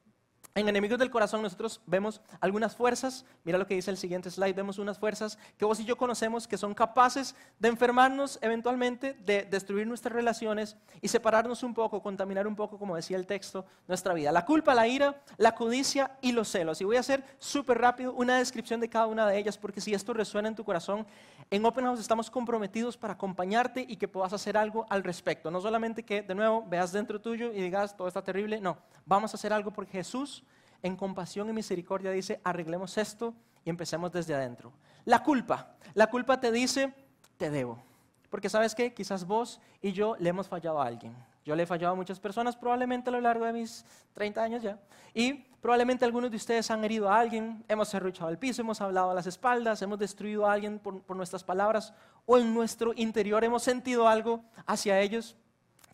En 0.59 0.67
Enemigos 0.67 0.99
del 0.99 1.09
Corazón 1.09 1.41
nosotros 1.41 1.79
vemos 1.85 2.19
algunas 2.41 2.75
fuerzas, 2.75 3.23
mira 3.45 3.57
lo 3.57 3.65
que 3.65 3.75
dice 3.75 3.91
el 3.91 3.97
siguiente 3.97 4.29
slide, 4.29 4.53
vemos 4.53 4.77
unas 4.77 4.99
fuerzas 4.99 5.37
que 5.57 5.63
vos 5.63 5.79
y 5.79 5.85
yo 5.85 5.95
conocemos 5.95 6.49
que 6.49 6.57
son 6.57 6.73
capaces 6.73 7.33
de 7.59 7.69
enfermarnos 7.69 8.37
eventualmente, 8.41 9.13
de 9.25 9.43
destruir 9.43 9.87
nuestras 9.87 10.13
relaciones 10.13 10.75
y 10.99 11.07
separarnos 11.07 11.63
un 11.63 11.73
poco, 11.73 12.03
contaminar 12.03 12.45
un 12.45 12.57
poco, 12.57 12.77
como 12.77 12.97
decía 12.97 13.15
el 13.15 13.25
texto, 13.25 13.65
nuestra 13.87 14.13
vida. 14.13 14.33
La 14.33 14.45
culpa, 14.45 14.75
la 14.75 14.85
ira, 14.85 15.21
la 15.37 15.55
codicia 15.55 16.17
y 16.19 16.33
los 16.33 16.49
celos. 16.49 16.81
Y 16.81 16.83
voy 16.83 16.97
a 16.97 16.99
hacer 16.99 17.23
súper 17.37 17.77
rápido 17.77 18.11
una 18.11 18.37
descripción 18.37 18.81
de 18.81 18.89
cada 18.89 19.07
una 19.07 19.25
de 19.27 19.37
ellas, 19.37 19.57
porque 19.57 19.79
si 19.79 19.93
esto 19.93 20.13
resuena 20.13 20.49
en 20.49 20.55
tu 20.55 20.65
corazón, 20.65 21.07
en 21.51 21.65
Open 21.65 21.85
House 21.85 21.99
estamos 21.99 22.29
comprometidos 22.29 22.95
para 22.95 23.13
acompañarte 23.13 23.83
y 23.87 23.95
que 23.95 24.07
puedas 24.07 24.33
hacer 24.33 24.55
algo 24.55 24.85
al 24.89 25.03
respecto. 25.03 25.49
No 25.49 25.61
solamente 25.61 26.03
que 26.03 26.21
de 26.21 26.35
nuevo 26.35 26.63
veas 26.67 26.91
dentro 26.91 27.19
tuyo 27.19 27.51
y 27.51 27.61
digas, 27.61 27.97
todo 27.97 28.07
está 28.07 28.23
terrible, 28.23 28.61
no, 28.61 28.77
vamos 29.05 29.33
a 29.33 29.37
hacer 29.37 29.51
algo 29.51 29.71
porque 29.71 29.93
Jesús 29.93 30.43
en 30.83 30.95
compasión 30.95 31.49
y 31.49 31.53
misericordia 31.53 32.11
dice, 32.11 32.39
arreglemos 32.43 32.97
esto 32.97 33.33
y 33.65 33.69
empecemos 33.69 34.11
desde 34.11 34.35
adentro. 34.35 34.71
La 35.05 35.23
culpa, 35.23 35.75
la 35.95 36.07
culpa 36.07 36.39
te 36.39 36.51
dice, 36.51 36.93
te 37.37 37.49
debo. 37.49 37.81
Porque 38.29 38.47
sabes 38.47 38.75
qué, 38.75 38.93
quizás 38.93 39.25
vos 39.25 39.59
y 39.81 39.91
yo 39.91 40.15
le 40.19 40.29
hemos 40.29 40.47
fallado 40.47 40.79
a 40.79 40.85
alguien. 40.85 41.15
Yo 41.49 41.55
le 41.55 41.63
he 41.63 41.65
fallado 41.65 41.93
a 41.93 41.95
muchas 41.95 42.19
personas 42.19 42.55
probablemente 42.55 43.09
a 43.09 43.11
lo 43.11 43.19
largo 43.19 43.43
de 43.43 43.53
mis 43.53 43.83
30 44.13 44.43
años 44.43 44.61
ya. 44.61 44.77
Y 45.15 45.33
probablemente 45.33 46.05
algunos 46.05 46.29
de 46.29 46.37
ustedes 46.37 46.69
han 46.69 46.83
herido 46.83 47.09
a 47.09 47.19
alguien, 47.19 47.65
hemos 47.67 47.89
cerruchado 47.89 48.29
el 48.29 48.37
piso, 48.37 48.61
hemos 48.61 48.79
hablado 48.81 49.09
a 49.09 49.15
las 49.15 49.25
espaldas, 49.25 49.81
hemos 49.81 49.97
destruido 49.97 50.45
a 50.45 50.53
alguien 50.53 50.77
por, 50.77 51.01
por 51.01 51.17
nuestras 51.17 51.43
palabras 51.43 51.91
o 52.27 52.37
en 52.37 52.53
nuestro 52.53 52.93
interior 52.95 53.43
hemos 53.43 53.63
sentido 53.63 54.07
algo 54.07 54.43
hacia 54.67 55.01
ellos 55.01 55.35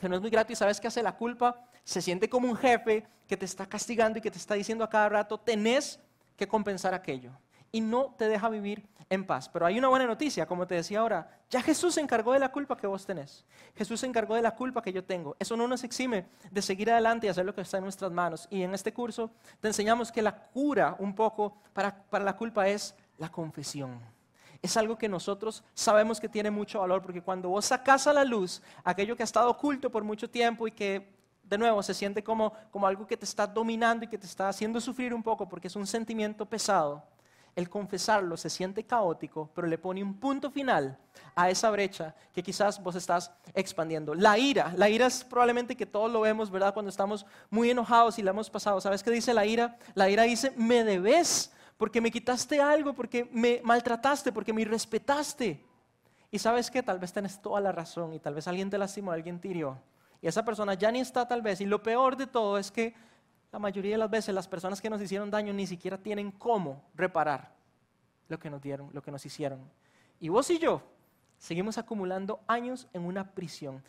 que 0.02 0.10
no 0.10 0.16
es 0.16 0.22
muy 0.22 0.30
grato 0.30 0.52
y 0.52 0.58
sabes 0.58 0.82
qué 0.82 0.90
hace 0.90 1.02
la 1.02 1.16
culpa, 1.16 1.66
se 1.86 2.02
siente 2.02 2.28
como 2.28 2.50
un 2.50 2.58
jefe 2.58 3.08
que 3.26 3.38
te 3.38 3.46
está 3.46 3.66
castigando 3.66 4.20
y 4.20 4.22
que 4.22 4.32
te 4.32 4.38
está 4.38 4.56
diciendo 4.56 4.84
a 4.84 4.90
cada 4.90 5.08
rato, 5.08 5.40
tenés 5.40 6.02
que 6.36 6.50
compensar 6.50 6.94
aquello. 6.94 7.32
Y 7.76 7.82
no 7.82 8.16
te 8.18 8.30
deja 8.30 8.48
vivir 8.48 8.88
en 9.10 9.26
paz. 9.26 9.50
Pero 9.50 9.66
hay 9.66 9.78
una 9.78 9.90
buena 9.90 10.06
noticia, 10.06 10.46
como 10.46 10.66
te 10.66 10.76
decía 10.76 11.00
ahora, 11.00 11.30
ya 11.50 11.62
Jesús 11.62 11.96
se 11.96 12.00
encargó 12.00 12.32
de 12.32 12.40
la 12.40 12.54
culpa 12.54 12.78
que 12.78 12.88
vos 12.88 13.06
tenés. 13.06 13.44
Jesús 13.76 14.00
se 14.00 14.08
encargó 14.08 14.36
de 14.36 14.42
la 14.42 14.56
culpa 14.56 14.82
que 14.82 14.94
yo 14.94 15.04
tengo. 15.04 15.36
Eso 15.40 15.58
no 15.58 15.68
nos 15.68 15.84
exime 15.84 16.26
de 16.50 16.62
seguir 16.62 16.90
adelante 16.90 17.28
y 17.28 17.30
hacer 17.30 17.46
lo 17.46 17.54
que 17.54 17.60
está 17.60 17.78
en 17.78 17.84
nuestras 17.84 18.14
manos. 18.14 18.48
Y 18.50 18.64
en 18.64 18.74
este 18.74 18.94
curso 18.94 19.30
te 19.60 19.68
enseñamos 19.68 20.10
que 20.10 20.22
la 20.22 20.34
cura 20.36 20.96
un 21.00 21.14
poco 21.14 21.58
para, 21.74 21.94
para 22.10 22.24
la 22.24 22.38
culpa 22.38 22.68
es 22.68 22.96
la 23.18 23.30
confesión 23.30 24.00
es 24.62 24.78
algo 24.78 24.98
que 24.98 25.08
nosotros 25.08 25.64
sabemos 25.76 26.20
que 26.20 26.28
tiene 26.28 26.50
mucho 26.50 26.80
valor, 26.80 27.04
porque 27.04 27.22
cuando 27.22 27.50
vos 27.50 27.66
sacás 27.66 28.08
a 28.08 28.14
la 28.14 28.24
luz 28.24 28.64
aquello 28.84 29.16
que 29.16 29.22
ha 29.22 29.26
estado 29.26 29.52
oculto 29.52 29.92
por 29.92 30.04
mucho 30.04 30.28
tiempo 30.28 30.68
y 30.68 30.72
que 30.72 31.14
de 31.44 31.58
nuevo 31.58 31.84
se 31.84 31.94
siente 31.94 32.24
como, 32.24 32.52
como 32.72 32.88
algo 32.88 33.06
que 33.06 33.16
te 33.18 33.26
está 33.26 33.46
dominando 33.46 34.06
y 34.06 34.08
que 34.08 34.18
te 34.18 34.26
está 34.26 34.50
haciendo 34.50 34.82
sufrir 34.82 35.14
un 35.14 35.22
poco 35.22 35.48
porque 35.48 35.68
es 35.68 35.76
un 35.76 35.86
sentimiento 35.86 36.46
pesado, 36.46 37.04
el 37.56 37.70
confesarlo 37.70 38.36
se 38.36 38.50
siente 38.50 38.84
caótico, 38.84 39.50
pero 39.56 39.68
le 39.68 39.78
pone 39.78 40.04
un 40.04 40.20
punto 40.20 40.52
final 40.52 40.98
a 41.36 41.50
esa 41.50 41.70
brecha 41.70 42.14
que 42.34 42.44
quizás 42.44 42.82
vos 42.84 42.96
estás 42.96 43.32
expandiendo. 43.54 44.14
La 44.14 44.38
ira, 44.38 44.74
la 44.76 44.90
ira 44.90 45.08
es 45.08 45.24
probablemente 45.24 45.76
que 45.76 45.86
todos 45.86 46.12
lo 46.12 46.22
vemos, 46.22 46.52
¿verdad? 46.52 46.74
Cuando 46.74 46.90
estamos 46.90 47.26
muy 47.50 47.70
enojados 47.70 48.20
y 48.20 48.24
la 48.24 48.32
hemos 48.32 48.50
pasado. 48.50 48.82
¿Sabes 48.82 49.04
qué 49.04 49.12
dice 49.12 49.34
la 49.34 49.46
ira? 49.46 49.78
La 49.94 50.10
ira 50.10 50.24
dice, 50.24 50.52
me 50.58 50.84
debes 50.84 51.52
porque 51.78 52.02
me 52.02 52.12
quitaste 52.12 52.62
algo, 52.62 52.94
porque 52.94 53.30
me 53.32 53.62
maltrataste, 53.64 54.32
porque 54.32 54.54
me 54.54 54.62
irrespetaste. 54.62 55.64
Y 56.32 56.40
sabes 56.40 56.70
que 56.70 56.84
tal 56.84 57.00
vez 57.00 57.14
tenés 57.14 57.42
toda 57.42 57.62
la 57.62 57.72
razón 57.72 58.14
y 58.14 58.20
tal 58.20 58.34
vez 58.34 58.48
alguien 58.48 58.70
te 58.70 58.78
lastimó, 58.78 59.12
alguien 59.12 59.40
te. 59.40 59.50
Y 60.22 60.28
esa 60.28 60.44
persona 60.44 60.74
ya 60.74 60.92
ni 60.92 61.00
está 61.00 61.28
tal 61.28 61.42
vez. 61.42 61.62
Y 61.62 61.66
lo 61.66 61.82
peor 61.82 62.18
de 62.18 62.28
todo 62.28 62.58
es 62.58 62.72
que 62.72 62.94
la 63.56 63.60
mayoría 63.60 63.94
de 63.94 63.98
las 63.98 64.10
veces 64.10 64.36
las 64.36 64.50
personas 64.50 64.82
que 64.82 64.90
nos 64.90 65.02
hicieron 65.02 65.32
daño 65.32 65.54
ni 65.54 65.66
siquiera 65.66 65.98
tienen 65.98 66.30
cómo 66.30 66.84
reparar 66.94 67.56
lo 68.28 68.38
que 68.38 68.50
nos 68.50 68.62
dieron, 68.62 68.90
lo 68.92 69.02
que 69.02 69.12
nos 69.12 69.26
hicieron. 69.26 69.60
Y 70.20 70.28
vos 70.28 70.50
y 70.50 70.60
yo 70.60 70.82
seguimos 71.38 71.78
acumulando 71.78 72.42
años 72.48 72.86
en 72.92 73.06
una 73.06 73.32
prisión. 73.32 73.82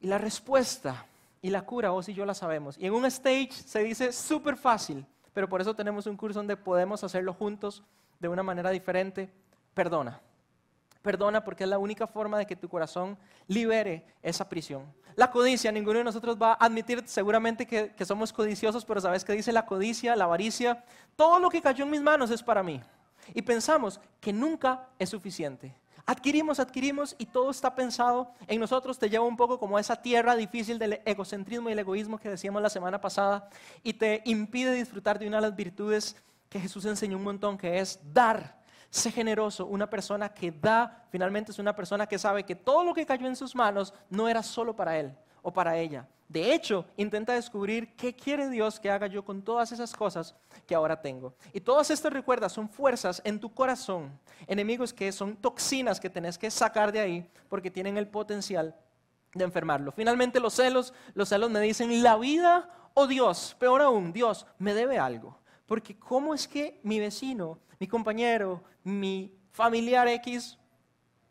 Y 0.00 0.08
la 0.08 0.18
respuesta 0.18 1.06
y 1.40 1.50
la 1.50 1.62
cura, 1.62 1.90
vos 1.90 2.08
y 2.08 2.14
yo 2.14 2.26
la 2.26 2.34
sabemos. 2.34 2.76
Y 2.76 2.86
en 2.86 2.92
un 2.92 3.04
stage 3.04 3.52
se 3.52 3.84
dice 3.84 4.12
súper 4.12 4.56
fácil 4.56 5.06
pero 5.38 5.48
por 5.48 5.60
eso 5.60 5.72
tenemos 5.72 6.04
un 6.08 6.16
curso 6.16 6.40
donde 6.40 6.56
podemos 6.56 7.04
hacerlo 7.04 7.32
juntos 7.32 7.84
de 8.18 8.26
una 8.26 8.42
manera 8.42 8.70
diferente. 8.70 9.32
Perdona. 9.72 10.20
Perdona 11.02 11.44
porque 11.44 11.64
es 11.64 11.70
la 11.70 11.78
única 11.78 12.06
forma 12.06 12.38
de 12.38 12.46
que 12.46 12.56
tu 12.56 12.68
corazón 12.68 13.18
libere 13.46 14.04
esa 14.22 14.48
prisión. 14.48 14.82
La 15.16 15.30
codicia, 15.30 15.72
ninguno 15.72 15.98
de 15.98 16.04
nosotros 16.04 16.36
va 16.40 16.52
a 16.52 16.66
admitir 16.66 17.02
seguramente 17.06 17.66
que, 17.66 17.92
que 17.94 18.04
somos 18.04 18.32
codiciosos, 18.32 18.84
pero 18.84 19.00
¿sabes 19.00 19.24
qué 19.24 19.32
dice 19.32 19.52
la 19.52 19.66
codicia, 19.66 20.14
la 20.14 20.24
avaricia? 20.24 20.84
Todo 21.16 21.40
lo 21.40 21.50
que 21.50 21.60
cayó 21.60 21.84
en 21.84 21.90
mis 21.90 22.02
manos 22.02 22.30
es 22.30 22.42
para 22.42 22.62
mí. 22.62 22.80
Y 23.34 23.42
pensamos 23.42 24.00
que 24.20 24.32
nunca 24.32 24.88
es 24.98 25.10
suficiente. 25.10 25.74
Adquirimos, 26.08 26.58
adquirimos 26.58 27.14
y 27.18 27.26
todo 27.26 27.50
está 27.50 27.74
pensado 27.74 28.32
en 28.46 28.60
nosotros. 28.60 28.98
Te 28.98 29.10
lleva 29.10 29.26
un 29.26 29.36
poco 29.36 29.58
como 29.58 29.76
a 29.76 29.80
esa 29.80 29.96
tierra 29.96 30.34
difícil 30.36 30.78
del 30.78 31.02
egocentrismo 31.04 31.68
y 31.68 31.72
el 31.72 31.78
egoísmo 31.80 32.18
que 32.18 32.30
decíamos 32.30 32.62
la 32.62 32.70
semana 32.70 32.98
pasada 32.98 33.50
y 33.82 33.92
te 33.92 34.22
impide 34.24 34.72
disfrutar 34.72 35.18
de 35.18 35.28
una 35.28 35.36
de 35.36 35.42
las 35.42 35.54
virtudes 35.54 36.16
que 36.48 36.60
Jesús 36.60 36.86
enseñó 36.86 37.18
un 37.18 37.24
montón, 37.24 37.58
que 37.58 37.78
es 37.78 38.00
dar. 38.14 38.57
Sé 38.90 39.10
generoso. 39.10 39.66
Una 39.66 39.88
persona 39.88 40.28
que 40.28 40.50
da 40.50 41.06
finalmente 41.10 41.52
es 41.52 41.58
una 41.58 41.74
persona 41.74 42.06
que 42.06 42.18
sabe 42.18 42.44
que 42.44 42.54
todo 42.54 42.84
lo 42.84 42.94
que 42.94 43.06
cayó 43.06 43.26
en 43.26 43.36
sus 43.36 43.54
manos 43.54 43.92
no 44.08 44.28
era 44.28 44.42
solo 44.42 44.74
para 44.74 44.98
él 44.98 45.16
o 45.42 45.52
para 45.52 45.76
ella, 45.76 46.06
de 46.28 46.52
hecho, 46.52 46.84
intenta 46.98 47.32
descubrir 47.32 47.96
qué 47.96 48.14
quiere 48.14 48.50
Dios 48.50 48.78
que 48.78 48.90
haga 48.90 49.06
yo 49.06 49.24
con 49.24 49.40
todas 49.40 49.72
esas 49.72 49.94
cosas 49.94 50.34
que 50.66 50.74
ahora 50.74 51.00
tengo. 51.00 51.34
Y 51.54 51.60
todas 51.60 51.90
estas 51.90 52.12
recuerdas 52.12 52.52
son 52.52 52.68
fuerzas 52.68 53.22
en 53.24 53.40
tu 53.40 53.52
corazón, 53.54 54.12
enemigos 54.46 54.92
que 54.92 55.10
son 55.10 55.36
toxinas 55.36 55.98
que 55.98 56.10
tenés 56.10 56.36
que 56.36 56.50
sacar 56.50 56.92
de 56.92 57.00
ahí 57.00 57.30
porque 57.48 57.70
tienen 57.70 57.96
el 57.96 58.08
potencial 58.08 58.76
de 59.32 59.44
enfermarlo. 59.44 59.90
Finalmente 59.90 60.38
los 60.38 60.52
celos, 60.52 60.92
los 61.14 61.30
celos 61.30 61.50
me 61.50 61.60
dicen 61.60 62.02
la 62.02 62.18
vida 62.18 62.68
o 62.92 63.06
Dios, 63.06 63.56
peor 63.58 63.80
aún, 63.80 64.12
Dios 64.12 64.46
me 64.58 64.74
debe 64.74 64.98
algo. 64.98 65.38
Porque 65.64 65.98
¿cómo 65.98 66.34
es 66.34 66.46
que 66.46 66.78
mi 66.82 67.00
vecino, 67.00 67.58
mi 67.78 67.86
compañero, 67.86 68.62
mi 68.84 69.32
familiar 69.52 70.08
X 70.08 70.58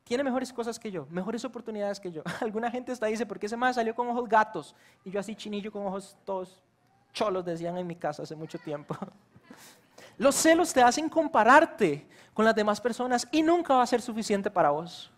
tiene 0.04 0.24
mejores 0.24 0.54
cosas 0.54 0.80
que 0.80 0.89
yo, 0.89 1.06
mejores 1.10 1.43
oportunidades 1.43 2.00
que 2.00 2.12
yo. 2.12 2.24
Alguna 2.41 2.72
gente 2.72 2.93
está 2.93 3.08
dice, 3.08 3.26
¿por 3.26 3.38
qué 3.38 3.48
ese 3.48 3.58
más 3.58 3.76
salió 3.76 3.93
con 3.93 4.08
ojos 4.08 4.30
gatos? 4.30 4.76
Y 5.04 5.12
yo 5.12 5.20
así 5.20 5.36
chinillo 5.36 5.72
con 5.72 5.86
ojos 5.86 6.18
todos 6.24 6.64
cholos, 7.12 7.43
decían 7.43 7.78
en 7.78 7.86
mi 7.86 7.95
casa 7.95 8.24
hace 8.24 8.36
mucho 8.36 8.58
tiempo. 8.58 8.95
Los 10.18 10.36
celos 10.36 10.74
te 10.74 10.82
hacen 10.82 11.10
compararte 11.10 12.08
con 12.34 12.45
las 12.45 12.56
demás 12.56 12.80
personas 12.80 13.28
y 13.32 13.41
nunca 13.41 13.76
va 13.76 13.84
a 13.84 13.88
ser 13.88 14.02
suficiente 14.02 14.50
para 14.50 14.70
vos. 14.70 15.12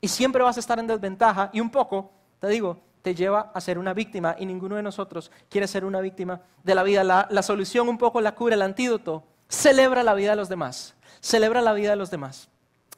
Y 0.00 0.08
siempre 0.08 0.42
vas 0.42 0.56
a 0.56 0.60
estar 0.60 0.78
en 0.78 0.86
desventaja 0.86 1.50
y 1.52 1.60
un 1.60 1.70
poco, 1.70 2.12
te 2.38 2.48
digo, 2.48 2.80
te 3.02 3.14
lleva 3.14 3.50
a 3.54 3.60
ser 3.60 3.78
una 3.78 3.94
víctima 3.94 4.36
y 4.38 4.46
ninguno 4.46 4.76
de 4.76 4.82
nosotros 4.82 5.30
quiere 5.48 5.66
ser 5.66 5.84
una 5.84 6.00
víctima 6.00 6.40
de 6.62 6.74
la 6.74 6.82
vida. 6.82 7.04
La, 7.04 7.26
la 7.30 7.42
solución 7.42 7.88
un 7.88 7.98
poco, 7.98 8.20
la 8.20 8.34
cura, 8.34 8.54
el 8.54 8.62
antídoto, 8.62 9.24
celebra 9.48 10.02
la 10.02 10.14
vida 10.14 10.30
de 10.30 10.36
los 10.36 10.48
demás. 10.48 10.94
Celebra 11.20 11.60
la 11.60 11.72
vida 11.72 11.90
de 11.90 11.96
los 11.96 12.10
demás. 12.10 12.48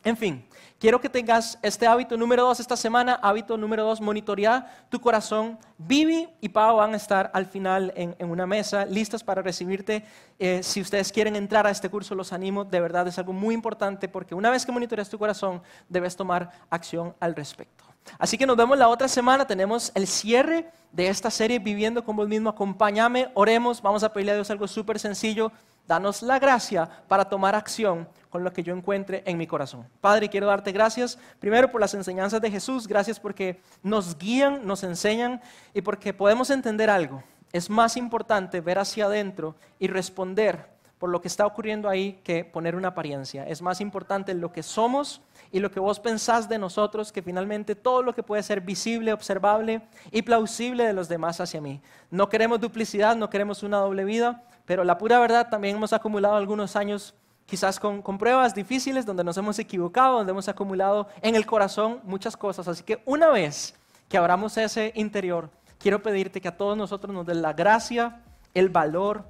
En 0.04 0.16
fin, 0.16 0.46
quiero 0.78 1.00
que 1.00 1.08
tengas 1.08 1.58
este 1.60 1.86
hábito 1.86 2.16
número 2.16 2.44
dos 2.44 2.60
esta 2.60 2.76
semana, 2.76 3.14
hábito 3.14 3.56
número 3.56 3.84
dos, 3.84 4.00
monitorear 4.00 4.86
tu 4.88 5.00
corazón. 5.00 5.58
Vivi 5.76 6.28
y 6.40 6.48
Pau 6.48 6.76
van 6.76 6.94
a 6.94 6.96
estar 6.96 7.30
al 7.34 7.46
final 7.46 7.92
en, 7.96 8.14
una 8.30 8.46
mesa, 8.46 8.86
listas 8.86 9.24
para 9.24 9.42
recibirte. 9.42 10.04
Eh, 10.38 10.62
si 10.62 10.80
ustedes 10.80 11.10
quieren 11.10 11.36
entrar 11.36 11.66
a 11.66 11.70
este 11.70 11.88
curso, 11.88 12.14
los 12.14 12.32
animo, 12.32 12.64
de 12.64 12.80
verdad 12.80 13.08
es 13.08 13.18
algo 13.18 13.32
muy 13.32 13.54
importante 13.54 14.08
porque 14.08 14.34
una 14.34 14.50
vez 14.50 14.64
que 14.64 14.72
monitoreas 14.72 15.08
tu 15.08 15.18
corazón, 15.18 15.62
debes 15.88 16.14
tomar 16.14 16.50
acción 16.70 17.14
al 17.18 17.34
respecto. 17.34 17.84
Así 18.18 18.38
que 18.38 18.46
nos 18.46 18.56
vemos 18.56 18.78
la 18.78 18.88
otra 18.88 19.08
semana, 19.08 19.46
tenemos 19.46 19.92
el 19.94 20.06
cierre 20.06 20.70
de 20.92 21.08
esta 21.08 21.30
serie 21.30 21.58
Viviendo 21.58 22.04
con 22.04 22.16
vos 22.16 22.28
mismo. 22.28 22.48
Acompáñame, 22.48 23.30
oremos, 23.34 23.82
vamos 23.82 24.02
a 24.04 24.12
pedirle 24.12 24.32
a 24.32 24.34
Dios 24.36 24.50
algo 24.50 24.66
súper 24.68 24.98
sencillo. 24.98 25.52
Danos 25.88 26.20
la 26.20 26.38
gracia 26.38 26.86
para 27.08 27.30
tomar 27.30 27.54
acción 27.54 28.06
con 28.28 28.44
lo 28.44 28.52
que 28.52 28.62
yo 28.62 28.76
encuentre 28.76 29.22
en 29.24 29.38
mi 29.38 29.46
corazón. 29.46 29.86
Padre, 30.02 30.28
quiero 30.28 30.46
darte 30.46 30.70
gracias 30.70 31.18
primero 31.40 31.72
por 31.72 31.80
las 31.80 31.94
enseñanzas 31.94 32.42
de 32.42 32.50
Jesús, 32.50 32.86
gracias 32.86 33.18
porque 33.18 33.62
nos 33.82 34.18
guían, 34.18 34.66
nos 34.66 34.84
enseñan 34.84 35.40
y 35.72 35.80
porque 35.80 36.12
podemos 36.12 36.50
entender 36.50 36.90
algo. 36.90 37.24
Es 37.54 37.70
más 37.70 37.96
importante 37.96 38.60
ver 38.60 38.78
hacia 38.78 39.06
adentro 39.06 39.56
y 39.78 39.86
responder 39.86 40.77
por 40.98 41.10
lo 41.10 41.20
que 41.20 41.28
está 41.28 41.46
ocurriendo 41.46 41.88
ahí 41.88 42.20
que 42.24 42.44
poner 42.44 42.74
una 42.74 42.88
apariencia. 42.88 43.46
Es 43.46 43.62
más 43.62 43.80
importante 43.80 44.34
lo 44.34 44.52
que 44.52 44.62
somos 44.62 45.22
y 45.52 45.60
lo 45.60 45.70
que 45.70 45.80
vos 45.80 46.00
pensás 46.00 46.48
de 46.48 46.58
nosotros 46.58 47.12
que 47.12 47.22
finalmente 47.22 47.74
todo 47.74 48.02
lo 48.02 48.14
que 48.14 48.22
puede 48.22 48.42
ser 48.42 48.60
visible, 48.60 49.12
observable 49.12 49.82
y 50.10 50.22
plausible 50.22 50.84
de 50.84 50.92
los 50.92 51.08
demás 51.08 51.40
hacia 51.40 51.60
mí. 51.60 51.80
No 52.10 52.28
queremos 52.28 52.60
duplicidad, 52.60 53.16
no 53.16 53.30
queremos 53.30 53.62
una 53.62 53.78
doble 53.78 54.04
vida, 54.04 54.42
pero 54.64 54.84
la 54.84 54.98
pura 54.98 55.20
verdad 55.20 55.48
también 55.48 55.76
hemos 55.76 55.92
acumulado 55.92 56.36
algunos 56.36 56.74
años 56.74 57.14
quizás 57.46 57.80
con, 57.80 58.02
con, 58.02 58.18
pruebas 58.18 58.54
difíciles 58.54 59.06
donde 59.06 59.24
nos 59.24 59.36
hemos 59.38 59.58
equivocado, 59.58 60.18
donde 60.18 60.32
hemos 60.32 60.48
acumulado 60.48 61.08
en 61.22 61.34
el 61.34 61.46
corazón 61.46 62.00
muchas 62.04 62.36
cosas. 62.36 62.68
Así 62.68 62.82
que 62.82 63.00
una 63.06 63.28
vez 63.28 63.74
que 64.08 64.18
abramos 64.18 64.58
ese 64.58 64.92
interior, 64.96 65.48
quiero 65.78 66.02
pedirte 66.02 66.40
que 66.40 66.48
a 66.48 66.56
todos 66.56 66.76
nosotros 66.76 67.14
nos 67.14 67.24
den 67.24 67.40
la 67.40 67.54
gracia, 67.54 68.20
el 68.52 68.68
valor, 68.68 69.24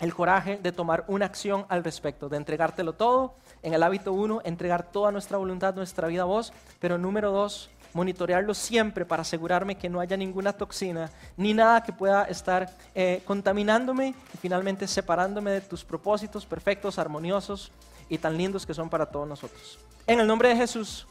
el 0.00 0.14
coraje 0.14 0.58
de 0.62 0.72
tomar 0.72 1.04
una 1.06 1.26
acción 1.26 1.66
al 1.68 1.84
respecto, 1.84 2.28
de 2.28 2.38
entregártelo 2.38 2.94
todo. 2.94 3.34
En 3.62 3.74
el 3.74 3.82
hábito 3.82 4.12
uno, 4.12 4.40
entregar 4.44 4.90
toda 4.90 5.12
nuestra 5.12 5.38
voluntad, 5.38 5.74
nuestra 5.74 6.08
vida 6.08 6.22
a 6.22 6.24
vos. 6.24 6.52
Pero 6.80 6.98
número 6.98 7.30
dos, 7.30 7.70
monitorearlo 7.92 8.54
siempre 8.54 9.04
para 9.04 9.22
asegurarme 9.22 9.76
que 9.76 9.88
no 9.88 10.00
haya 10.00 10.16
ninguna 10.16 10.52
toxina 10.52 11.10
ni 11.36 11.54
nada 11.54 11.82
que 11.82 11.92
pueda 11.92 12.24
estar 12.24 12.70
eh, 12.94 13.22
contaminándome 13.26 14.14
y 14.34 14.38
finalmente 14.38 14.86
separándome 14.86 15.50
de 15.50 15.60
tus 15.60 15.84
propósitos 15.84 16.46
perfectos, 16.46 16.98
armoniosos 16.98 17.72
y 18.08 18.18
tan 18.18 18.36
lindos 18.36 18.66
que 18.66 18.74
son 18.74 18.88
para 18.88 19.06
todos 19.06 19.28
nosotros. 19.28 19.78
En 20.06 20.20
el 20.20 20.26
nombre 20.26 20.48
de 20.48 20.56
Jesús, 20.56 21.06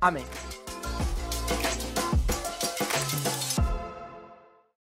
amén. 0.00 0.24